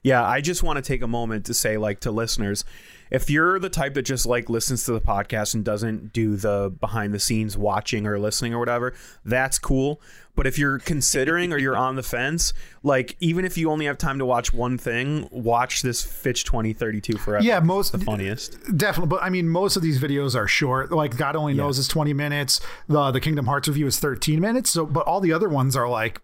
[0.03, 2.63] Yeah, I just want to take a moment to say, like, to listeners,
[3.11, 6.71] if you're the type that just like listens to the podcast and doesn't do the
[6.79, 8.93] behind the scenes watching or listening or whatever,
[9.25, 9.99] that's cool.
[10.35, 13.97] But if you're considering or you're on the fence, like, even if you only have
[13.97, 17.43] time to watch one thing, watch this Fitch 2032 forever.
[17.43, 18.57] Yeah, It's most- the funniest.
[18.77, 20.91] Definitely, but I mean, most of these videos are short.
[20.91, 22.61] Like God only knows is twenty minutes.
[22.87, 24.69] The the Kingdom Hearts review is thirteen minutes.
[24.69, 26.21] So, but all the other ones are like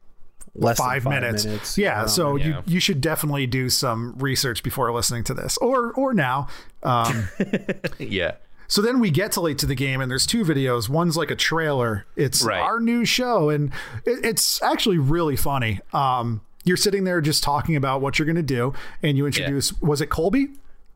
[0.56, 1.78] Less than five, minutes.
[1.78, 2.48] Yeah, around so there.
[2.48, 6.48] you you should definitely do some research before listening to this, or or now.
[6.84, 7.28] Um,
[8.00, 8.36] Yeah.
[8.68, 10.88] so then we get to late to the game, and there's two videos.
[10.88, 12.06] One's like a trailer.
[12.16, 12.62] It's Right.
[12.62, 13.72] our new show, and
[14.06, 15.82] it, it's actually really funny.
[15.94, 19.74] Um, you're sitting there just talking about what you're going to do, and you introduce.
[19.82, 20.48] Was it Colby?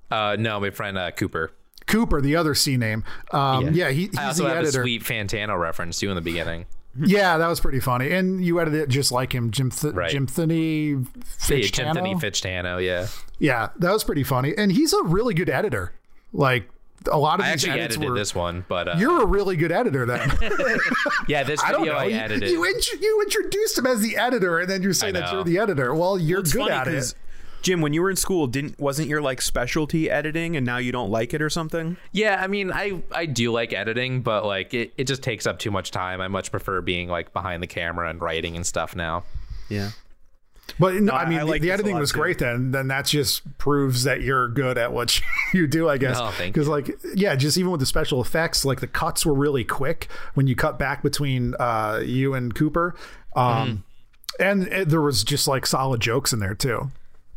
[0.10, 1.52] Uh, no, my friend uh, Cooper.
[1.86, 3.04] Cooper, the other C name.
[3.32, 3.90] Um, yeah.
[3.90, 4.82] he, he's I also the have editor.
[4.82, 6.66] a sweet Fantano reference too in the beginning.
[7.06, 8.12] Yeah, that was pretty funny.
[8.12, 10.10] And you edited it just like him, Jim Th- Right.
[10.12, 10.98] Jim Thinny Yeah,
[11.38, 13.08] Fitch Jim Thinny Fitchtano, yeah.
[13.38, 14.54] Yeah, that was pretty funny.
[14.58, 15.94] And he's a really good editor.
[16.34, 16.70] Like
[17.10, 18.18] a lot of I these actually edits edited were.
[18.18, 20.32] this one, but uh, You're a really good editor then.
[21.28, 21.94] yeah, this I don't know.
[21.94, 22.50] I, You, edited.
[22.50, 25.60] you, int- you introduced him as the editor, and then you're saying that you're the
[25.60, 25.94] editor.
[25.96, 27.14] Well, you're It's good at it.
[27.62, 30.92] Jim, when you were in school, didn't wasn't your like specialty editing, and now you
[30.92, 31.98] don't like it or something?
[32.12, 35.60] Yeah, I mean, I I do like editing, but like it, it just takes up
[35.60, 36.22] too much time.
[36.22, 39.24] I much prefer being like behind the camera and writing and stuff now.
[39.70, 39.92] Yeah.
[40.80, 42.20] But no, I- I mean, I the- like the this editing was too.
[42.20, 42.38] great.
[42.38, 45.20] Then, then that just proves that you're good at what
[45.54, 46.18] you do, I guess.
[46.20, 49.34] Oh, thank Because, like, yeah, just even with the special effects, like the cuts were
[49.34, 52.96] really quick when you cut back between uh, you and Cooper.
[53.36, 53.76] Um, Mm-hmm.
[54.42, 56.92] And it, there was just like solid jokes in there too.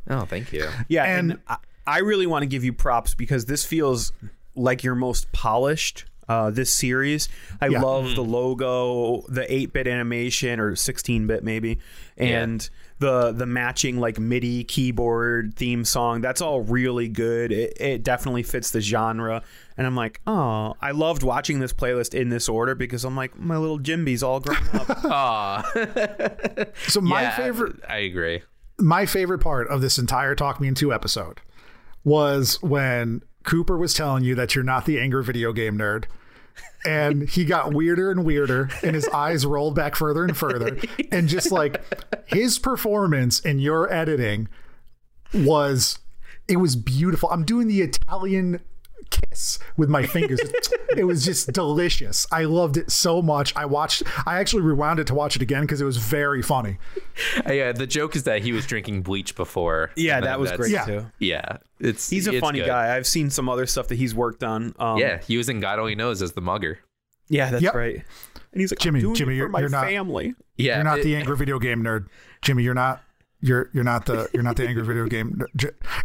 [0.08, 0.68] Oh, thank you.
[0.88, 4.12] Yeah, And- and, I, I really want to give you props because this feels
[4.54, 6.04] like your most polished.
[6.28, 7.28] Uh, this series,
[7.60, 7.82] I Yeah.
[7.82, 11.78] love the logo, the eight-bit animation or sixteen-bit maybe,
[12.16, 16.20] and the the matching like MIDI keyboard theme song.
[16.20, 17.50] That's all really good.
[17.50, 19.42] It, it definitely fits the genre,
[19.76, 23.36] and I'm like, oh, I loved watching this playlist in this order because I'm like,
[23.38, 24.90] my little Jimby's all grown up.
[25.04, 25.72] Aw.
[26.88, 28.42] So my Yeah, favorite, I agree.
[28.78, 31.40] My favorite part of this entire Talk Me Into episode
[32.04, 36.04] was when Cooper was telling you that you're not the angry video game nerd.
[36.84, 40.76] And he got weirder and weirder, and his eyes rolled back further and further.
[41.12, 41.80] And just like
[42.26, 44.48] his performance in your editing
[45.32, 45.98] was,
[46.48, 47.28] it was beautiful.
[47.30, 48.60] I'm doing the Italian
[49.12, 50.40] kiss with my fingers.
[50.96, 52.26] it was just delicious.
[52.32, 53.54] I loved it so much.
[53.54, 56.78] I watched, I actually rewound it to watch it again because it was very funny.
[57.46, 59.90] Uh, yeah, the joke is that he was drinking bleach before.
[59.96, 60.84] yeah, that was great Yeah.
[60.84, 61.06] too.
[61.18, 62.66] Yeah, it's He's a it's funny good.
[62.66, 62.96] guy.
[62.96, 64.74] I've seen some other stuff that he's worked on.
[64.78, 66.78] Um, Yeah, he was in God Only Knows as the mugger.
[67.28, 67.74] Yeah, that's Yep.
[67.74, 68.02] right.
[68.52, 70.34] And he's like, Jimmy, I'm doing Jimmy, it you're- my you're not- family.
[70.58, 72.06] Yeah, You're not it- the angry video game nerd,
[72.42, 72.62] Jimmy.
[72.62, 73.02] You're not.
[73.44, 75.42] You're you're not the you're not the angry video game.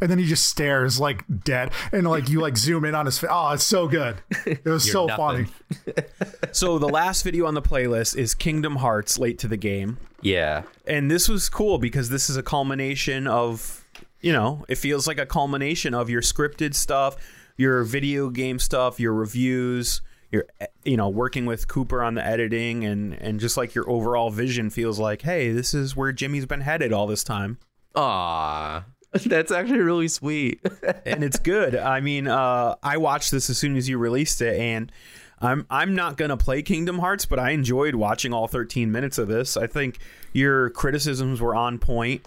[0.02, 3.20] And then he just stares like dead, and like you like zoom in on his
[3.20, 3.30] face.
[3.32, 4.18] Oh, it's so good.
[4.46, 5.46] It was so You're funny.
[6.52, 9.98] So the last video on the playlist is Kingdom Hearts Late to the Game.
[10.22, 13.86] Yeah, And this was cool because this is a culmination of,
[14.22, 17.16] you know, it feels like a culmination of your scripted stuff,
[17.56, 20.46] your video game stuff, your reviews, your
[20.84, 24.70] you know, working with Cooper on the editing and and just like your overall vision
[24.70, 27.58] feels like, hey, this is where Jimmy's been headed all this time.
[27.96, 28.86] Ah,
[29.26, 30.60] that's actually really sweet.
[31.06, 31.76] and it's good.
[31.76, 34.92] I mean, uh, I watched this as soon as you released it, and
[35.40, 39.28] I'm I'm not gonna play Kingdom Hearts, but I enjoyed watching all 13 minutes of
[39.28, 39.56] this.
[39.58, 40.00] I think
[40.34, 42.26] your criticisms were on point.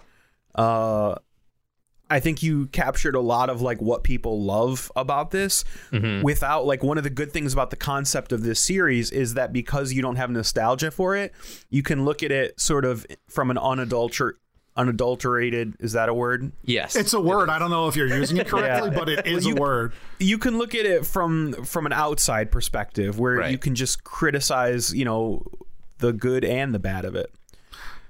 [0.55, 1.15] Uh,
[2.11, 5.63] I think you captured a lot of like what people love about this
[6.21, 9.53] without like one of the good things about the concept of this series is that
[9.53, 11.33] because you don't have nostalgia for it,
[11.69, 14.33] you can look at it sort of from an unadulter
[14.77, 16.51] unadulterated is that a word?
[16.63, 16.95] Yes.
[16.95, 17.49] It's a word.
[17.49, 18.97] I don't know if you're using it correctly, Yeah.
[18.97, 19.93] but it is You- a word.
[20.19, 23.51] you can look at it from from an outside perspective where Right.
[23.51, 25.43] you can just criticize you know
[25.99, 27.31] the good and the bad of it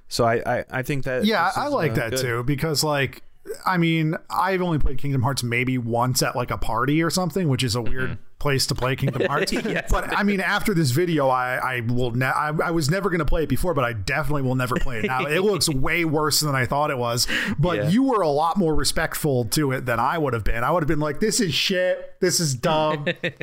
[0.07, 2.19] so i i, I think that Yeah, this I like uh, that good.
[2.21, 3.21] too because like
[3.65, 7.49] I mean, I've only played Kingdom Hearts maybe once at like a party or something,
[7.49, 8.21] which is a weird mm-hmm.
[8.39, 9.51] place to play Kingdom Hearts.
[9.89, 13.19] But I mean, after this video, I I will ne- I, I was never going
[13.19, 15.25] to play it before, but I definitely will never play it now.
[15.25, 17.27] it looks way worse than I thought it was.
[17.57, 17.89] But Yeah.
[17.89, 20.63] you were a lot more respectful to it than I would have been.
[20.63, 22.15] I would have been like, "This is shit.
[22.19, 23.41] This is dumb." yeah.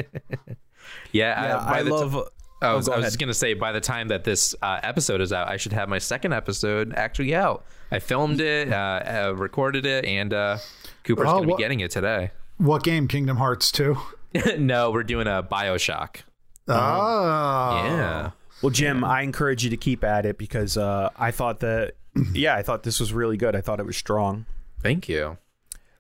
[1.13, 2.29] yeah, by i the ti- love
[2.61, 5.21] I was, go I was just gonna say by the time that this uh, episode
[5.21, 7.65] is out, I should have my second episode actually out.
[7.91, 8.77] I filmed it, uh,
[9.31, 10.59] uh, recorded it, and uh,
[11.05, 12.33] Cooper's Oh, gonna what- be getting it today.
[12.57, 13.07] what game?
[13.09, 13.97] Kingdom Hearts 2?
[14.59, 16.17] no, we're doing a Bioshock.
[16.67, 17.83] Oh.
[17.85, 18.31] Yeah.
[18.63, 21.95] well jim i encourage you to keep at it because uh i thought that
[22.35, 24.45] yeah i thought this was really good i thought it was strong
[24.83, 25.39] Thank you.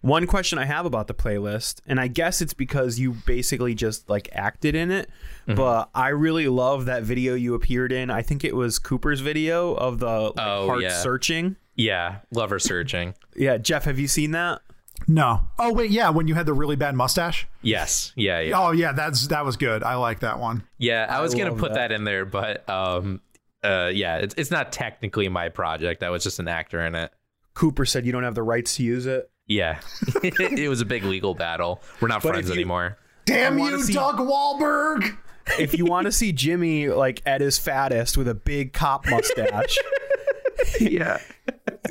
[0.00, 4.08] One question I have about the playlist, and I guess it's because you basically just
[4.08, 5.10] like acted in it,
[5.48, 5.54] Mm-hmm.
[5.56, 8.10] but I really love that video you appeared in.
[8.10, 11.00] I think it was Cooper's video of the like, Oh, heart yeah.
[11.00, 11.56] searching.
[11.74, 13.14] Yeah, lover searching.
[13.34, 14.60] Yeah, Jeff, have you seen that?
[15.06, 15.48] No.
[15.58, 17.46] Oh wait, yeah, when you had the really bad mustache.
[17.62, 18.12] Yes.
[18.16, 18.40] Yeah.
[18.40, 18.60] Yeah.
[18.60, 19.82] Oh yeah, that's that was good.
[19.82, 20.64] I like that one.
[20.76, 21.88] Yeah, I was gonna put that.
[21.88, 21.92] that.
[21.92, 23.20] in there, but um,
[23.64, 26.02] uh, yeah, it's it's not technically my project.
[26.02, 27.12] I was just an actor in it.
[27.54, 29.30] Cooper said you don't have the rights to use it.
[29.48, 29.80] Yeah,
[30.22, 31.80] it was a big legal battle.
[32.00, 32.98] We're not But friends you- anymore.
[33.24, 35.16] Damn you, see- Doug Wahlberg.
[35.58, 39.78] If you want to see Jimmy like at his fattest with a big cop mustache,
[40.80, 41.18] Yeah.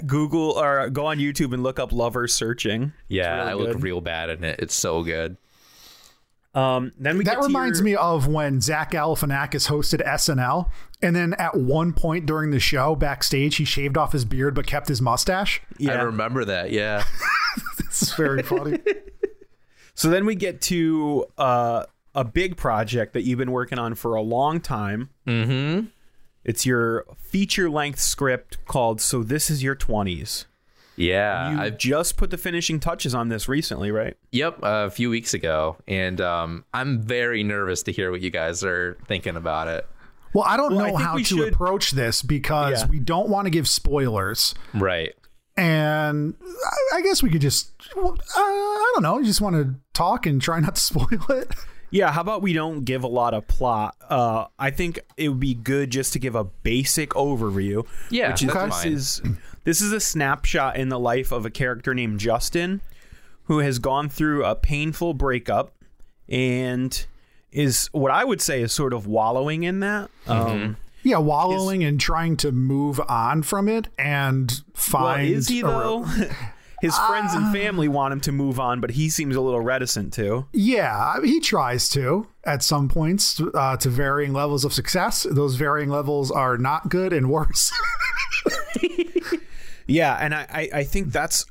[0.06, 2.94] Google or go on YouTube and look up lovers searching.
[3.08, 4.60] Yeah, really I look real bad in it.
[4.60, 5.38] It's so good.
[6.58, 10.70] Um, then we That get reminds your- me of when Zach Galifianakis hosted SNL,
[11.02, 14.66] and then at one point during the show, backstage, he shaved off his beard but
[14.66, 15.62] kept his mustache.
[15.78, 15.92] Yeah.
[15.94, 16.72] I remember that.
[16.72, 17.04] Yeah.
[17.80, 18.80] It's very funny.
[19.96, 24.14] So then we get to uh, a big project that you've been working on for
[24.14, 25.10] a long time.
[25.26, 25.88] mm-hmm.
[26.44, 30.46] It's your feature length script called So This Is Your 20s.
[30.98, 31.52] Yeah.
[31.52, 34.18] You I just put the finishing touches on this recently, right?
[34.32, 34.58] yep.
[34.64, 38.98] a few weeks ago, and um, I'm very nervous to hear what you guys are
[39.08, 39.88] thinking about it.
[40.34, 42.88] Well, I don't Well, know think how to should- approach this because Yeah.
[42.90, 44.54] we don't want to give spoilers.
[44.74, 45.14] Right.
[45.56, 49.56] And I- I guess we could just, well, uh, I don't know, you just want
[49.56, 51.54] to talk and try not to spoil it.
[51.90, 53.96] Yeah, how about we don't give a lot of plot?
[54.10, 57.88] Uh, I think it would be good just to give a basic overview.
[58.12, 59.22] Yeah, which is that's this is
[59.68, 62.80] this is a snapshot in the life of a character named Justin,
[63.44, 65.74] who has gone through a painful breakup
[66.30, 67.06] and
[67.52, 70.10] is what I would say is sort of wallowing in that.
[70.26, 70.52] Mm-hmm.
[70.52, 75.28] Um, Yeah, wallowing and trying to move on from it and well, find.
[75.28, 76.04] is he a though?
[76.82, 80.14] His friends and family want him to move on, but he seems a little reticent
[80.14, 80.46] to.
[80.54, 85.24] Yeah, he tries to at some points uh, to varying levels of success.
[85.30, 87.74] Those varying levels are not good and worse.
[89.88, 91.46] Yeah, and I, I, think that's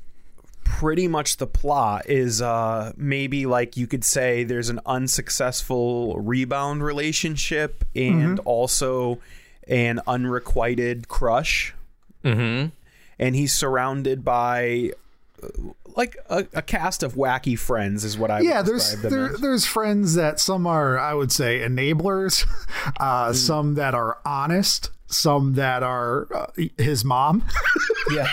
[0.63, 6.83] pretty much the plot is uh maybe like you could say there's an unsuccessful rebound
[6.83, 9.19] relationship and also
[9.67, 11.73] an unrequited crush.
[12.23, 12.69] Mm-hmm.
[13.19, 14.91] And he's surrounded by
[15.41, 15.47] uh,
[15.95, 19.65] like a, a cast of wacky friends is what I yeah, would there's there, there's
[19.65, 22.45] friends that some are I would say enablers,
[22.99, 26.47] uh, some that are honest, some that are uh,
[26.77, 27.43] his mom.
[28.09, 28.31] Yeah.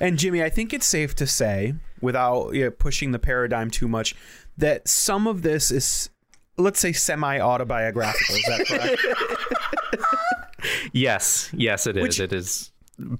[0.00, 3.88] and Jimmy, I think it's safe to say, without you know, pushing the paradigm too
[3.88, 4.14] much,
[4.56, 6.08] that some of this is,
[6.56, 8.36] let's say, semi autobiographical.
[8.36, 9.98] Is that correct?
[10.92, 11.50] Yes.
[11.52, 12.02] Yes, it is.
[12.02, 12.70] Which- it is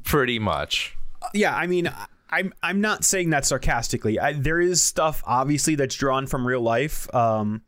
[0.04, 0.96] pretty much.
[1.34, 1.92] yeah, I mean,
[2.30, 4.18] I'm I'm not saying that sarcastically.
[4.18, 7.12] I, there is stuff obviously that's drawn from real life.
[7.14, 7.62] Um,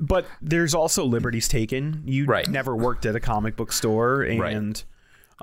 [0.00, 2.02] but there's also liberties taken.
[2.06, 2.48] You Right.
[2.48, 4.54] never worked at a comic book store, Right.
[4.56, 4.82] and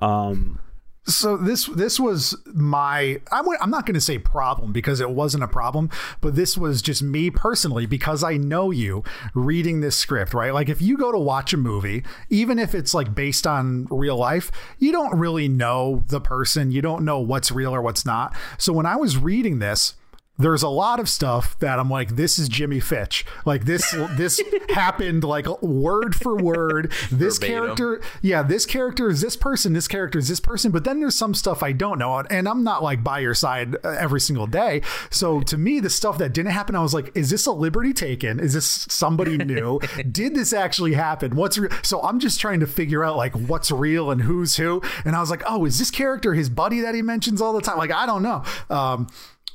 [0.02, 0.60] um,
[1.06, 5.44] so this this was my I'm, I'm not going to say problem because it wasn't
[5.44, 5.90] a problem
[6.22, 10.70] but this was just me personally because i know you reading this script right like
[10.70, 14.52] if you go to watch a movie even if it's like based on real life
[14.78, 18.72] you don't really know the person you don't know what's real or what's not so
[18.72, 19.96] when i was reading this
[20.40, 23.26] there's a lot of stuff that I'm like, this is Jimmy Fitch.
[23.46, 26.94] Like this, this happened like word for word.
[27.12, 27.76] This Verbatim.
[27.76, 29.74] character, yeah, this character is this person.
[29.74, 30.72] This character is this person.
[30.72, 33.76] But then there's some stuff I don't know, and I'm not like by your side
[33.84, 34.82] uh, every single day.
[35.10, 37.92] So to me, the stuff that didn't happen, I was like, is this a liberty
[37.94, 38.40] taken?
[38.40, 39.80] Is this somebody new?
[40.10, 41.36] Did this actually happen?
[41.36, 41.72] What's real?
[41.84, 44.82] So I'm just trying to figure out like what's real and who's who.
[45.04, 47.62] And I was like, oh, is this character his buddy that he mentions all the
[47.62, 47.78] time?
[47.78, 48.44] Like I don't know.
[48.70, 49.08] Um,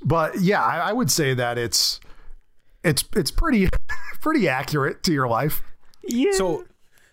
[0.04, 2.00] but yeah, I, I would say that it's
[2.84, 3.68] it's it's pretty
[4.20, 5.62] pretty accurate to your life.
[6.06, 6.32] Yeah.
[6.32, 6.66] So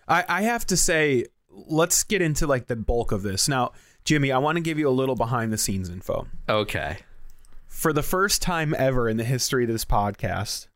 [0.06, 3.48] I, I have to say, let's get into like the bulk of this.
[3.48, 3.72] Now,
[4.04, 6.26] Jimmy, I want to give you a little behind the scenes info.
[6.48, 6.98] Okay.
[7.68, 10.68] For the first time ever in the history of this podcast,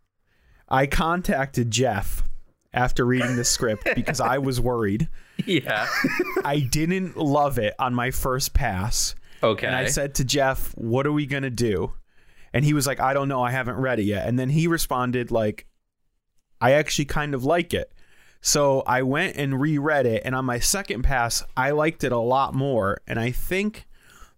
[0.69, 2.23] I contacted Jeff
[2.73, 5.09] after reading the script because I was worried.
[5.45, 5.87] Yeah.
[6.45, 9.15] I didn't love it on my first pass.
[9.43, 9.67] Okay.
[9.67, 11.93] And I said to Jeff, "What are we going to do?"
[12.57, 14.67] And he was like, "I don't know, I haven't read it yet." And then he
[14.67, 15.67] responded like,
[16.61, 17.93] "I actually kind of like it."
[18.41, 22.19] So I went and reread it, and on my second pass, I liked it a
[22.19, 23.01] lot more.
[23.07, 23.87] And I think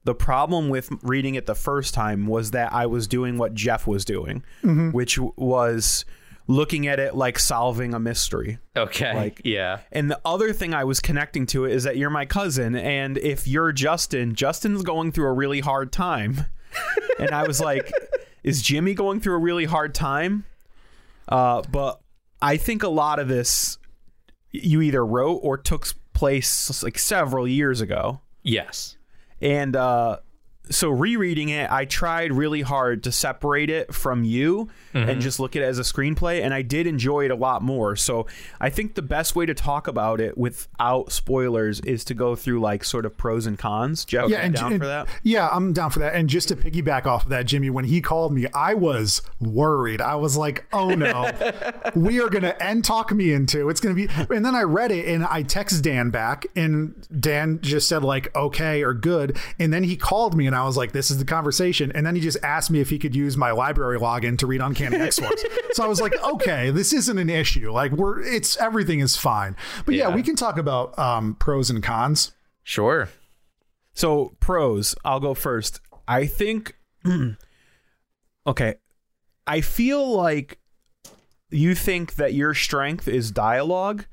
[0.05, 3.87] the problem with reading it the first time was that I was doing what Jeff
[3.87, 4.91] was doing, mm-hmm.
[4.91, 6.05] which was
[6.47, 8.59] looking at it like solving a mystery.
[8.75, 9.14] okay.
[9.14, 9.81] like- yeah.
[9.93, 13.19] And the other thing I was connecting to it is that you're my cousin, and
[13.19, 16.47] if you're Justin, Justin's going through a really hard time.
[17.19, 17.91] And I was like,
[18.43, 20.45] is Jimmy going through a really hard time?
[21.29, 22.01] Uh, but
[22.41, 23.79] I think a lot of this
[24.51, 28.21] you either wrote or took place like several years ago.
[28.43, 28.97] Yes.
[29.41, 30.19] And uh,
[30.71, 35.21] so rereading it, I tried really hard to separate it from you and mm-hmm.
[35.21, 37.97] just look at it as a screenplay, and I did enjoy it a lot more.
[37.97, 38.27] So
[38.61, 42.61] I think the best way to talk about it without spoilers is to go through
[42.61, 44.05] like sort of pros and cons.
[44.05, 45.09] Jeff, Yeah, and, down and- for that?
[45.23, 46.14] Yeah, I'm down for that.
[46.14, 50.01] And just to piggyback off of that, Jimmy, when he called me, I was worried.
[50.01, 51.31] I was like, "Oh no,
[51.95, 55.07] we are gonna end talk me into it's gonna be." And then I read it
[55.07, 59.85] and I text Dan back, and Dan just said like, "Okay" or "Good," and then
[59.85, 62.38] he called me and I was like, "This is the conversation." And then he just
[62.42, 65.42] asked me if he could use my library login to read Uncanny X Force.
[65.72, 67.70] so I was like, "Okay, this isn't an issue.
[67.72, 69.56] Like we're it's everything is fine."
[69.86, 70.14] But yeah, Yeah.
[70.14, 72.32] we can talk about um, pros and cons.
[72.62, 73.09] Sure.
[73.94, 75.80] So pros, I'll go first.
[76.06, 76.76] I think
[78.46, 78.74] okay.
[79.46, 80.59] I feel like
[81.50, 84.04] you think that your strength is dialogue,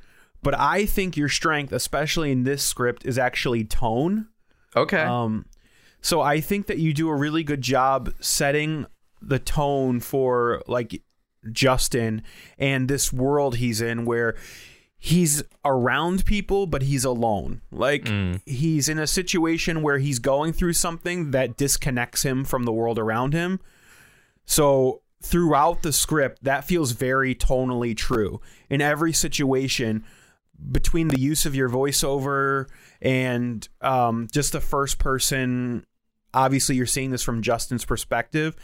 [0.41, 4.27] but I think your strength, especially in this script, is actually tone.
[4.75, 5.01] Okay.
[5.01, 5.45] Um,
[6.05, 8.85] so I think that you do a really good job setting
[9.23, 11.01] the tone for like
[11.51, 12.21] Justin
[12.59, 14.35] and this world he's in where
[14.99, 17.63] he's around people but he's alone.
[17.71, 18.07] Like
[18.45, 22.99] he's in a situation where he's going through something that disconnects him from the world
[22.99, 23.59] around him.
[24.45, 28.41] So throughout the script, that feels very tonally true.
[28.69, 30.05] In every situation,
[30.71, 32.67] between the use of your voiceover
[33.01, 35.83] and um, just the first person,
[36.35, 38.55] obviously you're seeing this from Justin's perspective.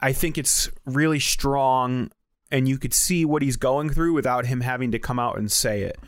[0.00, 2.10] I think it's really strong,
[2.50, 5.50] and you could see what he's going through without him having to come out and
[5.50, 5.98] say it.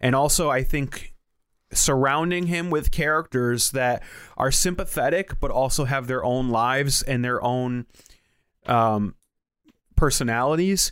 [0.00, 1.14] And also, I think
[1.72, 4.02] surrounding him with characters that
[4.36, 7.86] are sympathetic but also have their own lives and their own
[8.66, 9.14] um,
[9.94, 10.90] personalities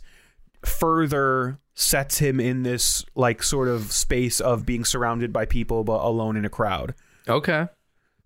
[0.65, 6.01] further sets him in this like sort of space of being surrounded by people but
[6.01, 6.93] alone in a crowd.
[7.27, 7.67] okay.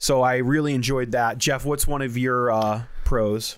[0.03, 1.37] So I really enjoyed that.
[1.37, 3.57] Jeff, what's one of your uh, pros?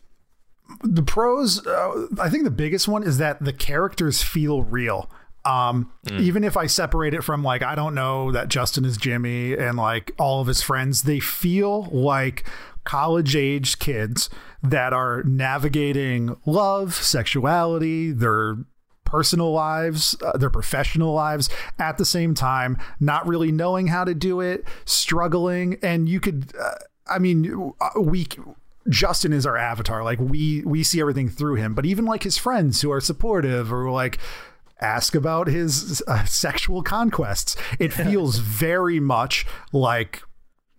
[0.81, 5.11] the pros uh, i think the biggest one is that the characters feel real
[5.45, 9.53] um even if i separate it from like i don't know that justin is jimmy
[9.53, 12.49] and like all of his friends they feel like
[12.83, 14.27] college age kids
[14.63, 18.57] that are navigating love sexuality their
[19.05, 21.49] personal lives, uh, their professional lives
[21.79, 26.51] at the same time, not really knowing how to do it, struggling, and you could,
[26.59, 26.75] uh,
[27.07, 28.27] I mean, uh, we.
[28.87, 30.03] Justin is our avatar.
[30.03, 33.73] Like we we see everything through him, but even like his friends who are supportive
[33.73, 34.19] or like
[34.79, 40.21] ask about his uh, sexual conquests, it feels very much like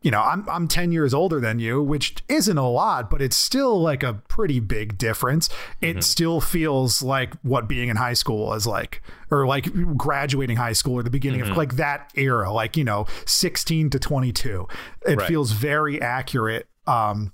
[0.07, 3.35] you know, I'm I'm 10 years older than you, which isn't a lot, but it's
[3.35, 5.49] still like a pretty big difference.
[5.81, 9.03] It still feels like what being in high school is like
[9.33, 13.07] or like graduating high school or the beginning of like that era, like, you know,
[13.25, 14.69] 16 to 22.
[15.09, 15.27] It Right.
[15.27, 17.33] feels very accurate um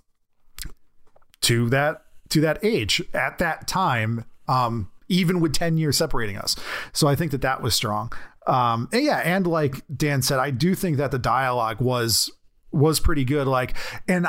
[1.43, 6.57] to that to that age at that time um even with 10 years separating us
[6.95, 8.11] so i think that that was strong
[8.47, 12.31] um and yeah and like dan said i do think that the dialogue was
[12.73, 13.75] was pretty good like
[14.09, 14.27] and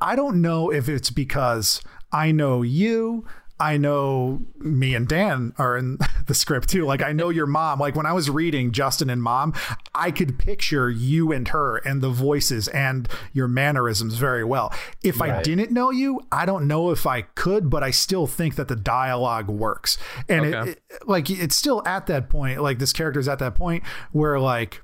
[0.00, 1.80] I don't know if it's because
[2.12, 3.26] I know you.
[3.60, 5.98] I know me and Dan are in
[6.28, 6.84] the script too.
[6.84, 7.80] Like I know your mom.
[7.80, 9.52] Like when I was reading Justin and Mom,
[9.96, 14.72] I could picture you and her and the voices and your mannerisms very well.
[15.02, 18.54] If I didn't know you, I don't know if I could, but I still think
[18.54, 19.98] that the dialogue works.
[20.28, 23.82] And it- it, like it's still at that point, like this character's at that point
[24.12, 24.82] where like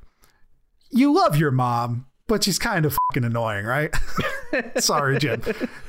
[0.91, 3.95] you love your mom, but she's kind of fucking annoying, right?
[4.79, 5.43] Sorry, Jim.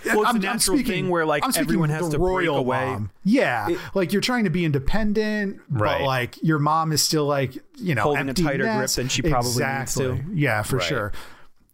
[0.06, 2.86] Well, it's a natural thing where, like, I'm speaking everyone has to break royal away.
[2.86, 3.12] mom.
[3.24, 6.00] Yeah, like you're trying to be independent, Right.
[6.00, 9.22] but like your mom is still like you know Holding a tighter grip than she
[9.22, 10.20] probably needs to.
[10.34, 10.86] Yeah, for Right.
[10.86, 11.12] sure.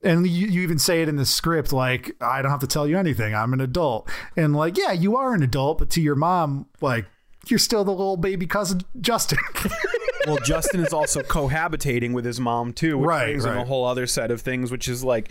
[0.03, 2.87] And you, you even say it in the script, like, I don't have to tell
[2.87, 3.35] you anything.
[3.35, 4.09] I'm an adult.
[4.35, 7.05] And like, yeah, you are an adult, but to your mom, like,
[7.47, 9.37] you're still the little baby cousin Justin.
[10.27, 13.85] well, Justin is also cohabitating with his mom too, which Right, brings in a whole
[13.85, 15.29] other set of things, which is like,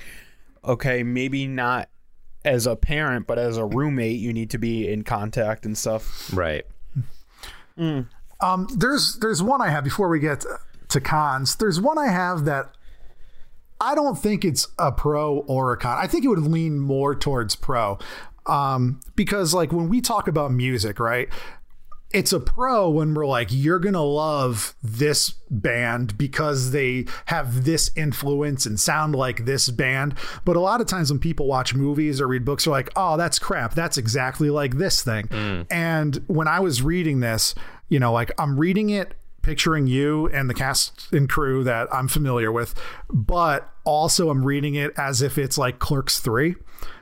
[0.64, 1.88] okay, maybe not
[2.44, 6.32] as a parent, but as a roommate, you need to be in contact and stuff.
[6.32, 6.64] Right.
[7.78, 10.44] Um, there's there's one I have before we get
[10.88, 11.56] to cons.
[11.56, 12.74] There's one I have that
[13.80, 15.96] I don't think it's a pro or a con.
[15.98, 17.98] I think it would lean more towards pro,
[18.46, 21.28] um, because like when we talk about music, right?
[22.12, 27.90] It's a pro when we're like, you're gonna love this band because they have this
[27.96, 30.14] influence and sound like this band.
[30.44, 33.16] But a lot of times when people watch movies or read books, they're like, oh,
[33.16, 33.74] that's crap.
[33.74, 35.28] That's exactly like this thing.
[35.28, 35.66] Mm.
[35.70, 37.54] And when I was reading this,
[37.88, 42.08] you know, like I'm reading it picturing you and the cast and crew that I'm
[42.08, 42.74] familiar with,
[43.08, 46.54] but also I'm reading it as if it's like Clerks 3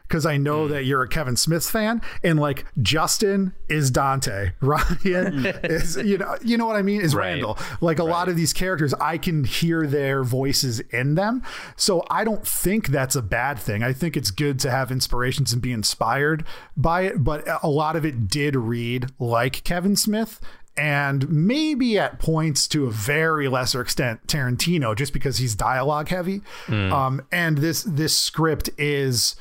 [0.08, 0.70] because I know mm.
[0.70, 5.70] that you're a Kevin Smith fan and like Justin is Dante, Ryan mm.
[5.70, 7.28] is you know you know what I mean is Right.
[7.28, 7.58] Randall.
[7.80, 11.42] Like a lot of these characters I can hear their voices in them.
[11.76, 13.82] So I don't think that's a bad thing.
[13.82, 16.44] I think it's good to have inspirations and be inspired
[16.76, 20.40] by it, but a lot of it did read like Kevin Smith
[20.76, 26.40] and maybe at points to a very lesser extent Tarantino just because he's dialogue heavy.
[26.66, 26.92] Mm.
[26.92, 29.34] Um, and this this script is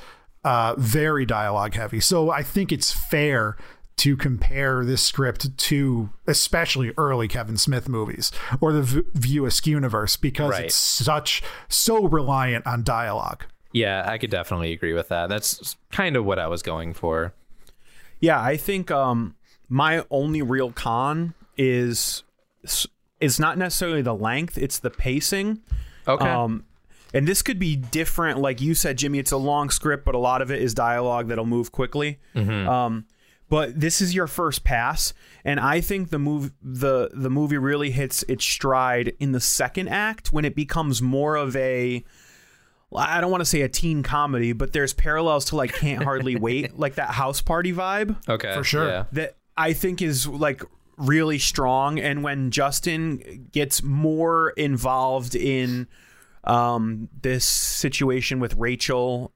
[0.43, 1.99] uh, very dialogue heavy.
[1.99, 3.57] So I think it's fair
[3.97, 8.31] to compare this script to especially early Kevin Smith movies
[8.61, 10.65] or the v- View Askew universe because Right.
[10.65, 13.45] it's such so reliant on dialogue.
[13.71, 15.29] Yeah, I could definitely agree with that.
[15.29, 17.33] That's kind of what I was going for.
[18.19, 19.35] Yeah, I think um,
[19.67, 22.23] my only real con is
[23.19, 25.59] is not necessarily the length; it's the pacing.
[26.07, 26.25] Okay.
[26.29, 26.65] Um,
[27.13, 29.19] and this could be different, like you said, Jimmy.
[29.19, 32.19] It's a long script, but a lot of it is dialogue that'll move quickly.
[32.67, 33.05] Um,
[33.49, 35.13] but this is your first pass,
[35.45, 39.87] and I think the move the the movie really hits its stride in the second
[39.87, 42.03] act when it becomes more of a
[42.95, 46.35] I don't want to say a teen comedy, but there's parallels to like Can't Hardly
[46.39, 48.53] Wait, like that house party vibe okay.
[48.53, 48.87] for sure.
[48.87, 49.05] Yeah.
[49.13, 50.63] that I think is like
[50.97, 51.99] really strong.
[51.99, 55.87] And when Justin gets more involved in
[56.47, 59.31] um, this situation with Rachel,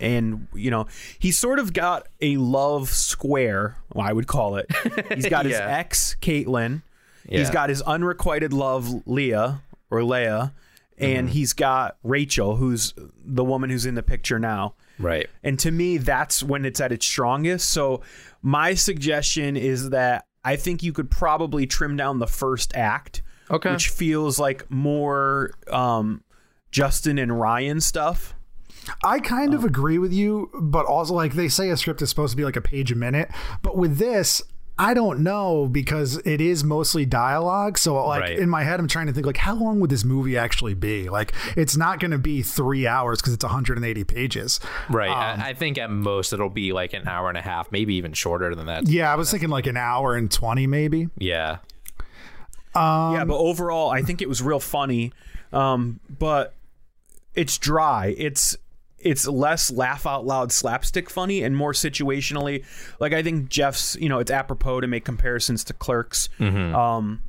[0.00, 0.86] and you know,
[1.18, 4.70] he's sort of got a love square, well, I would call it.
[5.14, 6.82] He's got his ex, Caitlin.
[7.28, 9.60] He's got his unrequited love, Leah
[9.90, 10.52] or Leia.
[10.96, 12.92] And he's got Rachel, who's
[13.24, 14.74] the woman who's in the picture now.
[14.98, 15.28] Right.
[15.44, 17.68] And to me, that's when it's at its strongest.
[17.68, 18.00] So
[18.42, 23.70] my suggestion is that I think you could probably trim down the first act, Okay.
[23.72, 26.24] which feels like more um,
[26.70, 28.34] Justin and Ryan stuff.
[29.04, 32.32] I kind of agree with you, but also like they say a script is supposed
[32.32, 33.30] to be like a page a minute,
[33.62, 34.42] but with this,
[34.80, 37.76] I don't know because it is mostly dialogue.
[37.78, 38.38] So like Right.
[38.38, 41.08] in my head, I'm trying to think like how long would this movie actually be?
[41.10, 44.60] Like it's not going to be three hours because it's 180 pages.
[44.88, 45.10] Right.
[45.10, 47.94] Um, I, I think at most it'll be like an hour and a half, maybe
[47.96, 48.86] even shorter than that.
[48.88, 51.08] Yeah, I was thinking like an hour and 20 maybe.
[51.18, 51.58] Yeah.
[52.74, 55.12] yeah, but overall, I think it was real funny.
[55.52, 56.54] Um, but
[57.38, 58.14] it's dry.
[58.18, 58.56] It's
[58.98, 62.64] it's less laugh out loud slapstick funny and more situationally.
[62.98, 66.28] Like I think Jeff's, you know, it's apropos to make comparisons to Clerks.
[66.74, 67.22] Um,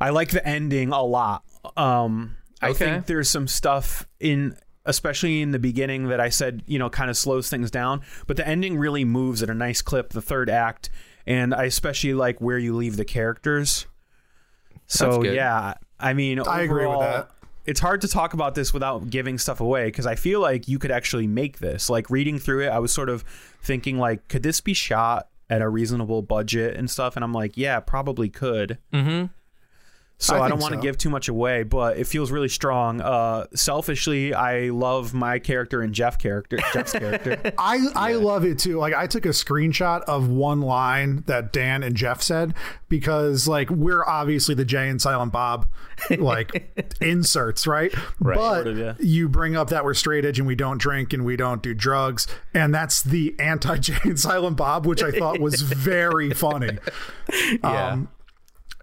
[0.00, 1.44] I like the ending a lot.
[1.76, 6.76] Um, I think there's some stuff in especially in the beginning that I said, you
[6.76, 10.10] know, kind of slows things down, but the ending really moves at a nice clip,
[10.10, 10.90] the third act,
[11.24, 13.86] and I especially like where you leave the characters.
[14.88, 17.30] So yeah, I mean, I agree with that.
[17.64, 20.78] It's hard to talk about this without giving stuff away because I feel like you
[20.78, 21.88] could actually make this.
[21.88, 23.24] Like reading through it, I was sort of
[23.62, 27.16] thinking like, could this be shot at a reasonable budget and stuff?
[27.16, 28.78] And I'm like, yeah, probably could.
[28.92, 29.26] Mm-hmm.
[30.22, 30.82] So I I, don't want to so.
[30.82, 33.00] give too much away, but it feels really strong.
[33.00, 37.40] Uh, selfishly, I love my character and Jeff character, Jeff's character.
[37.58, 38.78] I I love it too.
[38.78, 42.54] Like I took a screenshot of one line that Dan and Jeff said
[42.88, 45.66] because like we're obviously the Jay and Silent Bob
[46.08, 47.92] like inserts, right?
[48.20, 48.36] Right.
[48.36, 48.94] But of, yeah.
[49.00, 51.74] you bring up that we're straight edge and we don't drink and we don't do
[51.74, 56.78] drugs, and that's the anti Jay and Silent Bob, which I thought was very funny.
[57.64, 57.88] Yeah.
[57.88, 58.08] Um,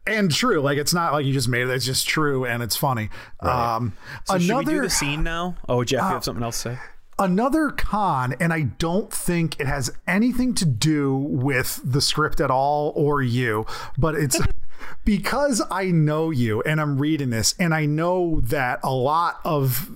[0.10, 2.76] and true, like it's not like you just made it; it's just true and it's
[2.76, 3.10] funny.
[3.40, 3.94] Um,
[4.26, 5.56] So should we do another the scene now?
[5.68, 6.80] Oh, Jeff, you have something else to say?
[7.20, 12.50] another con, and I don't think it has anything to do with the script at
[12.50, 13.66] all or you,
[13.98, 14.40] but it's
[15.06, 19.90] because I know you and I'm reading this, and I know that a lot of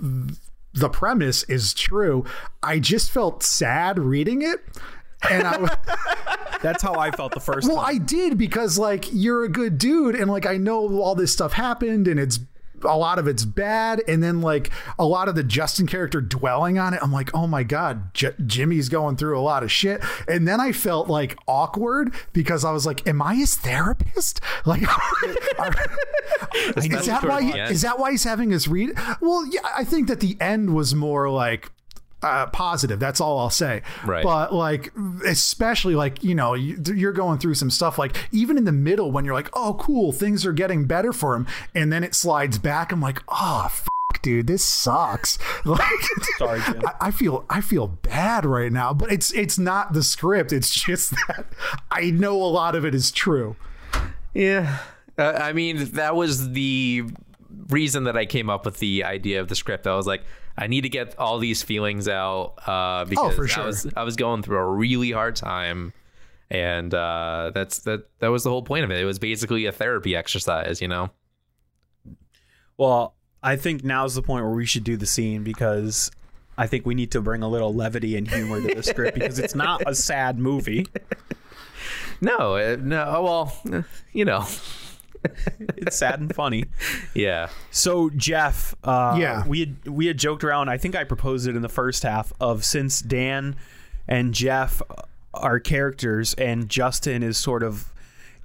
[0.74, 2.26] the premise is true.
[2.62, 4.60] I just felt sad reading it.
[5.30, 5.58] And I
[6.64, 7.86] That's how I felt the first well, time.
[7.86, 11.52] I did because like you're a good dude, and like I know all this stuff
[11.52, 12.40] happened, and it's
[12.86, 16.80] a lot of it's bad, and then like a lot of the Justin character dwelling
[16.80, 17.02] on it.
[17.04, 20.62] I'm like, oh my god, J- Jimmy's going through a lot of shit, and then
[20.62, 24.40] I felt like awkward because I was like, am I his therapist?
[24.66, 24.82] Like,
[26.78, 27.42] is that why?
[27.42, 28.98] He, is that why he's having us read?
[29.20, 31.70] Well, yeah, I think that the end was more like
[32.24, 33.00] uh, positive.
[33.00, 33.82] That's all I'll say.
[34.06, 34.24] Right.
[34.24, 34.92] But like,
[35.26, 37.98] especially like you know, you, you're going through some stuff.
[37.98, 41.36] Like even in the middle, when you're like, oh, cool, things are getting better for
[41.36, 42.92] him, and then it slides back.
[42.92, 43.88] I'm like, oh, f-
[44.22, 45.38] dude, this sucks.
[45.66, 45.82] Like,
[46.38, 46.82] Sorry, Jim.
[46.86, 48.94] I, I feel I feel bad right now.
[48.94, 50.52] But it's it's not the script.
[50.52, 51.46] It's just that
[51.92, 53.56] I know a lot of it is true.
[54.34, 54.80] Yeah.
[55.18, 57.04] Uh, I mean, that was the
[57.70, 59.86] reason that I came up with the idea of the script.
[59.88, 60.24] I was like,
[60.58, 63.64] I need to get all these feelings out uh, because for sure.
[63.64, 65.94] I was I was going through a really hard time,
[66.50, 69.00] and uh, that's that that was the whole point of it.
[69.00, 71.10] It was basically a therapy exercise, you know.
[72.78, 76.12] Well, I think now's the point where we should do the scene because
[76.58, 79.40] I think we need to bring a little levity and humor to the script because
[79.40, 80.88] it's not a sad movie.
[82.22, 83.04] No, no.
[83.18, 84.46] oh, Well, you know,
[85.78, 86.66] It's sad and funny.
[87.14, 87.50] yeah.
[87.72, 89.46] So Jeff, uh, Yeah.
[89.48, 90.70] we had we had joked around.
[90.70, 93.56] I think I proposed it in the first half of since Dan
[94.08, 94.82] and Jeff
[95.34, 97.92] are characters and Justin is sort of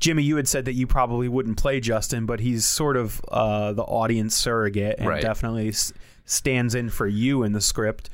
[0.00, 0.22] Jimmy.
[0.22, 3.82] You had said that you probably wouldn't play Justin, but he's sort of uh, the
[3.82, 5.20] audience surrogate and Right.
[5.22, 5.92] definitely s-
[6.24, 8.08] stands in for you in the script.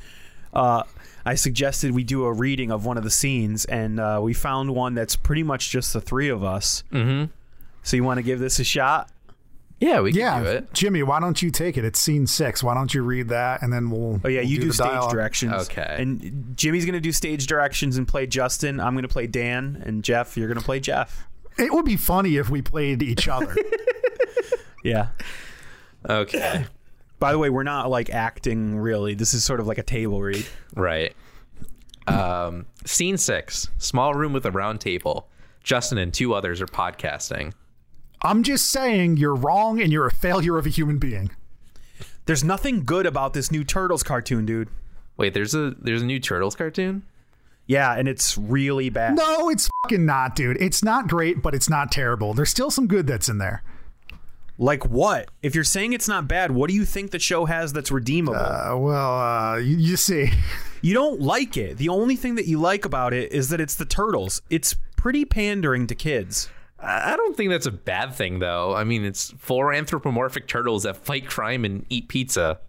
[0.52, 0.82] Uh,
[1.26, 4.70] I suggested we do a reading of one of the scenes, and uh, we found
[4.74, 6.84] one that's pretty much just the three of us.
[6.92, 7.30] Mm-hmm.
[7.84, 9.10] So you want to give this a shot?
[9.80, 10.72] Yeah, we can do Yeah, it.
[10.72, 11.84] Jimmy, why don't you take it?
[11.84, 12.62] It's scene six.
[12.62, 14.20] Why don't you read that and then we'll.
[14.24, 15.10] Oh yeah, we'll you do, the stage dialogue.
[15.12, 15.52] directions.
[15.68, 15.96] Okay.
[15.98, 18.80] And Jimmy's gonna do stage directions and play Justin.
[18.80, 21.26] I'm gonna play Dan, and Jeff, you're gonna play Jeff.
[21.58, 23.54] It would be funny if we played each other.
[24.82, 25.08] Yeah.
[26.08, 26.66] Okay.
[27.18, 29.14] By the way, we're not like acting really.
[29.14, 30.46] This is sort of like a table read.
[30.74, 31.14] Right.
[32.06, 35.28] Um, scene six: small room with a round table.
[35.62, 37.54] Justin and two others are podcasting.
[38.24, 41.30] I'm just saying you're wrong and you're a failure of a human being.
[42.24, 44.70] There's nothing good about this new Turtles cartoon, dude.
[45.18, 47.02] Wait, there's a there's a new Turtles cartoon.
[47.66, 49.16] Yeah, and it's really bad.
[49.16, 50.56] No, it's fucking not, dude.
[50.60, 52.34] It's not great, but it's not terrible.
[52.34, 53.62] There's still some good that's in there.
[54.56, 55.28] Like what?
[55.42, 58.38] If you're saying it's not bad, what do you think the show has that's redeemable?
[58.38, 60.30] Uh, well, uh, you, you see.
[60.82, 61.76] you don't like it.
[61.76, 64.40] The only thing that you like about it is that it's the Turtles.
[64.48, 66.48] It's pretty pandering to kids.
[66.84, 68.74] I I don't think that's a bad thing, though.
[68.74, 72.60] I mean, it's four anthropomorphic turtles that fight crime and eat pizza.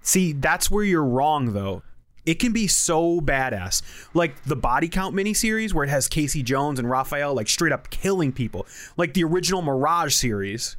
[0.00, 1.82] See, that's where you're wrong, though.
[2.24, 3.82] It can be so badass.
[4.14, 7.90] Like the Body Count miniseries, where it has Casey Jones and Raphael, like straight up
[7.90, 8.66] killing people.
[8.96, 10.76] Like the original Mirage series.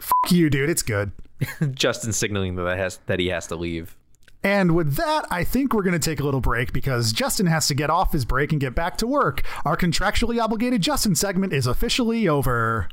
[0.00, 0.68] Fuck you, dude.
[0.68, 1.12] It's good.
[1.72, 3.96] Justin signaling that has that he has to leave.
[4.44, 7.66] And with that, I think we're going to take a little break because Justin has
[7.68, 9.42] to get off his break and get back to work.
[9.64, 12.88] Our contractually obligated Justin segment is officially over.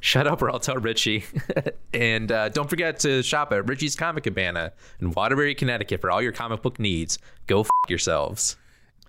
[0.00, 1.24] Shut up, or I'll tell Richie.
[1.94, 6.20] and uh, don't forget to shop at Richie's Comic Cabana in Waterbury, Connecticut for all
[6.20, 7.18] your comic book needs.
[7.46, 8.56] Go f- yourselves.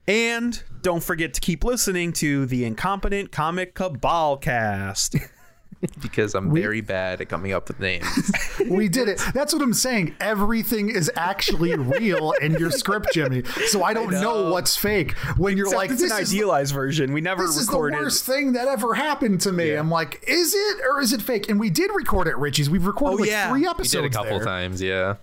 [0.07, 5.15] And don't forget to keep listening to the Incompetent Comic Cabal cast.
[6.01, 8.05] Because I'm very bad at coming up with names.
[8.69, 9.21] We did it.
[9.33, 10.15] That's what I'm saying.
[10.19, 13.43] Everything is actually real in your script, Jimmy.
[13.67, 14.51] So I don't know.
[14.51, 17.13] what's fake when you're Except like, it's this an is idealized version.
[17.13, 17.99] We never this is the recorded.
[17.99, 19.73] worst thing that ever happened to me.
[19.73, 21.49] I'm like, is it or is it fake?
[21.49, 22.69] And we did record it, Richie's.
[22.69, 23.49] We've recorded Oh, like yeah.
[23.49, 23.91] three We We episodes.
[23.91, 24.45] did a couple there.
[24.45, 25.15] times, yeah.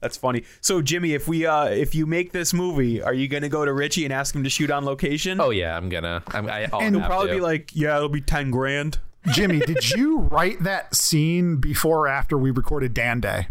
[0.00, 0.44] That's funny.
[0.60, 3.72] So Jimmy, if we uh if you make this movie, are you gonna go to
[3.72, 5.40] Richie and ask him to shoot on location?
[5.40, 6.22] Oh yeah, I'm gonna.
[6.28, 7.34] I'm, I, I'll And He'll probably to.
[7.36, 8.98] be like, yeah, it'll be ten grand.
[9.32, 13.48] Jimmy, did you write that scene before or after we recorded Dan Day?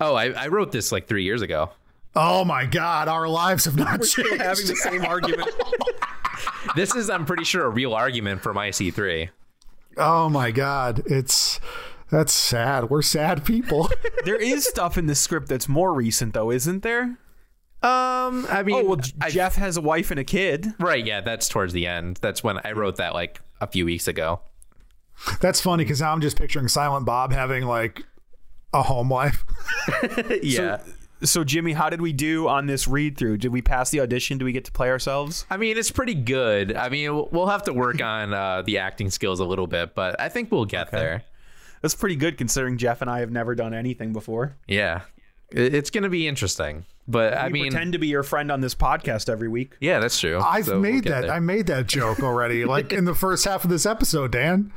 [0.00, 1.70] Oh, I, I wrote this like three years ago.
[2.14, 4.42] Oh my God, our lives have not Still changed.
[4.42, 5.50] having the same argument.
[6.74, 9.30] This is, I'm pretty sure, a real argument from IC3.
[9.96, 11.60] Oh my God, it's
[12.10, 12.90] that's sad.
[12.90, 13.88] We're sad people.
[14.24, 17.02] There is stuff in the script that's more recent, though, isn't there?
[17.82, 20.66] Um, I mean, Oh well, I- Jeff has a wife and a kid.
[20.80, 21.04] right?
[21.06, 22.18] Yeah, that's towards the end.
[22.20, 24.40] That's when I wrote that like a few weeks ago.
[25.40, 28.04] That's funny because now I'm just picturing Silent Bob having like
[28.72, 29.44] a home life.
[30.42, 30.80] yeah.
[31.22, 33.38] So Jimmy, how did we do on this read through?
[33.38, 34.36] Did we pass the audition?
[34.36, 35.46] Do we get to play ourselves?
[35.48, 36.76] I mean, it's pretty good.
[36.76, 39.94] I mean, we'll- we'll have to work on uh, the acting skills a little bit,
[39.94, 41.22] but I think we'll get there.
[41.82, 44.56] That's pretty good considering Jeff and I have never done anything before.
[44.66, 45.02] Yeah,
[45.50, 46.84] it's gonna be interesting.
[47.08, 49.74] But I We mean, pretend to be your friend on this podcast every week.
[49.80, 50.40] yeah, that's true.
[50.40, 51.22] I've So we'll made that.
[51.22, 51.30] there.
[51.32, 54.32] I made that joke already, like in the first half of this episode.
[54.32, 54.72] Dan,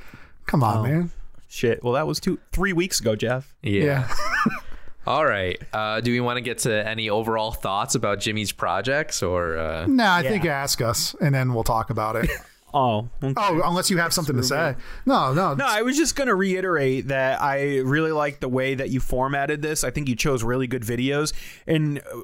[0.50, 1.12] come on, man.
[1.48, 1.84] Shit.
[1.84, 3.56] Well, that was two, three weeks ago, Jeff.
[3.62, 3.84] yeah.
[3.84, 4.14] Yeah.
[5.08, 5.60] All right.
[5.74, 9.86] Uh, do we want to get to any overall thoughts about Jimmy's projects, or uh,
[9.88, 12.30] no, I think ask us, and then we'll talk about it.
[12.72, 13.10] Oh.
[13.24, 13.34] okay.
[13.36, 14.76] Oh, unless you have something to say.
[15.04, 18.76] No, no, No, I was just going to reiterate that I really like the way
[18.76, 19.84] that you formatted this.
[19.84, 21.34] I think you chose really good videos
[21.66, 22.22] and uh,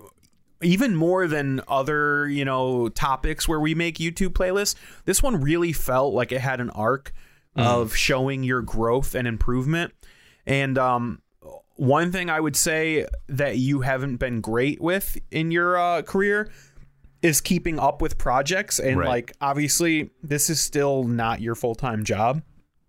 [0.62, 4.76] even more than other, you know, topics where we make YouTube playlists,
[5.06, 7.12] this one really felt like it had an arc
[7.56, 9.94] of showing your growth and improvement.
[10.45, 11.22] And um
[11.77, 16.49] one thing I would say that you haven't been great with in your uh, career
[17.22, 19.07] is keeping up with projects and Right.
[19.10, 22.41] like obviously this is still not your full-time job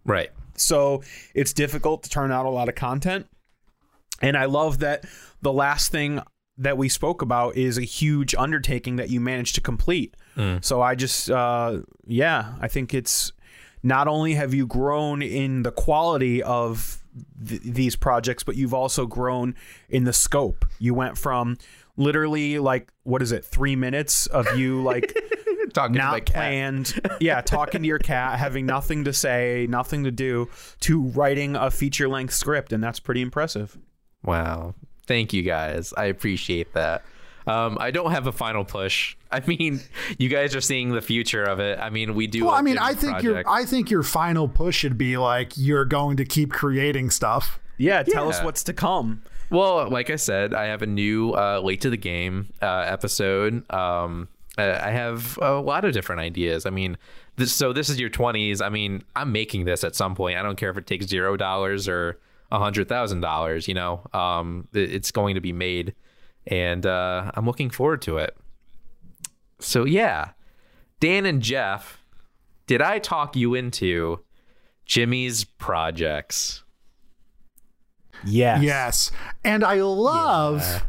[0.05, 0.31] right?
[0.57, 1.03] so
[1.35, 3.27] it's difficult to turn out a lot of content.
[4.23, 5.05] And I love that
[5.43, 6.23] the last thing
[6.57, 10.17] that we spoke about is a huge undertaking that you managed to complete.
[10.63, 13.33] So I just, uh, yeah, I think it's
[13.87, 17.03] not only have you grown in the quality of
[17.47, 19.55] th- these projects, but you've also grown
[19.89, 20.65] in the scope.
[20.79, 21.57] You went from
[21.97, 25.15] literally like, what is it, three minutes of you like
[25.73, 26.35] Talking to my not cat.
[26.35, 27.01] planned.
[27.21, 30.49] yeah, talking to your cat, having nothing to say, nothing to do,
[30.81, 33.77] to writing a feature length script, and that's pretty impressive.
[34.25, 34.75] Wow.
[35.07, 35.93] Thank you guys.
[35.97, 37.05] I appreciate that.
[37.47, 39.17] Um, I don't have a final push.
[39.31, 39.81] I mean,
[40.19, 41.79] you guys are seeing the future of it.
[41.79, 42.45] I mean, we do.
[42.47, 43.43] Well, I mean, I think your.
[43.49, 47.59] I think your final push should be like you're going to keep creating stuff.
[47.79, 49.23] Yeah, tell us what's to come.
[49.51, 53.71] Well, like I said, I have a new uh, late to the game uh, episode.
[53.73, 54.29] Um,
[54.59, 56.67] uh, I have a lot of different ideas.
[56.67, 56.97] I mean,
[57.37, 58.61] this, so this is your twenties.
[58.61, 60.37] I mean, I'm making this at some point.
[60.37, 62.19] I don't care if it takes zero dollars or
[62.51, 63.69] a hundred thousand dollars.
[63.69, 65.95] You know, um, it- it's going to be made,
[66.47, 68.37] and uh, I'm looking forward to it.
[69.59, 70.31] So yeah,
[71.01, 72.03] Dan and Jeff,
[72.67, 74.21] did I talk you into
[74.85, 76.63] Jimmy's projects?
[78.25, 78.63] Yes.
[78.63, 79.11] Yes,
[79.45, 80.85] and I love.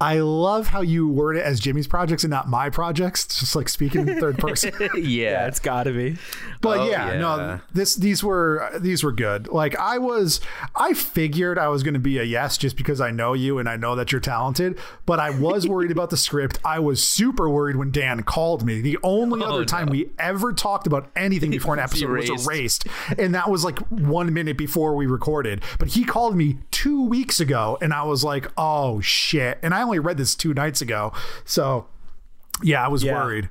[0.00, 3.24] I love how you word it as Jimmy's projects and not my projects.
[3.24, 4.72] It's just like speaking in third person.
[4.80, 6.16] yeah, Yeah, it's got to be.
[6.60, 7.18] But Oh, yeah, yeah.
[7.18, 9.48] no, this these were these were good.
[9.48, 10.40] Like I was,
[10.76, 13.68] I figured I was going to be a yes just because I know you and
[13.68, 14.78] I know that you're talented.
[15.04, 16.60] But I was worried about the script.
[16.64, 18.80] I was super worried when Dan called me.
[18.80, 22.46] The only oh, other time we ever talked about anything before an episode was erased.
[22.46, 22.86] erased,
[23.18, 25.62] and that was like one minute before we recorded.
[25.80, 29.58] But he called me two weeks ago, and I was like, oh shit!
[29.60, 31.12] And I only read this two nights ago,
[31.44, 31.86] so
[32.62, 33.14] yeah, I was Yeah.
[33.14, 33.50] worried.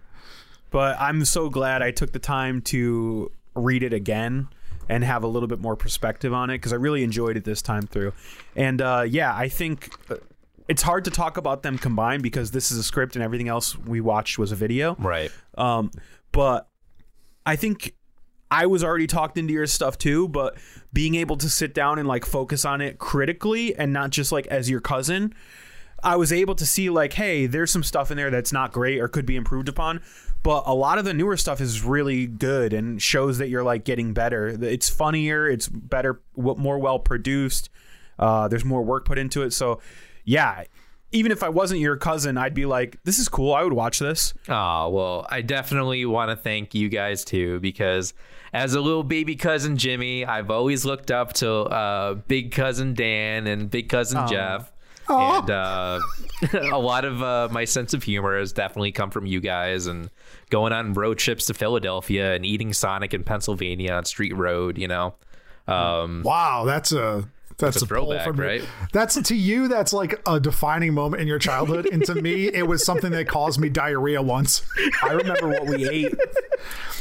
[0.70, 4.48] But I'm so glad I took the time to read it again
[4.90, 7.62] and have a little bit more perspective on it because I really enjoyed it this
[7.62, 8.14] time through.
[8.56, 10.16] And uh, yeah, I think uh,
[10.68, 13.78] it's hard to talk about them combined because this is a script and everything else
[13.78, 14.96] we watched was a video.
[15.00, 15.32] right.
[15.58, 15.90] Um,
[16.34, 16.68] but
[17.46, 17.96] I think
[18.52, 20.58] I was already talked into your stuff too, but
[20.94, 24.48] being able to sit down and like focus on it critically and not just like
[24.48, 25.34] as your cousin,
[26.04, 29.00] I was able to see like, hey, there's some stuff in there that's not great
[29.00, 30.02] or could be improved upon.
[30.44, 33.84] But a lot of the newer stuff is really good and shows that you're like
[33.84, 34.48] getting better.
[34.48, 37.70] It's funnier, it's better, more well produced.
[38.20, 39.52] Uh, there's more work put into it.
[39.52, 39.82] So,
[40.24, 40.64] yeah,
[41.12, 43.54] even if I wasn't your cousin, I'd be like, this is cool.
[43.54, 44.34] I would watch this.
[44.48, 48.14] Oh, well, I definitely want to thank you guys too because
[48.54, 53.48] as a little baby cousin Jimmy, I've always looked up to uh, big cousin Dan
[53.48, 54.72] and big cousin Jeff.
[55.10, 56.00] And uh,
[56.72, 60.10] a lot of uh, my sense of humor has definitely come from you guys and
[60.50, 64.88] going on road trips to Philadelphia and eating Sonic in Pennsylvania on Street Road, you
[64.88, 65.16] know.
[65.68, 67.28] Um, Wow, that's a
[67.60, 68.64] That's It's a a pull throwback, from your- right?
[68.94, 69.68] That's to you.
[69.68, 73.28] That's like a defining moment in your childhood, and to me, it was something that
[73.28, 74.62] caused me diarrhea once.
[75.04, 76.14] I remember what we ate.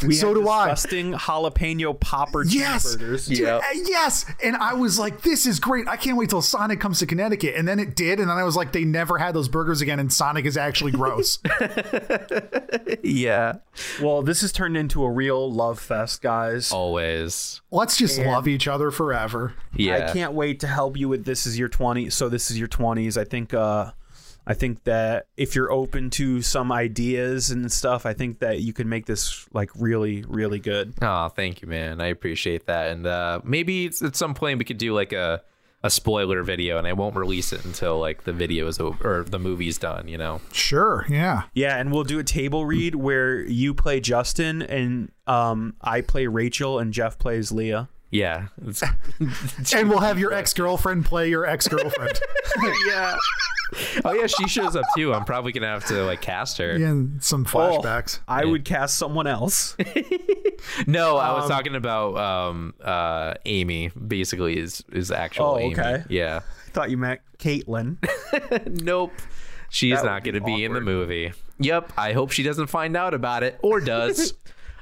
[0.07, 0.69] We So had do I.
[0.71, 3.29] disgusting jalapeno popper Yes, cheeseburgers.
[3.29, 3.61] Dude, Yep.
[3.63, 4.25] uh, yes.
[4.43, 5.89] And I was like, "This is great!
[5.89, 8.45] I can't wait till Sonic comes to Connecticut." And then it did, and then I
[8.45, 11.39] was like, "They never had those burgers again." And Sonic is actually gross.
[13.03, 13.57] Yeah.
[14.01, 16.73] Well, this has turned into a real love fest, guys.
[16.73, 17.61] Always.
[17.71, 19.55] Let's just love each other forever.
[19.75, 20.09] Yeah.
[20.09, 22.69] I can't wait to help you with this is your 20 so this is your
[22.69, 23.17] 20s.
[23.17, 23.93] I think uh
[24.49, 28.73] I think that if you're open to some ideas and stuff, I think that you
[28.73, 30.95] can make this like really really good.
[31.03, 32.01] Oh, thank you, man.
[32.01, 32.91] I appreciate that.
[32.91, 35.43] And uh, maybe it's, at some point we could do like a
[35.83, 39.25] a spoiler video, and I won't release it until like the video is over or
[39.25, 40.09] the movie's done.
[40.09, 40.41] You know.
[40.53, 41.45] Sure, yeah.
[41.55, 46.27] Yeah, and we'll do a table read where you play Justin and um I play
[46.27, 47.89] Rachel and Jeff plays Leah.
[48.11, 48.49] Yeah.
[49.75, 52.21] And we'll have your ex girlfriend play your ex girlfriend.
[52.89, 53.17] yeah.
[54.05, 55.13] Oh yeah, she shows up too.
[55.13, 56.71] I'm probably gonna have to like cast her.
[56.71, 58.21] and some Oh, flashbacks.
[58.29, 59.77] I would cast someone else.
[60.87, 63.89] No, I was talking about um uh Amy.
[63.89, 65.75] Basically, is is actual Oh, Amy.
[65.75, 66.05] okay.
[66.09, 66.41] Yeah.
[66.67, 67.97] I thought you meant Caitlin.
[68.83, 69.13] Nope.
[69.69, 71.33] She's That not going to be in the movie.
[71.59, 71.93] Yep.
[71.99, 74.35] I hope she doesn't find out about it or does.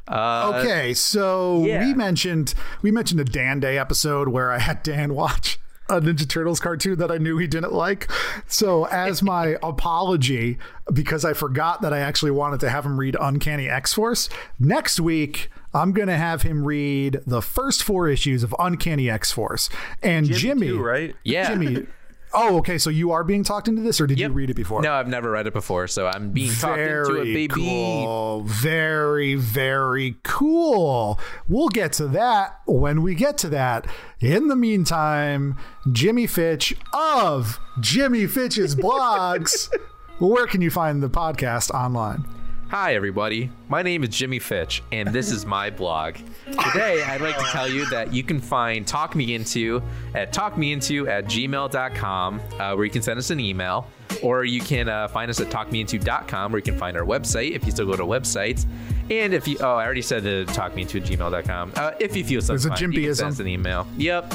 [0.09, 1.81] Uh, Okay, so yeah.
[1.87, 5.59] we mentioned we mentioned a Dan Day episode where I had Dan watch
[5.89, 8.11] a Ninja Turtles cartoon that I knew he didn't like.
[8.47, 10.59] So as my apology,
[10.93, 14.29] because I forgot that I actually wanted to have him read Uncanny X Force,
[14.59, 19.69] next week I'm gonna have him read the first four issues of Uncanny X Force.
[20.03, 21.15] And Jimmy, too, right?
[21.25, 21.49] Yeah.
[21.49, 21.87] Jimmy.
[22.35, 22.79] Oh, okay.
[22.79, 24.29] So you are being talked into this, or did Yep.
[24.31, 24.83] you read it before?
[24.83, 27.49] No, I've never read it before, so I'm being talked into it, baby.
[27.49, 28.43] Cool.
[28.43, 31.19] Very, very cool.
[31.49, 33.87] We'll get to that when we get to that.
[34.21, 35.57] In the meantime,
[35.93, 39.73] Jimmy Fitch of Jimmy Fitch's blogs.
[40.19, 42.25] Where can you find the podcast online?
[42.69, 43.51] Hi, everybody.
[43.69, 46.17] My name is Jimmy Fitch, and this is my blog.
[46.47, 49.83] Today, I'd like to tell you that you can find Talk Me Into
[50.15, 53.87] at talkmeinto at gmail.com, uh, where you can send us an email,
[54.23, 57.65] or you can uh, find us at talkmeinto.com, where you can find our website if
[57.65, 58.67] you still go to websites.
[59.11, 61.73] And if you, oh, I already said the talkmeinto at gmail.com.
[61.77, 63.87] Uh, if you feel so There's a can send us an email.
[63.97, 64.35] Yep.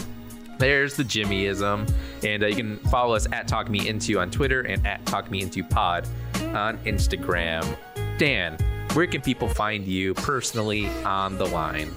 [0.57, 1.91] There's the Jimmyism.
[2.23, 5.29] And uh, you can follow us at Talk Me Into on Twitter and at Talk
[5.29, 6.07] Me Into Pod
[6.39, 7.77] on Instagram.
[8.17, 8.57] Dan,
[8.93, 11.91] where can people find you personally on the line?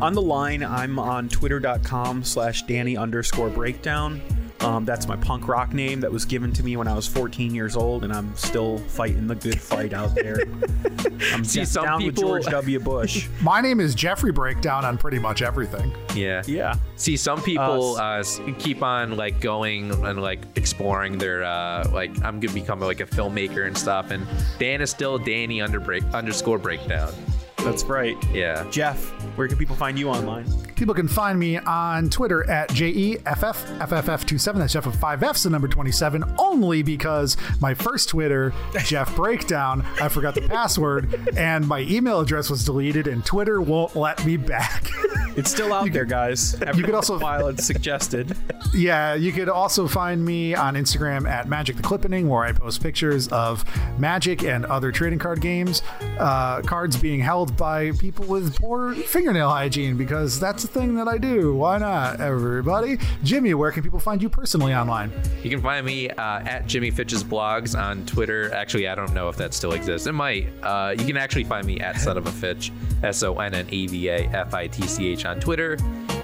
[0.00, 4.20] On the line, I'm on twitter.com slash Danny underscore breakdown.
[4.60, 7.54] Um, that's my punk rock name that was given to me when I was 14
[7.54, 10.38] years old, and I'm still fighting the good fight out there.
[11.32, 12.80] I'm See, d- some down with George W.
[12.80, 13.28] Bush.
[13.42, 15.94] My name is Jeffrey Breakdown on pretty much everything.
[16.14, 16.42] Yeah.
[16.46, 16.74] yeah.
[16.96, 18.24] See, some people Uh, uh,
[18.58, 23.06] keep on like going and like exploring their uh, like I'm gonna become like a
[23.06, 24.10] filmmaker and stuff.
[24.10, 24.26] And
[24.58, 27.12] Dan is still Danny under break underscore breakdown.
[27.58, 28.16] That's right.
[28.32, 28.64] Yeah.
[28.70, 30.46] Jeff, where can people find you online?
[30.76, 34.54] People can find me on Twitter at E JEFFFFF27.
[34.56, 38.52] That's Jeff with five F's, the number 27, only because my first Twitter,
[38.84, 43.96] Jeff Breakdown, I forgot the password, and my email address was deleted, and Twitter won't
[43.96, 44.88] let me back.
[45.36, 46.54] It's still out there, guys.
[46.62, 48.34] Every could also- while it suggested.
[48.72, 52.82] yeah, you could also find me on Instagram at Magic the Clippening, where I post
[52.82, 53.62] pictures of
[53.98, 55.82] Magic and other trading card games,
[56.18, 61.08] uh, cards being held by people with poor fingernail hygiene, because that's a thing that
[61.08, 61.54] I do.
[61.54, 62.98] Why not, everybody?
[63.22, 65.12] Jimmy, where can people find you personally online?
[65.42, 68.52] You can find me uh, at Jimmy Fitch's blogs on Twitter.
[68.54, 70.06] Actually, I don't know if that still exists.
[70.06, 70.48] It might.
[70.62, 73.66] Uh, you can actually find me at Son of a Fitch, S O N N
[73.70, 75.76] A V A F I T C H on Twitter,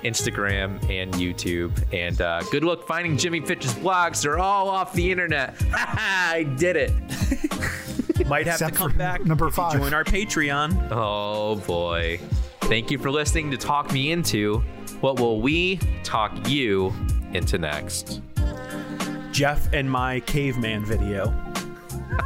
[0.04, 1.72] Instagram, and YouTube.
[1.92, 4.22] And uh, good luck finding Jimmy Fitch's blogs.
[4.22, 5.54] They're all off the internet.
[5.72, 6.92] I did it.
[8.26, 9.80] Might have Except to come back number if you five.
[9.80, 10.88] join our Patreon.
[10.90, 12.18] Oh boy.
[12.62, 14.58] Thank you for listening to Talk Me Into.
[15.00, 16.92] What will we talk you
[17.32, 18.20] into next?
[19.32, 21.26] Jeff and my caveman video.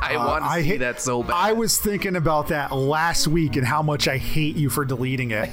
[0.02, 1.32] I want to Uh, I see hate- that so bad.
[1.34, 5.30] I was thinking about that last week and how much I hate you for deleting
[5.30, 5.48] it.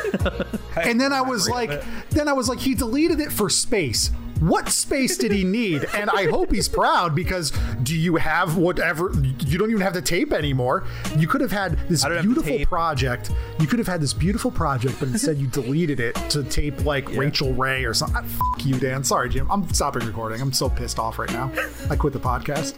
[0.82, 4.10] and then I was like, then I was like, he deleted it for space.
[4.44, 5.86] What space did he need?
[5.94, 7.50] And I hope he's proud because
[7.82, 9.10] do you have whatever?
[9.46, 10.84] You don't even have the tape anymore.
[11.16, 13.30] You could have had this I don't have the beautiful project.
[13.58, 17.08] You could have had this beautiful project, but instead you deleted it to tape like
[17.16, 18.22] Rachael Ray or something.
[18.22, 19.02] Ah, Fuck you, Dan.
[19.02, 19.50] Sorry, Jim.
[19.50, 20.42] I'm stopping recording.
[20.42, 21.50] I'm so pissed off right now.
[21.88, 22.74] I quit the podcast.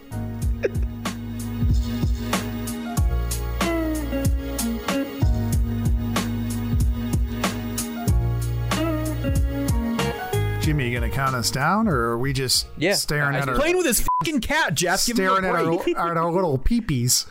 [10.66, 13.58] Jimmy gonna count us down, or are we just Yeah, staring I- at I- our
[13.58, 14.98] Playing with his fucking cat, Jeff.
[14.98, 15.96] Staring at our, break.
[15.96, 17.26] at our little peepees?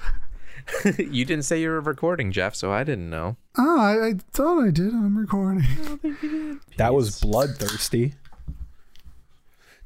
[0.98, 3.36] you didn't say you were recording, Jeff, so I didn't know.
[3.58, 4.88] Oh, I, I thought I did.
[4.94, 5.64] I'm recording.
[5.70, 6.78] I don't think you did.
[6.78, 8.14] That was bloodthirsty.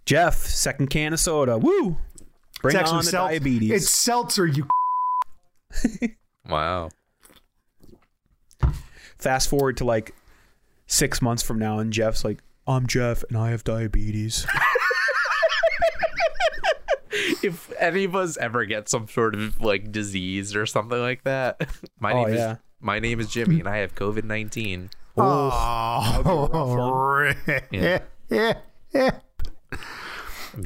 [0.06, 1.58] Jeff, second can of soda.
[1.58, 1.98] Woo!
[2.62, 3.72] Bring It's actually on the sel- diabetes.
[3.72, 4.68] It's seltzer, you.
[6.48, 6.90] Wow.
[9.18, 10.14] Fast forward to like
[10.88, 12.40] six months from now, and Jeff's like,
[12.70, 14.46] "I'm Jeff, and I have diabetes."
[17.42, 21.68] If any of us ever get some sort of like disease or something like that,
[22.00, 22.52] my Oh, name yeah.
[22.54, 24.90] is my name is Jimmy and I have COVID nineteen.
[25.18, 25.50] Oh,
[27.72, 28.00] Yeah.
[28.30, 28.54] yeah.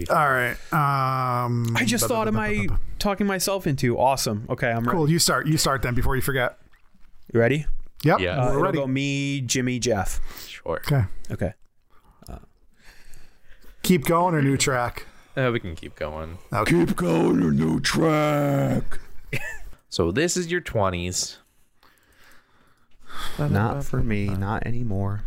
[0.10, 0.56] All right.
[0.74, 2.68] Um, I just thought, am I
[3.00, 3.98] talking myself into?
[3.98, 4.46] Awesome.
[4.50, 4.98] Okay, I'm ready.
[4.98, 5.10] cool?
[5.10, 5.48] You start.
[5.48, 6.58] You start then before you forget.
[7.34, 7.66] You ready?
[8.04, 8.20] Yep.
[8.20, 8.42] Yeah.
[8.44, 8.78] Uh, we're ready.
[8.80, 10.20] go me, Jimmy, Jeff.
[10.48, 10.82] Sure.
[10.86, 11.04] Okay.
[11.32, 11.54] Okay.
[13.84, 15.06] Keep going or new track.
[15.36, 16.38] Uh, we can keep going.
[16.54, 16.72] Okay.
[16.86, 19.00] Keep going a new track.
[19.90, 21.38] So this is your twenties.
[23.38, 25.24] Not for me, not anymore.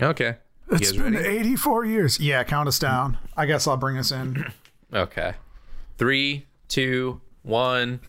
[0.00, 0.36] Okay.
[0.70, 1.26] You It's guys been ready?
[1.38, 2.20] 84 years.
[2.20, 3.18] Yeah, count us down.
[3.36, 4.52] I guess I'll bring us in.
[4.90, 5.34] Okay.
[5.98, 8.00] Three, two, one.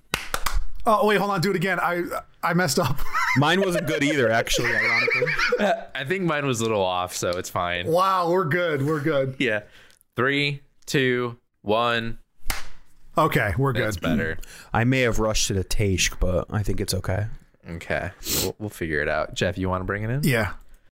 [0.86, 1.42] Oh wait, hold on.
[1.42, 1.78] Do it again.
[1.78, 2.04] I
[2.42, 3.00] I messed up.
[3.38, 4.70] Mine wasn't good either, actually.
[4.74, 5.34] Ironically.
[5.96, 7.88] I think mine was a little off, so it's fine.
[7.88, 8.86] wow, we're good.
[8.86, 9.36] We're good.
[9.40, 9.64] Yeah.
[10.16, 12.20] Three, two, one.
[13.18, 13.84] Okay, we're good.
[13.84, 14.38] That's better.
[14.74, 17.28] I may have rushed to the Tashk, but I think it's okay.
[17.70, 18.12] Okay.
[18.42, 19.34] We'll, we'll figure it out.
[19.34, 20.24] Jeff, you want to bring it in?
[20.24, 20.54] Yeah.